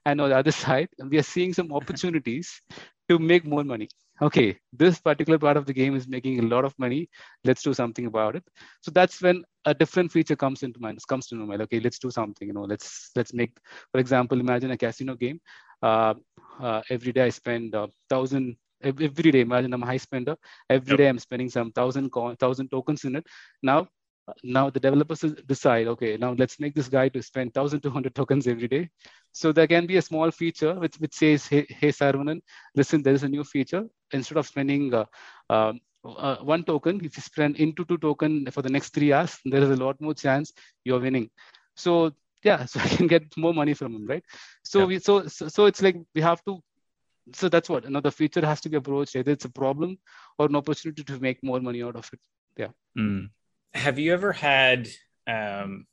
And 0.05 0.21
on 0.21 0.31
the 0.31 0.37
other 0.37 0.53
side, 0.53 0.89
we 1.11 1.19
are 1.19 1.29
seeing 1.35 1.53
some 1.53 1.73
opportunities 1.73 2.61
to 3.09 3.19
make 3.19 3.45
more 3.45 3.65
money. 3.65 3.89
Okay, 4.23 4.59
this 4.73 4.99
particular 4.99 5.39
part 5.39 5.57
of 5.57 5.67
the 5.67 5.75
game 5.75 5.95
is 5.95 6.09
making 6.09 6.39
a 6.41 6.43
lot 6.43 6.65
of 6.65 6.75
money. 6.79 7.09
Let's 7.45 7.63
do 7.63 7.75
something 7.75 8.07
about 8.07 8.37
it. 8.37 8.45
So 8.83 8.91
that's 8.91 9.21
when 9.21 9.43
a 9.67 9.75
different 9.75 10.13
feature 10.13 10.37
comes 10.37 10.63
into 10.63 10.81
mind. 10.81 11.01
Comes 11.09 11.27
to 11.29 11.35
mind. 11.37 11.63
Okay, 11.63 11.81
let's 11.81 11.99
do 11.99 12.11
something. 12.11 12.49
You 12.49 12.55
know, 12.55 12.63
let's 12.63 13.11
let's 13.17 13.35
make, 13.35 13.53
for 13.93 14.01
example, 14.01 14.41
imagine 14.41 14.71
a 14.71 14.79
casino 14.79 15.17
game. 15.17 15.41
Uh, 15.83 16.15
uh, 16.61 16.83
every 16.89 17.13
day 17.13 17.25
I 17.25 17.29
spend 17.29 17.75
uh, 17.75 17.89
thousand 18.09 18.57
every 18.83 19.33
day. 19.33 19.41
Imagine 19.41 19.75
I'm 19.75 19.83
a 19.83 19.87
high 19.87 19.99
spender. 19.99 20.37
Every 20.71 20.93
yep. 20.93 20.99
day 20.99 21.09
I'm 21.09 21.19
spending 21.19 21.51
some 21.51 21.73
thousand 21.73 22.11
thousand 22.41 22.71
tokens 22.71 23.05
in 23.05 23.17
it. 23.17 23.27
Now 23.63 23.89
now 24.43 24.69
the 24.71 24.81
developers 24.81 25.21
decide 25.47 25.87
okay 25.87 26.17
now 26.17 26.33
let's 26.33 26.59
make 26.59 26.75
this 26.75 26.89
guy 26.89 27.09
to 27.09 27.23
spend 27.23 27.53
1200 27.55 28.15
tokens 28.15 28.47
every 28.47 28.69
day. 28.69 28.89
So 29.33 29.53
there 29.53 29.67
can 29.67 29.87
be 29.87 29.99
a 29.99 30.03
small 30.03 30.31
feature 30.31 30.75
which, 30.75 30.97
which 30.97 31.15
says 31.15 31.47
hey, 31.47 31.67
hey 31.69 31.89
Saravanan 31.89 32.41
listen 32.75 33.03
there 33.03 33.15
is 33.15 33.23
a 33.23 33.29
new 33.29 33.45
feature. 33.45 33.85
Instead 34.13 34.39
of 34.39 34.47
spending 34.47 34.93
uh, 34.95 35.05
uh, 35.51 35.73
uh, 36.05 36.37
one 36.37 36.65
token 36.65 36.97
if 37.05 37.17
you 37.17 37.23
spend 37.23 37.57
into 37.57 37.85
two 37.85 37.99
token 37.99 38.51
for 38.51 38.63
the 38.63 38.71
next 38.71 38.95
three 38.95 39.13
hours 39.13 39.39
there 39.45 39.63
is 39.63 39.71
a 39.71 39.77
lot 39.77 40.01
more 40.01 40.15
chance 40.15 40.53
you're 40.85 41.01
winning. 41.01 41.31
So 41.77 42.13
yeah 42.43 42.65
so 42.71 42.81
i 42.81 42.89
can 42.89 43.07
get 43.07 43.25
more 43.37 43.55
money 43.55 43.75
from 43.75 43.95
him 43.95 44.07
right? 44.07 44.25
So 44.65 44.81
yeah. 44.81 44.87
we 44.87 44.99
so, 44.99 45.27
so 45.29 45.49
so 45.49 45.67
it's 45.67 45.83
like 45.83 45.97
we 46.15 46.21
have 46.23 46.45
to 46.47 46.63
so 47.33 47.49
that's 47.49 47.69
what 47.69 47.85
you 47.85 47.91
know 47.91 48.01
feature 48.11 48.45
has 48.45 48.61
to 48.61 48.69
be 48.69 48.77
approached 48.77 49.17
either 49.17 49.33
it's 49.33 49.45
a 49.45 49.51
problem 49.51 49.99
or 50.39 50.47
an 50.47 50.57
opportunity 50.57 51.03
to 51.05 51.19
make 51.21 51.43
more 51.43 51.61
money 51.61 51.83
out 51.83 51.97
of 51.97 52.11
it. 52.13 52.21
Yeah. 52.57 52.69
Mm 52.99 53.31
have 53.75 53.99
you 53.99 54.13
ever 54.13 54.33
had 54.33 54.89
um, 55.27 55.87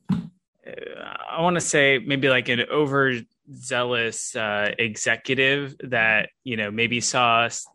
I 0.66 1.42
want 1.42 1.56
to 1.56 1.62
say 1.62 2.00
maybe 2.00 2.30
like 2.30 2.48
an 2.50 2.62
overzealous 2.72 4.36
uh, 4.36 4.72
executive 4.78 5.76
that 5.84 6.30
you 6.44 6.58
know 6.58 6.72
maybe 6.72 7.02
saw 7.02 7.42
us, 7.42 7.66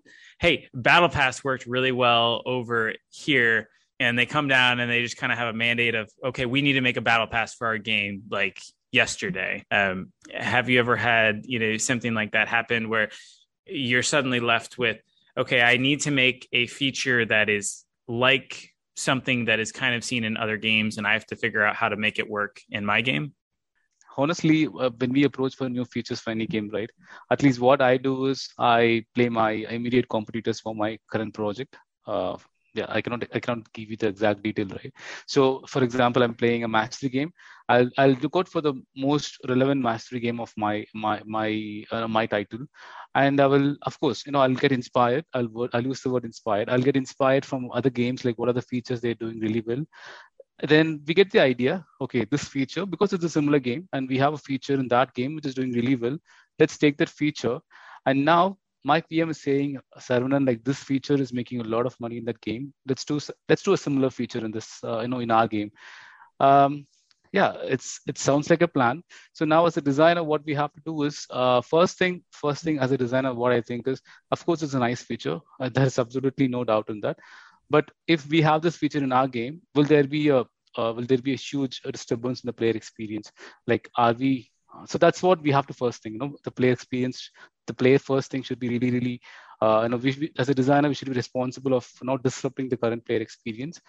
hey, 0.40 0.68
Battle 0.72 1.08
Pass 1.08 1.44
worked 1.44 1.66
really 1.66 1.92
well 1.92 2.42
over 2.46 2.94
here, 3.10 3.68
and 4.00 4.18
they 4.18 4.26
come 4.26 4.48
down 4.48 4.80
and 4.80 4.90
they 4.90 5.02
just 5.02 5.16
kind 5.16 5.32
of 5.32 5.38
have 5.38 5.48
a 5.48 5.56
mandate 5.56 5.94
of 5.94 6.10
okay, 6.24 6.46
we 6.46 6.62
need 6.62 6.74
to 6.74 6.80
make 6.80 6.96
a 6.96 7.02
Battle 7.02 7.26
Pass 7.26 7.54
for 7.54 7.66
our 7.66 7.78
game 7.78 8.22
like 8.30 8.60
yesterday. 8.90 9.64
Um, 9.70 10.12
have 10.32 10.70
you 10.70 10.78
ever 10.78 10.96
had 10.96 11.42
you 11.44 11.58
know 11.58 11.76
something 11.76 12.14
like 12.14 12.32
that 12.32 12.48
happen 12.48 12.88
where 12.88 13.10
you're 13.66 14.02
suddenly 14.02 14.40
left 14.40 14.78
with 14.78 14.98
okay, 15.36 15.60
I 15.60 15.76
need 15.76 16.00
to 16.00 16.10
make 16.10 16.48
a 16.52 16.66
feature 16.66 17.24
that 17.26 17.48
is 17.48 17.84
like 18.08 18.74
something 18.98 19.44
that 19.46 19.60
is 19.60 19.72
kind 19.72 19.94
of 19.94 20.04
seen 20.04 20.24
in 20.24 20.36
other 20.36 20.56
games 20.56 20.98
and 20.98 21.06
I 21.06 21.12
have 21.12 21.26
to 21.26 21.36
figure 21.36 21.64
out 21.64 21.76
how 21.76 21.88
to 21.88 21.96
make 21.96 22.18
it 22.18 22.28
work 22.28 22.60
in 22.70 22.84
my 22.84 23.00
game? 23.00 23.32
Honestly, 24.16 24.66
uh, 24.66 24.90
when 24.98 25.12
we 25.12 25.24
approach 25.24 25.54
for 25.54 25.68
new 25.68 25.84
features 25.84 26.20
for 26.20 26.30
any 26.30 26.46
game, 26.46 26.68
right? 26.72 26.90
At 27.30 27.42
least 27.42 27.60
what 27.60 27.80
I 27.80 27.96
do 27.96 28.26
is 28.26 28.48
I 28.58 29.04
play 29.14 29.28
my 29.28 29.52
immediate 29.52 30.08
competitors 30.08 30.60
for 30.60 30.74
my 30.74 30.98
current 31.10 31.34
project. 31.34 31.76
Uh, 32.06 32.36
yeah 32.74 32.86
i 32.88 33.00
cannot 33.00 33.24
i 33.34 33.40
cannot 33.40 33.72
give 33.72 33.90
you 33.90 33.96
the 33.96 34.08
exact 34.08 34.42
detail 34.42 34.68
right 34.78 34.92
so 35.26 35.62
for 35.66 35.82
example 35.82 36.22
i'm 36.22 36.34
playing 36.34 36.64
a 36.64 36.68
match 36.68 36.96
three 36.96 37.08
game 37.08 37.32
i'll 37.68 37.90
i'll 37.98 38.16
look 38.22 38.36
out 38.36 38.48
for 38.48 38.60
the 38.60 38.74
most 38.96 39.38
relevant 39.48 39.80
match-three 39.80 40.20
game 40.20 40.40
of 40.40 40.52
my 40.56 40.84
my 40.94 41.20
my 41.24 41.84
uh, 41.90 42.08
my 42.08 42.26
title. 42.26 42.66
And 43.14 43.40
i 43.40 43.46
will 43.46 43.76
of 43.82 43.98
course 44.00 44.24
you 44.26 44.32
know 44.32 44.40
i'll 44.40 44.54
get 44.54 44.72
inspired. 44.72 45.24
I'll 45.34 45.68
i'll 45.72 45.86
use 45.86 46.02
the 46.02 46.10
word 46.10 46.24
inspired. 46.24 46.68
I'll 46.68 46.88
get 46.88 46.96
inspired 46.96 47.44
from 47.44 47.70
other 47.72 47.90
games 47.90 48.24
like 48.24 48.38
what 48.38 48.48
are 48.48 48.58
the 48.60 48.62
features 48.62 49.00
they're 49.00 49.14
doing 49.14 49.40
really 49.40 49.62
well. 49.66 49.84
Then 50.68 51.02
we 51.06 51.14
get 51.14 51.30
the 51.30 51.40
idea 51.40 51.84
okay 52.00 52.24
this 52.24 52.44
feature 52.44 52.86
because 52.86 53.12
it's 53.12 53.24
a 53.24 53.28
similar 53.38 53.58
game 53.58 53.88
and 53.92 54.08
we 54.08 54.18
have 54.18 54.34
a 54.34 54.38
feature 54.38 54.74
in 54.74 54.88
that 54.88 55.14
game 55.14 55.34
which 55.34 55.46
is 55.46 55.54
doing 55.54 55.72
really 55.72 55.96
well 55.96 56.18
let's 56.58 56.78
take 56.78 56.96
that 56.98 57.08
feature. 57.08 57.58
And 58.06 58.24
now 58.24 58.58
my 58.84 59.00
pm 59.00 59.30
is 59.30 59.42
saying 59.42 59.78
Saravanan, 59.98 60.46
like 60.46 60.64
this 60.64 60.82
feature 60.82 61.14
is 61.14 61.32
making 61.32 61.60
a 61.60 61.64
lot 61.64 61.86
of 61.86 61.98
money 62.00 62.18
in 62.18 62.24
that 62.26 62.40
game. 62.40 62.72
Let's 62.86 63.04
do 63.04 63.18
let's 63.48 63.62
do 63.62 63.72
a 63.72 63.76
similar 63.76 64.10
feature 64.10 64.44
in 64.44 64.50
this 64.50 64.82
uh, 64.84 65.00
you 65.00 65.08
know 65.08 65.20
in 65.20 65.30
our 65.30 65.48
game. 65.48 65.70
Um, 66.40 66.86
yeah 67.32 67.54
it's 67.62 68.00
it 68.06 68.18
sounds 68.18 68.50
like 68.50 68.62
a 68.62 68.68
plan 68.68 69.02
so 69.32 69.44
now 69.44 69.66
as 69.66 69.76
a 69.76 69.80
designer 69.80 70.22
what 70.22 70.44
we 70.44 70.54
have 70.54 70.72
to 70.72 70.80
do 70.86 71.02
is 71.02 71.26
uh, 71.30 71.60
first 71.60 71.98
thing 71.98 72.22
first 72.30 72.62
thing 72.64 72.78
as 72.78 72.92
a 72.92 72.98
designer 72.98 73.34
what 73.34 73.52
i 73.52 73.60
think 73.60 73.86
is 73.88 74.00
of 74.30 74.44
course 74.44 74.62
it's 74.62 74.74
a 74.74 74.78
nice 74.78 75.02
feature 75.02 75.38
uh, 75.60 75.68
there's 75.68 75.98
absolutely 75.98 76.48
no 76.48 76.64
doubt 76.64 76.88
in 76.88 77.00
that 77.00 77.18
but 77.70 77.90
if 78.06 78.28
we 78.28 78.40
have 78.42 78.62
this 78.62 78.76
feature 78.76 79.02
in 79.02 79.12
our 79.12 79.28
game, 79.28 79.60
will 79.74 79.84
there 79.84 80.04
be 80.04 80.28
a 80.28 80.44
uh, 80.76 80.92
will 80.92 81.06
there 81.06 81.18
be 81.18 81.32
a 81.32 81.36
huge 81.36 81.80
disturbance 81.82 82.42
in 82.42 82.46
the 82.46 82.52
player 82.52 82.72
experience? 82.76 83.32
Like, 83.66 83.88
are 83.96 84.12
we? 84.12 84.50
So 84.86 84.98
that's 84.98 85.22
what 85.22 85.42
we 85.42 85.50
have 85.50 85.66
to 85.66 85.72
first 85.74 86.02
think. 86.02 86.14
You 86.14 86.18
know, 86.20 86.36
the 86.44 86.50
player 86.50 86.72
experience, 86.72 87.30
the 87.66 87.74
player 87.74 87.98
first 87.98 88.30
thing 88.30 88.42
should 88.42 88.60
be 88.60 88.68
really, 88.68 88.90
really. 88.90 89.20
Uh, 89.60 89.80
you 89.82 89.88
know, 89.88 89.96
we, 89.96 90.32
as 90.38 90.48
a 90.48 90.54
designer, 90.54 90.88
we 90.88 90.94
should 90.94 91.08
be 91.08 91.14
responsible 91.14 91.74
of 91.74 91.90
not 92.02 92.22
disrupting 92.22 92.68
the 92.68 92.76
current 92.76 93.04
player 93.04 93.20
experience, 93.20 93.80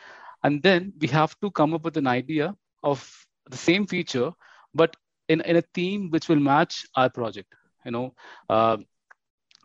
and 0.44 0.64
then 0.64 0.94
we 1.00 1.08
have 1.08 1.40
to 1.42 1.52
come 1.52 1.74
up 1.74 1.84
with 1.84 1.98
an 1.98 2.08
idea 2.08 2.56
of 2.84 3.29
the 3.50 3.58
same 3.58 3.88
feature, 3.88 4.32
but 4.74 4.96
in, 5.28 5.42
in 5.42 5.58
a 5.58 5.64
theme 5.74 6.10
which 6.12 6.30
will 6.30 6.40
match 6.40 6.86
our 6.96 7.10
project. 7.10 7.54
You 7.86 7.92
know, 7.92 8.14
uh, 8.50 8.78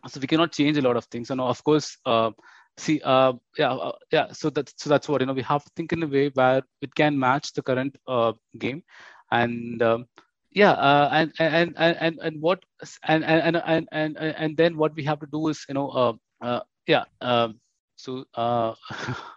so 0.07 0.19
we 0.19 0.27
cannot 0.27 0.51
change 0.51 0.77
a 0.77 0.81
lot 0.81 0.97
of 0.97 1.05
things. 1.05 1.29
And 1.31 1.41
of 1.41 1.63
course, 1.63 1.97
uh, 2.05 2.31
see 2.77 3.01
uh, 3.03 3.33
yeah 3.57 3.73
uh, 3.73 3.91
yeah 4.11 4.31
so 4.31 4.49
that's 4.49 4.73
so 4.77 4.89
that's 4.89 5.07
what 5.07 5.21
you 5.21 5.27
know 5.27 5.33
we 5.33 5.41
have 5.41 5.63
to 5.63 5.71
think 5.75 5.93
in 5.93 6.03
a 6.03 6.07
way 6.07 6.29
where 6.33 6.61
it 6.81 6.93
can 6.95 7.17
match 7.17 7.53
the 7.53 7.61
current 7.61 7.95
uh, 8.07 8.33
game 8.57 8.83
and 9.31 9.81
um, 9.81 10.05
yeah 10.51 10.71
uh, 10.71 11.09
and, 11.11 11.33
and 11.39 11.73
and 11.77 11.97
and 11.97 12.19
and 12.21 12.41
what 12.41 12.63
and 13.07 13.23
and 13.23 13.55
and 13.55 13.87
and 13.91 14.17
and 14.17 14.57
then 14.57 14.77
what 14.77 14.95
we 14.95 15.03
have 15.03 15.19
to 15.19 15.27
do 15.31 15.47
is 15.47 15.65
you 15.69 15.75
know 15.75 16.17
yeah 16.87 17.03
um, 17.21 17.59
so 17.95 18.25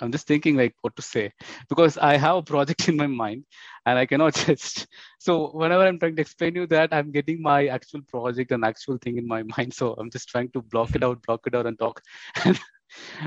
I'm 0.00 0.10
just 0.12 0.26
thinking 0.26 0.56
like 0.56 0.74
what 0.80 0.96
to 0.96 1.02
say 1.02 1.32
because 1.68 1.98
I 1.98 2.16
have 2.16 2.36
a 2.36 2.42
project 2.42 2.88
in 2.88 2.96
my 2.96 3.06
mind 3.06 3.44
and 3.86 3.98
I 3.98 4.06
cannot 4.06 4.34
just 4.46 4.86
so 5.18 5.50
whenever 5.52 5.86
I'm 5.86 5.98
trying 5.98 6.16
to 6.16 6.22
explain 6.22 6.54
to 6.54 6.60
you 6.60 6.66
that 6.68 6.92
I'm 6.92 7.12
getting 7.12 7.42
my 7.42 7.66
actual 7.66 8.02
project 8.02 8.52
and 8.52 8.64
actual 8.64 8.98
thing 8.98 9.18
in 9.18 9.26
my 9.26 9.42
mind. 9.56 9.74
So 9.74 9.94
I'm 9.94 10.10
just 10.10 10.28
trying 10.28 10.50
to 10.52 10.62
block 10.62 10.94
it 10.94 11.02
out, 11.04 11.22
block 11.22 11.46
it 11.46 11.54
out 11.54 11.66
and 11.66 11.78
talk. 11.78 12.00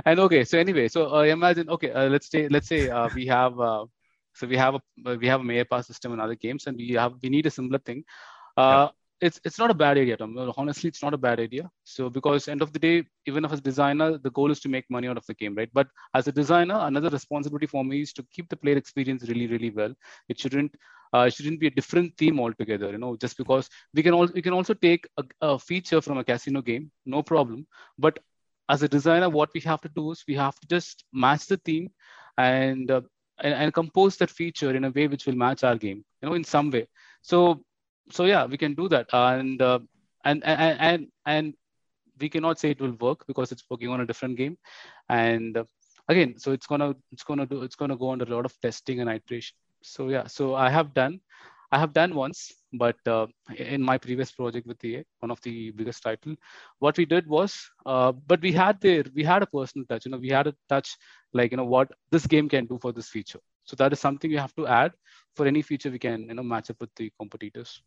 and 0.06 0.20
okay, 0.20 0.44
so 0.44 0.58
anyway, 0.60 0.88
so 0.88 1.16
uh, 1.16 1.24
imagine 1.24 1.70
okay, 1.70 1.92
uh, 1.92 2.10
let's 2.10 2.30
say 2.30 2.48
let's 2.48 2.68
say 2.68 2.90
uh, 2.90 3.10
we 3.14 3.26
have 3.28 3.60
uh, 3.60 3.86
so 4.34 4.48
we 4.48 4.58
have 4.58 4.76
a 4.76 5.18
we 5.18 5.28
have 5.28 5.42
a 5.42 5.44
mayor 5.44 5.66
pass 5.66 5.88
system 5.88 6.14
in 6.14 6.20
other 6.20 6.36
games 6.36 6.68
and 6.68 6.78
we 6.78 6.92
have 6.94 7.14
we 7.22 7.30
need 7.30 7.46
a 7.46 7.52
similar 7.52 7.80
thing. 7.80 8.04
Uh, 8.58 8.90
it's 9.22 9.40
it's 9.46 9.58
not 9.60 9.72
a 9.72 9.74
bad 9.74 9.98
idea 9.98 10.18
Tom. 10.18 10.36
honestly 10.58 10.88
it's 10.90 11.02
not 11.02 11.14
a 11.14 11.18
bad 11.18 11.40
idea. 11.40 11.70
So 11.84 12.10
because 12.10 12.48
end 12.48 12.62
of 12.62 12.74
the 12.74 12.80
day 12.80 13.04
even 13.26 13.46
if 13.46 13.52
as 13.52 13.60
a 13.60 13.62
designer 13.62 14.18
the 14.18 14.32
goal 14.32 14.52
is 14.52 14.60
to 14.62 14.70
make 14.70 14.86
money 14.90 15.08
out 15.08 15.18
of 15.18 15.26
the 15.26 15.34
game 15.34 15.56
right? 15.56 15.70
But 15.74 15.88
as 16.14 16.28
a 16.28 16.32
designer 16.32 16.80
another 16.82 17.10
responsibility 17.10 17.66
for 17.68 17.84
me 17.84 18.02
is 18.02 18.14
to 18.14 18.24
keep 18.32 18.50
the 18.50 18.58
player 18.58 18.78
experience 18.78 19.28
really 19.28 19.48
really 19.48 19.70
well. 19.72 19.94
It 20.30 20.40
shouldn't 20.40 20.76
uh, 21.14 21.30
shouldn't 21.30 21.60
be 21.60 21.68
a 21.68 21.72
different 21.72 22.18
theme 22.18 22.40
altogether 22.40 22.92
you 22.92 22.98
know 22.98 23.16
just 23.16 23.38
because 23.38 23.70
we 23.94 24.04
can 24.04 24.14
all 24.14 24.28
we 24.34 24.42
can 24.42 24.54
also 24.54 24.74
take 24.74 25.08
a, 25.18 25.24
a 25.42 25.60
feature 25.60 26.02
from 26.02 26.18
a 26.18 26.24
casino 26.24 26.62
game 26.62 26.92
no 27.06 27.24
problem. 27.24 27.66
But 27.98 28.20
as 28.70 28.84
a 28.84 28.90
designer 28.90 29.30
what 29.30 29.50
we 29.54 29.62
have 29.62 29.82
to 29.82 29.90
do 29.90 30.12
is 30.12 30.24
we 30.28 30.36
have 30.36 30.60
to 30.60 30.68
just 30.68 31.06
match 31.14 31.48
the 31.48 31.58
theme 31.58 31.90
and 32.38 32.92
uh, 32.92 33.02
and, 33.42 33.54
and 33.54 33.74
compose 33.74 34.18
that 34.18 34.30
feature 34.30 34.76
in 34.76 34.84
a 34.86 34.90
way 34.92 35.08
which 35.08 35.26
will 35.26 35.36
match 35.36 35.64
our 35.64 35.76
game 35.78 36.04
you 36.22 36.30
know 36.30 36.36
in 36.36 36.44
some 36.44 36.70
way. 36.72 36.88
So 37.22 37.64
so 38.12 38.26
yeah, 38.26 38.46
we 38.46 38.58
can 38.58 38.74
do 38.74 38.88
that, 38.90 39.08
and 39.14 39.62
uh, 39.62 39.80
and 40.24 40.44
and 40.46 40.80
and 40.80 41.08
and 41.26 41.54
we 42.20 42.30
cannot 42.30 42.60
say 42.60 42.72
it 42.72 42.82
will 42.82 42.96
work 43.00 43.26
because 43.28 43.52
it's 43.52 43.64
working 43.70 43.90
on 43.90 44.02
a 44.02 44.06
different 44.06 44.38
game, 44.38 44.58
and 45.10 45.58
uh, 45.58 45.64
again, 46.10 46.38
so 46.38 46.52
it's 46.52 46.68
gonna 46.68 46.94
it's 47.12 47.24
gonna 47.24 47.46
do 47.46 47.64
it's 47.64 47.76
gonna 47.76 47.98
go 47.98 48.12
under 48.12 48.26
a 48.26 48.36
lot 48.36 48.46
of 48.46 48.60
testing 48.62 49.00
and 49.02 49.10
iteration. 49.10 49.56
So 49.84 50.10
yeah, 50.10 50.28
so 50.28 50.56
I 50.56 50.70
have 50.70 50.94
done. 50.94 51.20
I 51.72 51.80
have 51.80 51.94
done 51.94 52.14
once, 52.16 52.54
but 52.74 52.96
uh, 53.08 53.28
in 53.58 53.82
my 53.82 53.98
previous 53.98 54.32
project 54.32 54.68
with 54.68 54.80
the 54.80 55.04
one 55.20 55.32
of 55.32 55.42
the 55.42 55.72
biggest 55.72 56.04
title, 56.04 56.36
what 56.80 56.98
we 56.98 57.06
did 57.06 57.28
was, 57.28 57.70
uh, 57.86 58.12
but 58.12 58.42
we 58.42 58.52
had 58.52 58.80
there, 58.82 59.04
we 59.14 59.24
had 59.24 59.42
a 59.44 59.48
personal 59.48 59.86
touch. 59.88 60.06
You 60.06 60.12
know, 60.12 60.18
we 60.18 60.30
had 60.30 60.48
a 60.48 60.56
touch 60.70 60.96
like 61.34 61.52
you 61.52 61.58
know 61.58 61.66
what 61.66 61.92
this 62.12 62.26
game 62.28 62.48
can 62.50 62.66
do 62.66 62.78
for 62.82 62.92
this 62.92 63.10
feature. 63.10 63.40
So 63.66 63.76
that 63.78 63.92
is 63.94 64.00
something 64.00 64.32
you 64.32 64.40
have 64.40 64.56
to 64.56 64.68
add 64.68 64.94
for 65.36 65.46
any 65.48 65.62
feature 65.62 65.90
we 65.92 66.00
can 66.00 66.22
you 66.30 66.36
know 66.36 66.44
match 66.44 66.70
up 66.70 66.80
with 66.80 66.94
the 66.96 67.12
competitors. 67.20 67.82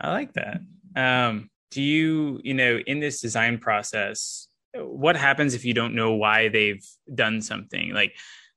I 0.00 0.10
like 0.12 0.32
that. 0.34 0.60
Um, 0.94 1.50
do 1.70 1.82
you, 1.82 2.40
you 2.42 2.54
know, 2.54 2.78
in 2.86 3.00
this 3.00 3.20
design 3.20 3.58
process, 3.58 4.48
what 4.74 5.16
happens 5.16 5.54
if 5.54 5.64
you 5.64 5.74
don't 5.74 5.94
know 5.94 6.14
why 6.14 6.48
they've 6.48 6.84
done 7.12 7.40
something? 7.40 7.92
Like, 7.92 8.14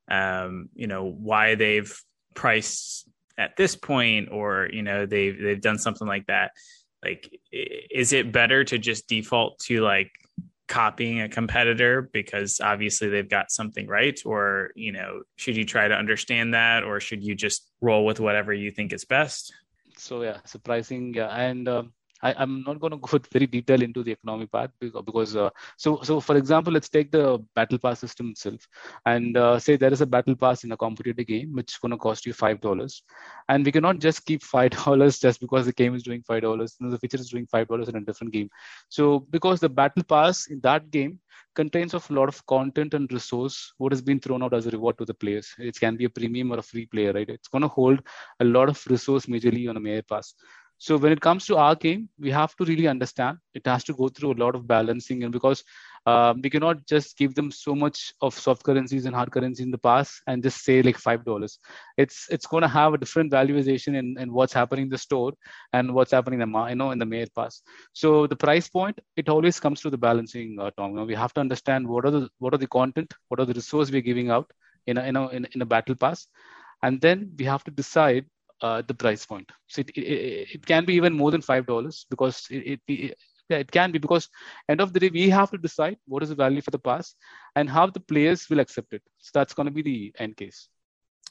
um, 0.09 0.69
you 0.73 0.87
know, 0.87 1.05
why 1.05 1.55
they've 1.55 1.93
priced 2.33 3.07
at 3.37 3.55
this 3.55 3.75
point, 3.75 4.29
or 4.31 4.69
you 4.71 4.83
know, 4.83 5.05
they've 5.05 5.39
they've 5.39 5.61
done 5.61 5.77
something 5.77 6.07
like 6.07 6.27
that. 6.27 6.51
Like, 7.03 7.39
is 7.51 8.11
it 8.11 8.31
better 8.31 8.63
to 8.65 8.77
just 8.77 9.07
default 9.07 9.59
to 9.59 9.81
like 9.81 10.11
copying 10.67 11.21
a 11.21 11.29
competitor 11.29 12.09
because 12.13 12.61
obviously 12.63 13.09
they've 13.09 13.29
got 13.29 13.49
something 13.49 13.87
right 13.87 14.19
or 14.23 14.69
you 14.75 14.91
know 14.91 15.23
should 15.35 15.57
you 15.57 15.65
try 15.65 15.87
to 15.87 15.95
understand 15.95 16.53
that 16.53 16.83
or 16.83 16.99
should 16.99 17.23
you 17.23 17.33
just 17.33 17.71
roll 17.81 18.05
with 18.05 18.19
whatever 18.19 18.53
you 18.53 18.69
think 18.69 18.93
is 18.93 19.03
best 19.03 19.51
so 19.99 20.23
yeah, 20.23 20.39
surprising. 20.45 21.13
Yeah, 21.13 21.29
and 21.29 21.67
um, 21.67 21.93
I, 22.21 22.43
am 22.43 22.63
not 22.65 22.79
going 22.79 22.91
to 22.91 22.97
go 22.97 23.19
very 23.31 23.47
detail 23.47 23.81
into 23.81 24.03
the 24.03 24.11
economy 24.11 24.47
part 24.47 24.71
because, 24.79 25.03
because 25.05 25.35
uh, 25.35 25.49
so 25.77 25.99
so 26.03 26.19
for 26.19 26.35
example, 26.37 26.73
let's 26.73 26.89
take 26.89 27.11
the 27.11 27.43
battle 27.55 27.77
pass 27.77 27.99
system 27.99 28.29
itself, 28.31 28.67
and 29.05 29.37
uh, 29.37 29.59
say 29.59 29.75
there 29.77 29.93
is 29.93 30.01
a 30.01 30.05
battle 30.05 30.35
pass 30.35 30.63
in 30.63 30.71
a 30.71 30.77
competitive 30.77 31.27
game 31.27 31.53
which 31.53 31.73
is 31.73 31.77
going 31.77 31.91
to 31.91 31.97
cost 31.97 32.25
you 32.25 32.33
five 32.33 32.59
dollars, 32.61 33.03
and 33.47 33.65
we 33.65 33.71
cannot 33.71 33.99
just 33.99 34.25
keep 34.25 34.43
five 34.55 34.71
dollars 34.71 35.19
just 35.19 35.39
because 35.39 35.65
the 35.65 35.73
game 35.73 35.95
is 35.95 36.03
doing 36.03 36.21
five 36.23 36.41
dollars. 36.41 36.75
The 36.79 36.97
feature 36.97 37.17
is 37.17 37.29
doing 37.29 37.47
five 37.47 37.67
dollars 37.67 37.89
in 37.89 37.95
a 37.95 38.01
different 38.01 38.33
game. 38.33 38.49
So 38.89 39.19
because 39.29 39.59
the 39.59 39.69
battle 39.69 40.03
pass 40.03 40.47
in 40.47 40.59
that 40.61 40.91
game 40.91 41.19
contains 41.55 41.93
of 41.93 42.09
a 42.09 42.13
lot 42.13 42.29
of 42.29 42.45
content 42.45 42.93
and 42.93 43.11
resource 43.11 43.73
what 43.77 43.91
has 43.91 44.01
been 44.01 44.19
thrown 44.19 44.43
out 44.43 44.53
as 44.53 44.65
a 44.67 44.71
reward 44.71 44.97
to 44.97 45.05
the 45.05 45.13
players. 45.13 45.53
It 45.57 45.79
can 45.79 45.95
be 45.95 46.05
a 46.05 46.09
premium 46.09 46.51
or 46.51 46.59
a 46.59 46.61
free 46.61 46.85
player 46.85 47.11
right? 47.11 47.29
It's 47.29 47.47
going 47.47 47.63
to 47.63 47.67
hold 47.67 48.01
a 48.39 48.45
lot 48.45 48.69
of 48.69 48.81
resource 48.87 49.25
majorly 49.25 49.69
on 49.69 49.77
a 49.77 49.79
mayor 49.79 50.01
pass 50.01 50.33
so 50.79 50.97
when 50.97 51.11
it 51.11 51.21
comes 51.21 51.45
to 51.47 51.57
our 51.57 51.75
game, 51.75 52.09
we 52.19 52.31
have 52.31 52.55
to 52.55 52.65
really 52.65 52.87
understand 52.87 53.37
it 53.53 53.67
has 53.67 53.83
to 53.85 53.93
go 53.93 54.09
through 54.09 54.33
a 54.33 54.39
lot 54.43 54.55
of 54.55 54.67
balancing, 54.67 55.23
and 55.23 55.33
because 55.33 55.63
um, 56.05 56.41
we 56.41 56.49
cannot 56.49 56.85
just 56.87 57.17
give 57.17 57.35
them 57.35 57.51
so 57.51 57.75
much 57.75 58.13
of 58.21 58.33
soft 58.33 58.63
currencies 58.63 59.05
and 59.05 59.15
hard 59.15 59.31
currency 59.31 59.63
in 59.63 59.71
the 59.71 59.77
past 59.77 60.21
and 60.27 60.41
just 60.41 60.63
say 60.63 60.81
like 60.81 60.97
five 60.97 61.25
dollars. 61.25 61.59
It's 61.97 62.27
it's 62.31 62.47
going 62.47 62.61
to 62.61 62.67
have 62.69 62.93
a 62.93 62.97
different 62.97 63.31
valuation 63.31 63.95
in, 63.95 64.15
in 64.19 64.33
what's 64.33 64.53
happening 64.53 64.85
in 64.85 64.89
the 64.89 64.97
store 64.97 65.33
and 65.73 65.93
what's 65.93 66.11
happening 66.11 66.41
in 66.41 66.51
the 66.51 66.65
you 66.65 66.75
know 66.75 66.91
in 66.91 66.99
the 66.99 67.05
mayor 67.05 67.27
pass. 67.35 67.61
So 67.93 68.27
the 68.27 68.35
price 68.37 68.69
point 68.69 68.99
it 69.17 69.29
always 69.29 69.59
comes 69.59 69.81
to 69.81 69.89
the 69.89 69.97
balancing, 69.97 70.57
uh, 70.59 70.71
Tom. 70.77 70.91
You 70.91 70.97
know, 70.97 71.05
we 71.05 71.15
have 71.15 71.33
to 71.33 71.41
understand 71.41 71.87
what 71.87 72.05
are 72.05 72.11
the 72.11 72.29
what 72.39 72.53
are 72.53 72.57
the 72.57 72.67
content, 72.67 73.13
what 73.27 73.39
are 73.39 73.45
the 73.45 73.53
resources 73.53 73.91
we're 73.91 74.01
giving 74.01 74.29
out 74.29 74.51
in 74.87 74.97
a, 74.97 75.03
in 75.03 75.15
a, 75.15 75.27
in 75.27 75.61
a 75.61 75.65
battle 75.65 75.95
pass, 75.95 76.27
and 76.81 77.01
then 77.01 77.31
we 77.37 77.45
have 77.45 77.63
to 77.65 77.71
decide 77.71 78.25
uh, 78.61 78.81
the 78.85 78.93
price 78.93 79.25
point. 79.25 79.51
So 79.67 79.81
it, 79.81 79.89
it, 79.95 80.47
it, 80.55 80.65
can 80.65 80.85
be 80.85 80.95
even 80.95 81.13
more 81.13 81.31
than 81.31 81.41
five 81.41 81.65
dollars 81.65 82.05
because 82.09 82.47
it, 82.49 82.79
it, 82.87 83.17
it 83.49 83.71
can 83.71 83.91
be 83.91 83.99
because 83.99 84.29
end 84.67 84.81
of 84.81 84.93
the 84.93 84.99
day 84.99 85.09
we 85.09 85.29
have 85.29 85.51
to 85.51 85.57
decide 85.57 85.97
what 86.05 86.23
is 86.23 86.29
the 86.29 86.35
value 86.35 86.61
for 86.61 86.71
the 86.71 86.79
pass 86.79 87.15
and 87.55 87.69
how 87.69 87.87
the 87.87 87.99
players 87.99 88.49
will 88.49 88.59
accept 88.59 88.93
it. 88.93 89.01
So 89.19 89.31
that's 89.33 89.53
going 89.53 89.65
to 89.65 89.71
be 89.71 89.81
the 89.81 90.13
end 90.19 90.37
case. 90.37 90.69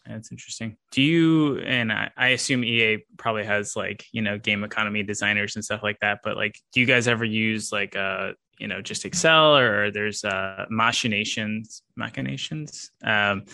That's 0.07 0.33
interesting. 0.33 0.77
Do 0.91 1.03
you 1.03 1.59
and 1.59 1.93
I, 1.93 2.11
I 2.17 2.29
assume 2.29 2.65
EA 2.65 3.05
probably 3.19 3.45
has 3.45 3.77
like 3.77 4.07
you 4.13 4.23
know 4.23 4.39
game 4.39 4.65
economy 4.65 5.03
designers 5.03 5.57
and 5.57 5.65
stuff 5.65 5.83
like 5.83 5.99
that, 6.01 6.21
but 6.25 6.37
like 6.37 6.59
do 6.73 6.81
you 6.81 6.87
guys 6.87 7.09
ever 7.09 7.25
use 7.25 7.73
like 7.73 7.95
uh 7.95 8.33
you 8.59 8.69
know 8.69 8.81
just 8.81 9.05
Excel 9.05 9.57
or 9.57 9.91
there's 9.91 10.25
uh 10.25 10.65
machinations 10.71 11.83
machinations 11.97 12.91
um 13.05 13.45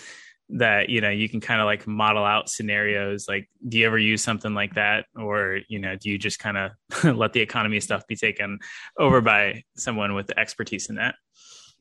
that 0.51 0.89
you 0.91 1.01
know 1.01 1.11
you 1.11 1.29
can 1.29 1.41
kind 1.41 1.61
of 1.61 1.65
like 1.65 1.87
model 1.87 2.23
out 2.25 2.51
scenarios 2.51 3.27
like 3.29 3.49
do 3.67 3.79
you 3.79 3.87
ever 3.87 3.99
use 3.99 4.23
something 4.23 4.53
like 4.53 4.75
that 4.75 5.07
or 5.17 5.61
you 5.69 5.79
know 5.79 5.97
do 5.97 6.11
you 6.11 6.19
just 6.19 6.39
kind 6.39 6.59
of 6.59 6.73
let 7.17 7.33
the 7.33 7.41
economy 7.41 7.81
stuff 7.81 8.07
be 8.07 8.15
taken 8.15 8.59
over 8.99 9.21
by 9.21 9.63
someone 9.77 10.15
with 10.15 10.27
the 10.27 10.39
expertise 10.39 10.91
in 10.91 10.97
that 10.97 11.15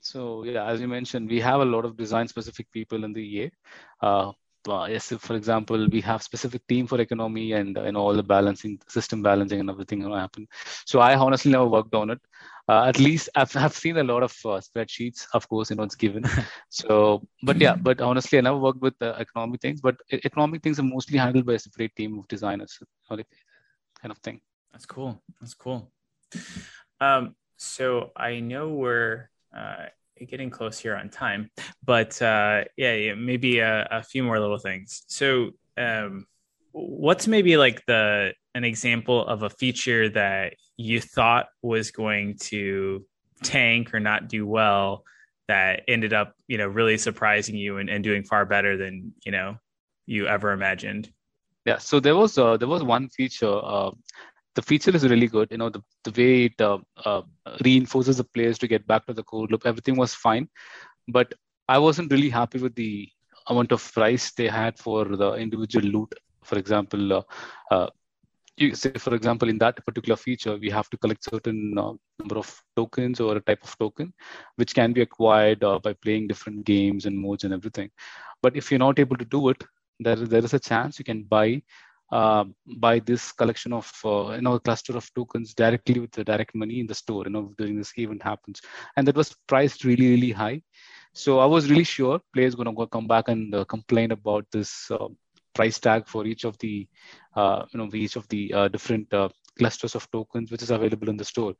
So 0.04 0.44
yeah, 0.44 0.66
as 0.68 0.82
you 0.82 0.88
mentioned, 0.88 1.30
we 1.30 1.40
have 1.40 1.62
a 1.62 1.66
lot 1.66 1.86
of 1.86 1.96
design 1.96 2.28
specific 2.28 2.70
people 2.74 3.06
in 3.06 3.14
the 3.14 3.22
EA. 3.22 3.52
Uh, 4.02 4.34
uh, 4.68 4.88
yes, 4.90 5.12
if, 5.12 5.22
for 5.22 5.36
example, 5.36 5.88
we 5.90 6.02
have 6.02 6.24
specific 6.24 6.66
team 6.68 6.88
for 6.88 7.00
economy 7.00 7.54
and 7.54 7.78
uh, 7.78 7.84
you 7.84 7.92
know 7.92 8.00
all 8.00 8.14
the 8.14 8.24
balancing, 8.24 8.80
system 8.88 9.22
balancing, 9.22 9.60
and 9.60 9.70
everything 9.70 10.04
will 10.04 10.18
happen. 10.18 10.48
So 10.86 11.00
I 11.00 11.16
honestly 11.16 11.52
never 11.52 11.68
worked 11.68 11.94
on 11.96 12.10
it. 12.10 12.20
Uh, 12.68 12.86
at 12.86 13.00
least 13.00 13.30
I've, 13.36 13.56
I've 13.58 13.74
seen 13.76 13.98
a 13.98 14.04
lot 14.04 14.24
of 14.24 14.32
uh, 14.46 14.62
spreadsheets. 14.68 15.28
Of 15.34 15.48
course, 15.50 15.70
you 15.70 15.76
know 15.76 15.84
it's 15.84 15.96
given. 15.96 16.24
so, 16.70 17.22
but 17.44 17.60
yeah, 17.60 17.76
but 17.76 18.02
honestly, 18.02 18.38
I 18.38 18.42
never 18.42 18.58
worked 18.58 18.82
with 18.82 18.98
the 19.00 19.16
economic 19.20 19.62
things. 19.62 19.82
But 19.82 19.98
economic 20.12 20.64
things 20.64 20.80
are 20.80 20.84
mostly 20.84 21.18
handled 21.18 21.46
by 21.46 21.54
a 21.54 21.60
separate 21.60 21.96
team 21.96 22.20
of 22.20 22.28
designers, 22.28 22.80
kind 23.10 23.26
of 24.12 24.18
thing. 24.20 24.42
That's 24.72 24.86
cool. 24.86 25.22
That's 25.40 25.54
cool. 25.54 25.92
Um, 27.00 27.36
so 27.58 28.12
I 28.16 28.40
know 28.40 28.70
we're 28.70 29.30
uh, 29.56 29.88
getting 30.28 30.50
close 30.50 30.80
here 30.80 30.96
on 30.96 31.10
time, 31.10 31.50
but 31.84 32.22
uh, 32.22 32.64
yeah, 32.78 32.94
yeah, 32.94 33.14
maybe 33.16 33.60
a, 33.60 33.88
a, 33.92 34.04
few 34.04 34.24
more 34.24 34.40
little 34.40 34.58
things. 34.58 35.04
So, 35.08 35.52
um, 35.78 36.26
what's 36.72 37.28
maybe 37.28 37.58
like 37.58 37.86
the 37.86 38.34
an 38.56 38.64
example 38.64 39.26
of 39.26 39.44
a 39.44 39.50
feature 39.50 40.10
that 40.10 40.54
you 40.78 41.02
thought 41.02 41.48
was 41.62 41.92
going 41.92 42.38
to 42.38 43.06
tank 43.44 43.94
or 43.94 44.00
not 44.00 44.28
do 44.28 44.46
well 44.46 45.04
that 45.48 45.82
ended 45.88 46.14
up, 46.14 46.34
you 46.48 46.58
know, 46.58 46.68
really 46.68 46.98
surprising 46.98 47.56
you 47.56 47.78
and, 47.78 47.90
and 47.90 48.04
doing 48.04 48.24
far 48.24 48.46
better 48.46 48.78
than 48.78 49.14
you 49.26 49.32
know 49.32 49.58
you 50.06 50.28
ever 50.28 50.52
imagined? 50.52 51.12
Yeah, 51.66 51.78
so 51.78 52.00
there 52.00 52.16
was 52.16 52.38
uh, 52.38 52.58
there 52.58 52.68
was 52.68 52.84
one 52.84 53.10
feature 53.10 53.60
uh, 53.64 53.92
the 54.56 54.62
feature 54.62 54.96
is 54.96 55.04
really 55.08 55.28
good. 55.28 55.50
You 55.52 55.58
know, 55.58 55.70
the, 55.70 55.82
the 56.04 56.12
way 56.12 56.46
it 56.46 56.62
uh, 56.62 56.80
uh, 57.06 57.22
reinforces 57.64 58.18
the 58.18 58.24
players 58.24 58.58
to 58.60 58.68
get 58.68 58.86
back 58.88 59.06
to 59.08 59.14
the 59.14 59.24
core 59.24 59.48
loop, 59.48 59.66
everything 59.66 59.98
was 59.98 60.14
fine. 60.14 60.48
But 61.08 61.34
I 61.68 61.78
wasn't 61.78 62.12
really 62.12 62.30
happy 62.30 62.60
with 62.60 62.76
the 62.76 63.10
amount 63.48 63.72
of 63.72 63.94
price 63.94 64.32
they 64.32 64.48
had 64.48 64.78
for 64.78 65.06
the 65.06 65.34
individual 65.34 65.86
loot. 65.86 66.14
For 66.44 66.58
example, 66.58 67.14
uh, 67.14 67.22
uh 67.72 67.90
you 68.58 68.76
say, 68.76 68.92
for 68.92 69.16
example, 69.16 69.50
in 69.50 69.58
that 69.58 69.84
particular 69.84 70.16
feature, 70.16 70.58
we 70.58 70.70
have 70.70 70.90
to 70.92 70.98
collect 70.98 71.24
certain 71.24 71.74
uh, 71.78 71.94
number 72.20 72.38
of 72.38 72.64
tokens 72.76 73.20
or 73.20 73.38
a 73.38 73.42
type 73.42 73.64
of 73.64 73.76
token, 73.80 74.14
which 74.58 74.76
can 74.76 74.94
be 74.94 75.02
acquired 75.02 75.64
uh, 75.64 75.80
by 75.80 75.94
playing 75.94 76.28
different 76.28 76.64
games 76.64 77.06
and 77.06 77.18
modes 77.18 77.44
and 77.44 77.54
everything. 77.54 77.90
But 78.44 78.56
if 78.56 78.70
you're 78.70 78.80
not 78.80 79.00
able 79.00 79.18
to 79.18 79.26
do 79.26 79.50
it, 79.50 79.64
there, 80.00 80.16
there 80.16 80.44
is 80.44 80.54
a 80.54 80.60
chance 80.60 81.00
you 81.00 81.06
can 81.06 81.24
buy 81.24 81.64
uh, 82.14 82.46
buy 82.78 83.00
this 83.00 83.32
collection 83.32 83.74
of 83.74 83.92
uh, 84.06 84.34
you 84.36 84.42
know 84.42 84.60
cluster 84.60 84.96
of 84.96 85.06
tokens 85.16 85.54
directly 85.56 86.00
with 86.00 86.12
the 86.12 86.24
direct 86.24 86.54
money 86.54 86.80
in 86.82 86.88
the 86.92 86.94
store 86.94 87.24
you 87.26 87.32
know 87.36 87.46
during 87.58 87.76
this 87.76 87.92
event 87.98 88.22
happens. 88.22 88.62
And 88.96 89.08
that 89.08 89.16
was 89.16 89.36
priced 89.48 89.84
really 89.84 90.10
really 90.14 90.32
high. 90.32 90.62
So 91.14 91.40
i 91.40 91.48
was 91.54 91.70
really 91.72 91.90
sure 91.98 92.20
players 92.34 92.56
going 92.56 92.70
to 92.76 92.88
come 92.88 93.08
back 93.08 93.30
and 93.34 93.56
uh, 93.56 93.66
complain 93.66 94.12
about 94.12 94.46
this 94.52 94.92
uh, 94.92 95.08
price 95.56 95.80
tag 95.80 96.08
for 96.08 96.26
each 96.26 96.44
of 96.44 96.58
the 96.60 96.88
uh, 97.36 97.66
you 97.72 97.80
know 97.80 97.90
each 97.94 98.16
of 98.16 98.28
the 98.28 98.42
different 98.76 99.10
clusters 99.58 99.96
of 99.96 100.10
tokens 100.12 100.52
which 100.52 100.64
is 100.68 100.72
available 100.72 101.10
in 101.10 101.18
the 101.18 101.30
store. 101.34 101.56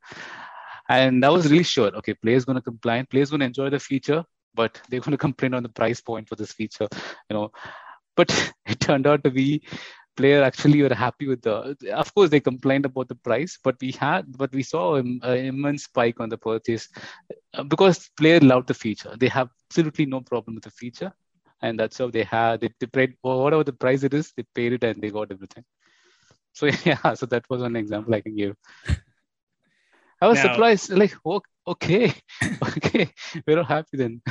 And 0.88 1.24
i 1.24 1.30
was 1.30 1.50
really 1.50 1.68
sure 1.74 1.90
okay 2.00 2.14
players 2.14 2.44
going 2.44 2.60
to 2.62 2.68
complain 2.70 3.06
players 3.10 3.30
going 3.30 3.40
to 3.40 3.50
enjoy 3.52 3.70
the 3.70 3.80
feature 3.90 4.22
but 4.62 4.80
they're 4.88 5.00
going 5.00 5.16
to 5.18 5.26
complain 5.28 5.54
on 5.54 5.64
the 5.64 5.74
price 5.80 6.00
point 6.00 6.28
for 6.28 6.36
this 6.36 6.52
feature 6.52 6.88
you 7.28 7.34
know. 7.38 7.50
But 8.16 8.30
it 8.66 8.78
turned 8.78 9.08
out 9.08 9.24
to 9.24 9.30
be 9.30 9.62
player 10.16 10.42
actually 10.42 10.82
were 10.82 10.94
happy 10.94 11.26
with 11.26 11.42
the 11.42 11.76
of 11.92 12.14
course 12.14 12.30
they 12.30 12.40
complained 12.40 12.84
about 12.84 13.08
the 13.08 13.14
price 13.14 13.58
but 13.62 13.76
we 13.80 13.90
had 13.92 14.24
but 14.36 14.52
we 14.52 14.62
saw 14.62 14.94
an 14.94 15.20
immense 15.22 15.84
spike 15.84 16.20
on 16.20 16.28
the 16.28 16.38
purchase 16.38 16.88
uh, 17.54 17.62
because 17.62 18.10
player 18.16 18.40
loved 18.40 18.68
the 18.68 18.74
feature. 18.74 19.16
They 19.18 19.28
have 19.28 19.48
absolutely 19.68 20.06
no 20.06 20.20
problem 20.20 20.54
with 20.54 20.64
the 20.64 20.70
feature 20.70 21.12
and 21.62 21.78
that's 21.78 21.98
how 21.98 22.10
they 22.10 22.24
had 22.24 22.60
they, 22.60 22.70
they 22.80 22.86
paid 22.86 23.14
whatever 23.22 23.64
the 23.64 23.72
price 23.72 24.02
it 24.02 24.14
is 24.14 24.32
they 24.36 24.44
paid 24.54 24.72
it 24.74 24.84
and 24.84 25.02
they 25.02 25.10
got 25.10 25.32
everything. 25.32 25.64
So 26.52 26.66
yeah 26.84 27.14
so 27.14 27.26
that 27.26 27.44
was 27.50 27.62
one 27.62 27.76
example 27.76 28.14
i 28.14 28.20
can 28.20 28.36
give. 28.36 28.56
I 30.22 30.28
was 30.28 30.36
now, 30.36 30.52
surprised 30.52 30.90
like 30.90 31.16
oh, 31.24 31.42
okay 31.66 32.14
okay 32.62 33.10
we're 33.46 33.58
all 33.58 33.64
happy 33.64 33.96
then. 33.96 34.22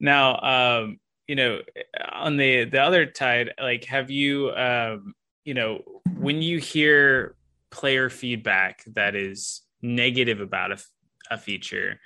Now 0.00 0.40
um 0.40 0.98
you 1.26 1.36
know 1.36 1.60
on 2.12 2.36
the 2.36 2.64
the 2.64 2.80
other 2.80 3.10
side 3.14 3.52
like 3.60 3.84
have 3.84 4.10
you 4.10 4.50
um 4.52 5.14
you 5.44 5.54
know 5.54 5.80
when 6.16 6.42
you 6.42 6.58
hear 6.58 7.34
player 7.70 8.08
feedback 8.08 8.84
that 8.94 9.14
is 9.14 9.62
negative 9.82 10.40
about 10.40 10.72
a, 10.72 10.78
a 11.30 11.38
feature 11.38 11.98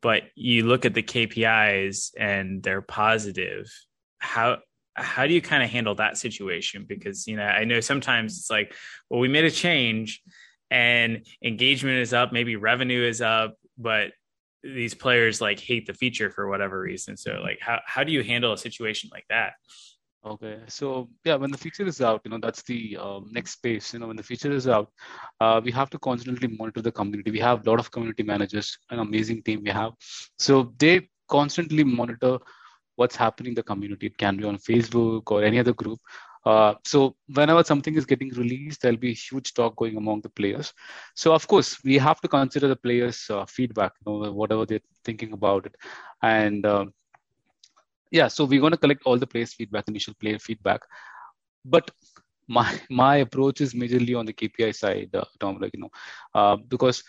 but 0.00 0.24
you 0.34 0.66
look 0.66 0.84
at 0.84 0.92
the 0.92 1.02
KPIs 1.02 2.10
and 2.18 2.62
they're 2.62 2.82
positive 2.82 3.70
how 4.18 4.58
how 4.96 5.26
do 5.26 5.34
you 5.34 5.42
kind 5.42 5.62
of 5.62 5.70
handle 5.70 5.96
that 5.96 6.16
situation? 6.16 6.84
Because 6.88 7.26
you 7.26 7.36
know 7.36 7.44
I 7.44 7.64
know 7.64 7.80
sometimes 7.80 8.38
it's 8.38 8.50
like 8.50 8.74
well 9.10 9.20
we 9.20 9.28
made 9.28 9.44
a 9.44 9.50
change 9.50 10.22
and 10.70 11.26
engagement 11.42 11.98
is 11.98 12.12
up 12.12 12.32
maybe 12.32 12.56
revenue 12.56 13.06
is 13.06 13.20
up 13.20 13.56
but 13.76 14.12
these 14.64 14.94
players 14.94 15.40
like 15.40 15.60
hate 15.60 15.86
the 15.86 15.94
feature 15.94 16.30
for 16.30 16.48
whatever 16.48 16.80
reason. 16.80 17.16
So 17.16 17.40
like 17.42 17.58
how 17.60 17.80
how 17.86 18.02
do 18.04 18.12
you 18.12 18.22
handle 18.22 18.52
a 18.52 18.58
situation 18.58 19.10
like 19.12 19.26
that? 19.28 19.52
Okay, 20.26 20.58
so 20.68 21.10
yeah, 21.24 21.34
when 21.34 21.50
the 21.50 21.58
feature 21.58 21.86
is 21.86 22.00
out, 22.00 22.22
you 22.24 22.30
know 22.30 22.38
that's 22.40 22.62
the 22.62 22.96
um, 22.96 23.28
next 23.30 23.56
phase. 23.56 23.92
You 23.92 23.98
know, 23.98 24.06
when 24.06 24.16
the 24.16 24.22
feature 24.22 24.50
is 24.50 24.66
out, 24.66 24.90
uh, 25.38 25.60
we 25.62 25.70
have 25.72 25.90
to 25.90 25.98
constantly 25.98 26.48
monitor 26.48 26.80
the 26.80 26.92
community. 26.92 27.30
We 27.30 27.40
have 27.40 27.66
a 27.66 27.70
lot 27.70 27.78
of 27.78 27.90
community 27.90 28.22
managers, 28.22 28.78
an 28.90 29.00
amazing 29.00 29.42
team 29.42 29.62
we 29.62 29.70
have. 29.70 29.92
So 30.38 30.72
they 30.78 31.10
constantly 31.28 31.84
monitor 31.84 32.38
what's 32.96 33.16
happening 33.16 33.50
in 33.50 33.54
the 33.54 33.62
community. 33.62 34.06
It 34.06 34.16
can 34.16 34.38
be 34.38 34.44
on 34.44 34.56
Facebook 34.56 35.30
or 35.30 35.44
any 35.44 35.58
other 35.58 35.74
group. 35.74 35.98
Uh, 36.44 36.74
so 36.84 37.16
whenever 37.34 37.62
something 37.64 37.94
is 37.96 38.04
getting 38.06 38.30
released, 38.30 38.82
there'll 38.82 38.96
be 38.98 39.14
huge 39.14 39.54
talk 39.54 39.76
going 39.76 39.96
among 39.96 40.20
the 40.20 40.28
players. 40.28 40.72
So 41.14 41.32
of 41.34 41.46
course, 41.46 41.82
we 41.84 41.98
have 41.98 42.20
to 42.20 42.28
consider 42.28 42.68
the 42.68 42.76
players' 42.76 43.26
uh, 43.30 43.44
feedback, 43.46 43.92
you 44.06 44.12
know, 44.12 44.32
whatever 44.32 44.66
they're 44.66 44.80
thinking 45.04 45.32
about 45.32 45.66
it, 45.66 45.76
and 46.22 46.64
uh, 46.66 46.86
yeah. 48.10 48.28
So 48.28 48.44
we're 48.44 48.60
going 48.60 48.72
to 48.72 48.78
collect 48.78 49.02
all 49.04 49.18
the 49.18 49.26
players' 49.26 49.54
feedback, 49.54 49.88
initial 49.88 50.14
player 50.20 50.38
feedback, 50.38 50.80
but 51.64 51.90
my 52.48 52.66
my 52.90 53.16
approach 53.16 53.60
is 53.60 53.74
majorly 53.74 54.18
on 54.18 54.26
the 54.26 54.32
KPI 54.32 54.70
side, 54.72 55.10
uh, 55.14 55.24
Tom. 55.40 55.58
Like 55.60 55.72
you 55.74 55.80
know, 55.82 55.90
uh, 56.34 56.56
because 56.56 57.02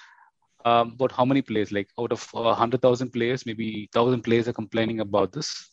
um, 0.65 0.91
about 0.93 1.11
how 1.11 1.25
many 1.25 1.41
players, 1.41 1.71
like 1.71 1.89
out 1.99 2.11
of 2.11 2.27
uh, 2.35 2.41
100,000 2.43 3.11
players, 3.11 3.45
maybe 3.45 3.89
1,000 3.93 4.21
players 4.23 4.47
are 4.47 4.53
complaining 4.53 4.99
about 5.01 5.31
this. 5.31 5.69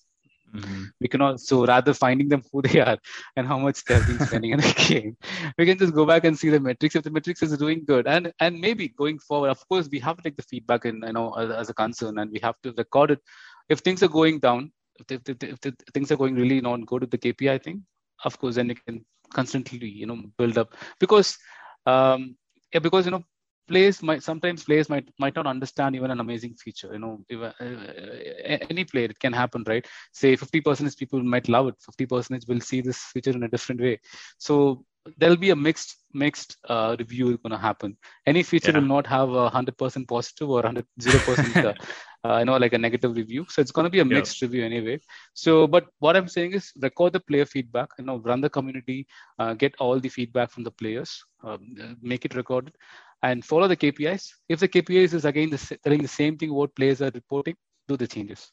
Mm-hmm. 0.55 0.85
We 1.01 1.09
can 1.09 1.23
also 1.23 1.65
rather 1.67 1.95
finding 1.95 2.29
them 2.29 2.43
who 2.53 2.63
they 2.63 2.81
are 2.81 2.99
and 3.37 3.47
how 3.47 3.59
much 3.59 3.85
they've 3.85 4.07
been 4.07 4.21
spending 4.27 4.53
in 4.53 4.61
the 4.61 4.75
game. 4.89 5.17
We 5.59 5.67
can 5.67 5.79
just 5.79 5.95
go 5.95 6.05
back 6.05 6.25
and 6.25 6.39
see 6.39 6.51
the 6.51 6.61
metrics. 6.61 6.95
If 6.95 7.05
the 7.05 7.11
metrics 7.11 7.43
is 7.43 7.57
doing 7.57 7.85
good, 7.87 8.07
and 8.07 8.33
and 8.41 8.61
maybe 8.61 8.89
going 8.89 9.19
forward, 9.19 9.51
of 9.51 9.67
course, 9.69 9.89
we 9.91 9.99
have 10.01 10.17
to 10.17 10.23
take 10.23 10.37
the 10.37 10.43
feedback 10.43 10.85
and 10.85 11.03
you 11.07 11.13
know 11.13 11.33
as, 11.33 11.51
as 11.51 11.71
a 11.71 11.75
concern, 11.75 12.19
and 12.19 12.31
we 12.31 12.41
have 12.43 12.61
to 12.63 12.73
record 12.77 13.13
it. 13.13 13.21
If 13.69 13.79
things 13.81 14.03
are 14.03 14.09
going 14.09 14.41
down, 14.41 14.73
if, 15.09 15.21
if, 15.29 15.43
if, 15.43 15.59
if 15.65 15.75
things 15.95 16.13
are 16.13 16.17
going 16.17 16.35
really 16.35 16.61
not 16.61 16.87
good 16.87 17.03
with 17.03 17.11
the 17.11 17.19
KPI 17.19 17.63
thing, 17.63 17.85
of 18.25 18.39
course, 18.39 18.57
then 18.57 18.69
you 18.69 18.77
can 18.87 19.05
constantly 19.33 19.89
you 19.89 20.07
know 20.07 20.21
build 20.37 20.59
up 20.59 20.75
because 21.01 21.39
um, 21.87 22.37
yeah, 22.73 22.81
because 22.81 23.07
you 23.07 23.11
know 23.13 23.25
players 23.73 24.03
might 24.09 24.23
sometimes 24.23 24.65
players 24.69 24.89
might 24.93 25.09
might 25.25 25.37
not 25.39 25.47
understand 25.55 25.97
even 25.97 26.11
an 26.15 26.21
amazing 26.25 26.55
feature 26.63 26.91
you 26.93 27.03
know 27.05 27.15
if, 27.35 27.41
uh, 27.41 27.53
uh 27.65 28.59
any 28.73 28.85
player 28.93 29.09
it 29.15 29.21
can 29.25 29.35
happen 29.43 29.65
right? 29.73 29.87
Say 30.13 30.37
50 30.37 30.61
percent 30.61 30.89
of 30.91 30.99
people 31.03 31.23
might 31.35 31.49
love 31.49 31.69
it 31.69 31.77
50 31.81 32.07
percent 32.13 32.45
will 32.49 32.61
see 32.71 32.81
this 32.89 33.01
feature 33.13 33.37
in 33.39 33.45
a 33.49 33.53
different 33.55 33.81
way. 33.81 33.95
So 34.39 34.85
there'll 35.19 35.37
be 35.37 35.51
a 35.51 35.57
mixed 35.57 35.97
mixed 36.15 36.57
uh, 36.69 36.95
review 36.99 37.37
going 37.39 37.51
to 37.51 37.59
happen 37.59 37.97
any 38.27 38.43
feature 38.43 38.71
yeah. 38.71 38.79
will 38.79 38.87
not 38.87 39.07
have 39.07 39.31
a 39.31 39.51
100% 39.51 40.09
positive 40.09 40.49
or 40.49 40.63
100 40.63 40.87
0% 41.01 41.65
uh, 41.65 41.75
uh, 42.29 42.39
you 42.39 42.45
know 42.45 42.57
like 42.57 42.73
a 42.73 42.79
negative 42.79 43.17
review 43.17 43.45
so 43.49 43.61
it's 43.63 43.73
going 43.73 43.85
to 43.85 43.91
be 43.91 44.01
a 44.01 44.05
mixed 44.05 44.41
yeah. 44.41 44.47
review 44.47 44.65
anyway 44.65 44.99
so 45.35 45.67
but 45.67 45.87
what 45.99 46.17
i'm 46.17 46.29
saying 46.29 46.53
is 46.53 46.73
record 46.81 47.13
the 47.13 47.21
player 47.21 47.47
feedback 47.47 47.89
you 47.99 48.05
know 48.05 48.19
run 48.19 48.41
the 48.41 48.51
community 48.51 49.07
uh, 49.39 49.55
get 49.55 49.75
all 49.79 49.99
the 49.99 50.09
feedback 50.09 50.51
from 50.51 50.65
the 50.65 50.71
players 50.71 51.25
um, 51.43 51.97
make 52.03 52.25
it 52.25 52.35
recorded 52.35 52.75
and 53.23 53.45
follow 53.45 53.69
the 53.69 53.77
KPIs. 53.77 54.31
If 54.49 54.61
the 54.61 54.69
KPIs 54.69 55.15
is 55.15 55.25
again 55.25 55.51
the, 55.51 55.79
telling 55.83 56.03
the 56.03 56.09
same 56.09 56.37
thing 56.37 56.53
what 56.53 56.75
players 56.75 57.01
are 57.01 57.11
reporting, 57.15 57.57
do 57.89 57.97
the 57.97 58.07
changes. 58.07 58.51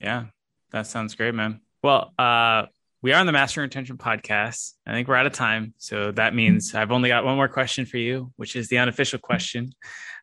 Yeah, 0.00 0.26
that 0.70 0.86
sounds 0.86 1.14
great, 1.14 1.34
man. 1.34 1.60
Well, 1.82 2.12
uh, 2.18 2.66
we 3.00 3.12
are 3.12 3.20
on 3.20 3.26
the 3.26 3.32
Master 3.32 3.62
Intention 3.62 3.96
podcast. 3.96 4.72
I 4.84 4.92
think 4.92 5.06
we're 5.06 5.14
out 5.14 5.26
of 5.26 5.32
time. 5.32 5.72
So 5.78 6.10
that 6.12 6.34
means 6.34 6.74
I've 6.74 6.90
only 6.90 7.08
got 7.08 7.24
one 7.24 7.36
more 7.36 7.48
question 7.48 7.86
for 7.86 7.96
you, 7.96 8.32
which 8.36 8.56
is 8.56 8.68
the 8.68 8.78
unofficial 8.78 9.20
question. 9.20 9.72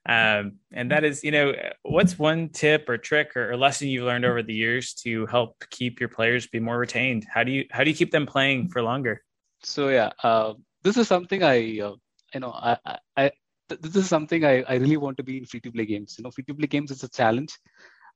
Um, 0.07 0.57
and 0.73 0.91
that 0.91 1.05
is, 1.05 1.23
you 1.23 1.31
know, 1.31 1.53
what's 1.83 2.19
one 2.19 2.49
tip 2.49 2.89
or 2.89 2.97
trick 2.97 3.35
or, 3.35 3.51
or, 3.51 3.57
lesson 3.57 3.87
you've 3.87 4.03
learned 4.03 4.25
over 4.25 4.43
the 4.43 4.53
years 4.53 4.93
to 5.03 5.25
help 5.25 5.63
keep 5.71 5.99
your 5.99 6.09
players 6.09 6.47
be 6.47 6.59
more 6.59 6.77
retained? 6.77 7.25
How 7.33 7.43
do 7.43 7.51
you 7.51 7.65
how 7.71 7.83
do 7.83 7.89
you 7.89 7.95
keep 7.95 8.11
them 8.11 8.27
playing 8.27 8.69
for 8.69 8.83
longer? 8.83 9.23
So 9.63 9.87
yeah, 9.89 10.11
uh, 10.21 10.53
this 10.83 10.97
is 10.97 11.07
something 11.07 11.41
I 11.41 11.79
uh, 11.79 11.95
you 12.33 12.39
know 12.39 12.51
I, 12.51 12.77
I 13.17 13.31
th- 13.69 13.81
this 13.81 13.95
is 13.95 14.07
something 14.07 14.45
I, 14.45 14.61
I 14.63 14.75
really 14.75 14.97
want 14.97 15.17
to 15.17 15.23
be 15.23 15.37
in 15.37 15.45
free 15.45 15.61
to 15.61 15.71
play 15.71 15.85
games. 15.85 16.15
You 16.19 16.23
know, 16.23 16.29
free 16.29 16.43
to 16.43 16.53
play 16.53 16.67
games 16.67 16.91
is 16.91 17.03
a 17.03 17.09
challenge 17.09 17.57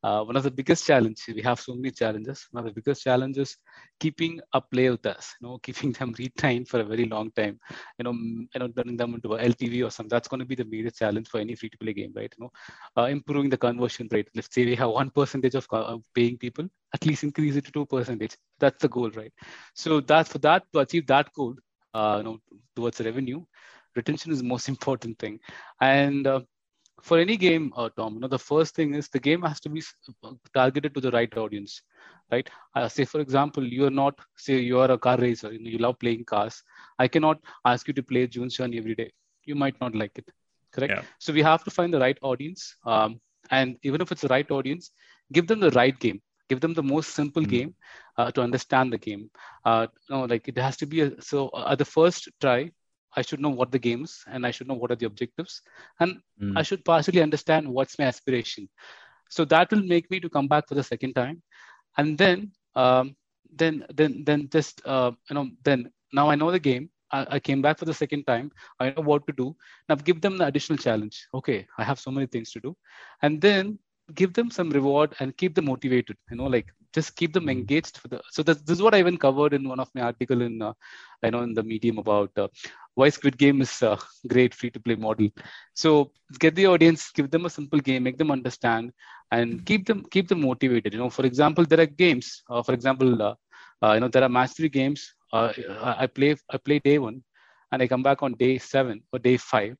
uh, 0.03 0.23
one 0.23 0.35
of 0.35 0.43
the 0.43 0.51
biggest 0.51 0.85
challenges 0.85 1.23
we 1.35 1.41
have 1.41 1.59
so 1.59 1.73
many 1.75 1.91
challenges. 1.91 2.47
One 2.51 2.65
of 2.65 2.73
the 2.73 2.81
biggest 2.81 3.03
challenges 3.03 3.57
keeping 3.99 4.39
a 4.53 4.61
player 4.61 4.91
with 4.91 5.05
us 5.05 5.35
you 5.41 5.47
know 5.47 5.57
keeping 5.63 5.91
them 5.93 6.13
retained 6.17 6.67
for 6.67 6.79
a 6.79 6.83
very 6.83 7.05
long 7.05 7.31
time. 7.31 7.59
You 7.97 8.03
know 8.05 8.13
you 8.13 8.59
know 8.59 8.67
turning 8.69 8.97
them 8.97 9.13
into 9.15 9.33
a 9.33 9.39
ltv 9.39 9.85
or 9.85 9.91
something 9.91 10.09
that's 10.09 10.27
going 10.27 10.39
to 10.39 10.45
be 10.45 10.55
the 10.55 10.65
major 10.65 10.91
challenge 10.91 11.27
for 11.27 11.39
any 11.39 11.55
free 11.55 11.69
to 11.69 11.77
play 11.77 11.93
game 11.93 12.13
right? 12.15 12.33
You 12.37 12.45
know 12.45 12.51
uh, 12.97 13.05
improving 13.07 13.49
the 13.49 13.57
conversion 13.57 14.07
rate. 14.11 14.29
Let's 14.35 14.53
say 14.53 14.65
we 14.65 14.75
have 14.75 14.89
one 14.89 15.09
percentage 15.11 15.55
of 15.55 15.67
uh, 15.71 15.97
paying 16.15 16.37
people 16.37 16.65
at 16.93 17.05
least 17.05 17.23
increase 17.23 17.55
it 17.55 17.65
to 17.65 17.71
two 17.71 17.85
percentage. 17.85 18.35
That's 18.59 18.81
the 18.81 18.89
goal 18.89 19.09
right? 19.11 19.31
So 19.73 19.99
that's 20.01 20.31
for 20.31 20.39
that 20.39 20.63
to 20.73 20.79
achieve 20.79 21.07
that 21.07 21.31
goal 21.33 21.55
uh, 21.93 22.15
you 22.19 22.23
know 22.23 22.37
towards 22.75 22.99
revenue 23.01 23.43
retention 23.95 24.31
is 24.31 24.39
the 24.39 24.45
most 24.47 24.67
important 24.69 25.17
thing. 25.19 25.39
And 25.81 26.27
uh, 26.27 26.41
for 27.01 27.19
any 27.19 27.37
game, 27.37 27.73
uh, 27.75 27.89
Tom, 27.95 28.15
you 28.15 28.19
know, 28.21 28.27
the 28.27 28.39
first 28.39 28.75
thing 28.75 28.93
is 28.93 29.09
the 29.09 29.19
game 29.19 29.41
has 29.43 29.59
to 29.61 29.69
be 29.69 29.81
targeted 30.53 30.93
to 30.95 31.01
the 31.01 31.11
right 31.11 31.35
audience, 31.37 31.81
right? 32.31 32.49
Uh, 32.75 32.87
say, 32.87 33.05
for 33.05 33.21
example, 33.21 33.65
you 33.65 33.85
are 33.85 33.91
not, 33.91 34.17
say, 34.37 34.59
you 34.59 34.79
are 34.79 34.91
a 34.91 34.97
car 34.97 35.17
racer, 35.17 35.51
you, 35.51 35.59
know, 35.59 35.69
you 35.69 35.77
love 35.77 35.99
playing 35.99 36.25
cars. 36.25 36.63
I 36.97 37.07
cannot 37.07 37.39
ask 37.65 37.87
you 37.87 37.93
to 37.95 38.03
play 38.03 38.27
June's 38.27 38.55
Journey 38.55 38.77
every 38.77 38.95
day. 38.95 39.11
You 39.45 39.55
might 39.55 39.79
not 39.81 39.95
like 39.95 40.17
it, 40.17 40.29
correct? 40.71 40.93
Yeah. 40.95 41.01
So 41.19 41.33
we 41.33 41.41
have 41.41 41.63
to 41.63 41.71
find 41.71 41.93
the 41.93 41.99
right 41.99 42.17
audience. 42.21 42.75
Um, 42.85 43.19
and 43.51 43.77
even 43.83 44.01
if 44.01 44.11
it's 44.11 44.21
the 44.21 44.27
right 44.27 44.49
audience, 44.51 44.91
give 45.31 45.47
them 45.47 45.59
the 45.59 45.71
right 45.71 45.97
game. 45.99 46.21
Give 46.49 46.59
them 46.59 46.73
the 46.73 46.83
most 46.83 47.11
simple 47.11 47.43
mm-hmm. 47.43 47.51
game 47.51 47.75
uh, 48.17 48.31
to 48.31 48.41
understand 48.41 48.91
the 48.91 48.97
game. 48.97 49.29
Uh, 49.65 49.87
no, 50.09 50.25
like 50.25 50.47
it 50.47 50.57
has 50.57 50.77
to 50.77 50.85
be 50.85 51.01
a, 51.01 51.21
so 51.21 51.49
uh, 51.49 51.67
at 51.71 51.77
the 51.77 51.85
first 51.85 52.27
try, 52.41 52.71
I 53.15 53.21
should 53.21 53.39
know 53.39 53.49
what 53.49 53.71
the 53.71 53.79
games 53.79 54.23
and 54.27 54.45
I 54.45 54.51
should 54.51 54.67
know 54.67 54.75
what 54.75 54.91
are 54.91 54.95
the 54.95 55.05
objectives. 55.05 55.61
And 55.99 56.21
mm. 56.41 56.53
I 56.55 56.61
should 56.61 56.85
partially 56.85 57.21
understand 57.21 57.67
what's 57.67 57.97
my 57.97 58.05
aspiration. 58.05 58.69
So 59.29 59.45
that 59.45 59.71
will 59.71 59.83
make 59.83 60.09
me 60.11 60.19
to 60.19 60.29
come 60.29 60.47
back 60.47 60.67
for 60.67 60.75
the 60.75 60.83
second 60.83 61.13
time. 61.13 61.41
And 61.97 62.17
then, 62.17 62.51
um, 62.75 63.15
then, 63.53 63.85
then, 63.93 64.23
then 64.25 64.49
just, 64.49 64.81
uh, 64.85 65.11
you 65.29 65.33
know, 65.33 65.49
then 65.63 65.91
now 66.13 66.29
I 66.29 66.35
know 66.35 66.51
the 66.51 66.59
game. 66.59 66.89
I, 67.11 67.25
I, 67.31 67.39
came 67.39 67.61
back 67.61 67.79
for 67.79 67.85
the 67.85 67.93
second 67.93 68.25
time. 68.25 68.51
I 68.79 68.91
know 68.91 69.01
what 69.01 69.25
to 69.25 69.33
do. 69.33 69.55
Now 69.87 69.95
give 69.95 70.21
them 70.21 70.37
the 70.37 70.45
additional 70.45 70.77
challenge. 70.77 71.27
Okay, 71.33 71.65
I 71.77 71.83
have 71.83 71.99
so 71.99 72.11
many 72.11 72.27
things 72.27 72.51
to 72.51 72.59
do. 72.59 72.77
And 73.23 73.41
then 73.41 73.79
give 74.15 74.33
them 74.33 74.49
some 74.51 74.69
reward 74.69 75.15
and 75.19 75.35
keep 75.37 75.55
them 75.55 75.65
motivated. 75.65 76.17
You 76.29 76.37
know, 76.37 76.45
like 76.45 76.67
just 76.93 77.15
keep 77.15 77.33
them 77.33 77.43
mm-hmm. 77.43 77.59
engaged 77.59 77.97
for 77.97 78.07
the 78.07 78.19
so 78.29 78.43
this, 78.43 78.57
this 78.61 78.77
is 78.77 78.81
what 78.81 78.95
i 78.95 78.99
even 78.99 79.17
covered 79.17 79.53
in 79.53 79.67
one 79.67 79.79
of 79.79 79.89
my 79.95 80.01
article 80.01 80.41
in 80.41 80.61
uh, 80.61 80.73
i 81.23 81.29
know 81.29 81.41
in 81.47 81.53
the 81.53 81.63
medium 81.63 81.97
about 82.03 82.31
uh, 82.37 82.47
why 82.95 83.09
squid 83.09 83.37
game 83.37 83.61
is 83.61 83.81
a 83.81 83.97
great 84.27 84.53
free 84.53 84.71
to 84.75 84.79
play 84.79 84.95
model 84.95 85.29
so 85.73 86.11
get 86.39 86.55
the 86.55 86.67
audience 86.73 87.11
give 87.11 87.29
them 87.29 87.45
a 87.45 87.49
simple 87.57 87.79
game 87.79 88.03
make 88.03 88.17
them 88.17 88.31
understand 88.31 88.91
and 89.31 89.65
keep 89.65 89.85
them 89.89 90.03
keep 90.11 90.27
them 90.27 90.41
motivated 90.41 90.93
you 90.93 90.99
know 90.99 91.09
for 91.09 91.25
example 91.25 91.65
there 91.65 91.81
are 91.85 91.91
games 92.05 92.43
uh, 92.49 92.63
for 92.63 92.73
example 92.73 93.21
uh, 93.21 93.35
uh, 93.83 93.93
you 93.93 93.99
know 93.99 94.07
there 94.07 94.23
are 94.23 94.35
match-three 94.39 94.73
games 94.79 95.13
uh, 95.33 95.51
i 96.03 96.07
play 96.07 96.35
i 96.49 96.57
play 96.57 96.79
day 96.89 96.97
one 96.97 97.21
and 97.71 97.81
i 97.83 97.87
come 97.87 98.03
back 98.09 98.23
on 98.23 98.33
day 98.45 98.57
seven 98.57 99.01
or 99.13 99.19
day 99.19 99.37
five 99.37 99.75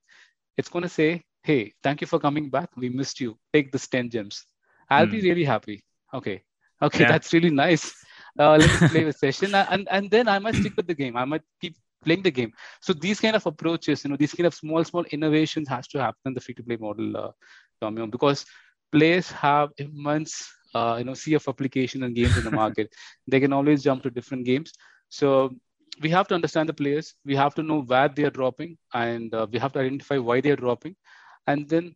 it's 0.58 0.70
going 0.70 0.84
to 0.84 0.96
say 1.00 1.10
hey 1.50 1.74
thank 1.86 2.02
you 2.02 2.08
for 2.08 2.20
coming 2.20 2.48
back. 2.56 2.70
We 2.78 2.90
missed 2.90 3.20
you. 3.20 3.32
Take 3.54 3.72
this 3.72 3.88
10 3.88 4.12
gems. 4.14 4.46
I'll 4.90 5.08
mm. 5.08 5.14
be 5.16 5.20
hmm. 5.22 5.28
really 5.30 5.46
happy. 5.54 5.84
Okay. 6.14 6.44
Okay 6.88 7.04
yeah. 7.04 7.12
that's 7.12 7.34
really 7.34 7.54
nice. 7.66 7.86
Uh, 8.40 8.58
let 8.62 8.82
me 8.82 8.88
play 8.94 9.04
a 9.12 9.14
session. 9.26 9.56
And 9.56 9.88
and 9.96 10.12
then 10.16 10.28
i 10.34 10.38
might 10.44 10.58
stick 10.60 10.76
with 10.80 10.88
the 10.92 10.98
game. 11.02 11.18
I 11.24 11.26
might 11.32 11.46
keep 11.62 11.76
playing 12.06 12.24
the 12.28 12.36
game. 12.40 12.52
So 12.88 12.94
these 13.06 13.20
kind 13.26 13.36
of 13.40 13.48
approaches 13.52 14.04
you 14.04 14.12
know 14.12 14.20
these 14.24 14.36
kind 14.38 14.48
of 14.52 14.56
small 14.62 14.84
small 14.92 15.06
innovations 15.18 15.74
has 15.76 15.90
to 15.94 16.04
happen 16.06 16.32
in 16.32 16.36
the 16.38 16.44
free 16.46 16.56
to 16.60 16.68
play 16.70 16.78
model 16.86 17.18
uh, 17.24 18.08
because 18.18 18.46
players 18.98 19.32
have 19.32 19.70
immense 19.86 20.34
uh, 20.76 20.96
you 21.00 21.06
know 21.10 21.18
sea 21.24 21.36
of 21.42 21.52
application 21.54 22.08
and 22.10 22.16
games 22.22 22.38
in 22.42 22.48
the 22.50 22.56
market. 22.64 22.94
They 23.34 23.42
can 23.46 23.54
always 23.60 23.90
jump 23.90 24.04
to 24.04 24.16
different 24.20 24.46
games. 24.52 24.74
So 25.22 25.30
we 26.04 26.10
have 26.18 26.28
to 26.32 26.36
understand 26.40 26.70
the 26.70 26.80
players. 26.82 27.14
We 27.32 27.36
have 27.44 27.56
to 27.56 27.64
know 27.70 27.80
where 27.94 28.10
they 28.18 28.26
are 28.30 28.36
dropping 28.42 28.78
and 29.06 29.34
uh, 29.34 29.48
we 29.52 29.64
have 29.64 29.74
to 29.78 29.80
identify 29.88 30.20
why 30.30 30.42
they 30.42 30.52
are 30.58 30.64
dropping 30.68 30.96
and 31.50 31.68
then 31.68 31.96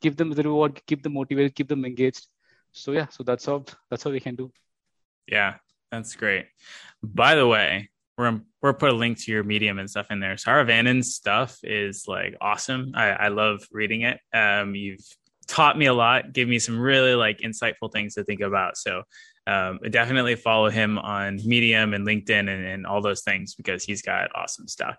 give 0.00 0.16
them 0.16 0.30
the 0.30 0.42
reward 0.42 0.80
keep 0.86 1.02
them 1.02 1.14
motivated 1.14 1.54
keep 1.54 1.68
them 1.68 1.84
engaged. 1.84 2.26
So 2.72 2.92
yeah 2.92 3.08
so 3.08 3.22
that's 3.22 3.46
how 3.46 3.64
that's 3.88 4.02
how 4.04 4.10
we 4.10 4.20
can 4.20 4.36
do. 4.36 4.50
Yeah 5.26 5.54
that's 5.90 6.14
great. 6.16 6.46
By 7.02 7.34
the 7.34 7.46
way 7.46 7.90
we're 8.16 8.40
we're 8.62 8.74
put 8.74 8.90
a 8.90 9.00
link 9.02 9.18
to 9.18 9.32
your 9.32 9.44
medium 9.44 9.78
and 9.78 9.90
stuff 9.90 10.10
in 10.10 10.20
there. 10.20 10.34
Saravanan's 10.34 11.14
stuff 11.14 11.58
is 11.62 12.04
like 12.06 12.36
awesome. 12.40 12.92
I 12.94 13.08
i 13.26 13.28
love 13.28 13.66
reading 13.72 14.02
it. 14.02 14.18
Um 14.32 14.74
you've 14.74 15.06
taught 15.48 15.76
me 15.76 15.86
a 15.86 15.94
lot 15.94 16.32
gave 16.32 16.48
me 16.48 16.60
some 16.60 16.78
really 16.78 17.14
like 17.14 17.38
insightful 17.40 17.92
things 17.92 18.14
to 18.14 18.24
think 18.24 18.40
about. 18.40 18.76
So 18.76 19.02
um, 19.46 19.80
definitely 19.90 20.36
follow 20.36 20.68
him 20.70 20.98
on 20.98 21.40
medium 21.44 21.92
and 21.94 22.06
linkedin 22.06 22.48
and, 22.48 22.64
and 22.64 22.86
all 22.86 23.00
those 23.00 23.22
things 23.22 23.54
because 23.54 23.82
he's 23.82 24.02
got 24.02 24.30
awesome 24.34 24.68
stuff 24.68 24.96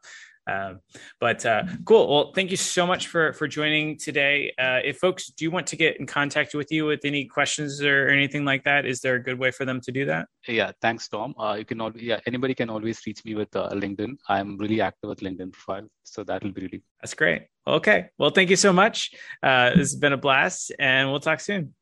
um, 0.48 0.80
but 1.20 1.46
uh, 1.46 1.64
cool. 1.86 2.08
Well, 2.08 2.32
thank 2.34 2.52
you 2.52 2.58
so 2.58 2.86
much 2.88 3.08
for 3.08 3.34
for 3.34 3.48
joining 3.48 3.98
today. 3.98 4.54
Uh, 4.58 4.80
if 4.84 4.98
folks 4.98 5.28
do 5.28 5.52
want 5.52 5.68
to 5.68 5.76
get 5.76 6.00
in 6.00 6.06
contact 6.06 6.54
with 6.56 6.72
you 6.72 6.86
with 6.86 7.02
any 7.06 7.26
questions 7.26 7.82
or 7.82 8.08
anything 8.08 8.44
like 8.46 8.64
that, 8.64 8.86
is 8.86 9.02
there 9.02 9.16
a 9.16 9.24
good 9.24 9.38
way 9.38 9.52
for 9.52 9.66
them 9.66 9.80
to 9.82 9.92
do 9.92 10.06
that? 10.06 10.28
Yeah, 10.48 10.72
thanks, 10.82 11.08
Tom. 11.08 11.36
Uh, 11.38 11.56
you 11.60 11.66
can 11.66 11.80
all 11.80 11.92
yeah 11.96 12.20
anybody 12.26 12.56
can 12.56 12.70
always 12.70 13.00
reach 13.06 13.24
me 13.24 13.36
with 13.36 13.56
uh, 13.56 13.70
LinkedIn. 13.70 14.18
I'm 14.28 14.58
really 14.58 14.82
active 14.82 15.10
with 15.10 15.20
LinkedIn 15.20 15.52
profile, 15.52 15.88
so 16.04 16.24
that 16.24 16.44
will 16.44 16.52
be 16.52 16.62
really. 16.62 16.84
That's 17.02 17.14
great. 17.14 17.44
Okay. 17.68 18.08
Well, 18.18 18.32
thank 18.32 18.50
you 18.50 18.56
so 18.56 18.74
much. 18.74 19.12
Uh, 19.44 19.70
this 19.70 19.92
has 19.92 19.96
been 19.96 20.14
a 20.14 20.18
blast, 20.18 20.72
and 20.80 21.10
we'll 21.12 21.20
talk 21.20 21.40
soon. 21.40 21.74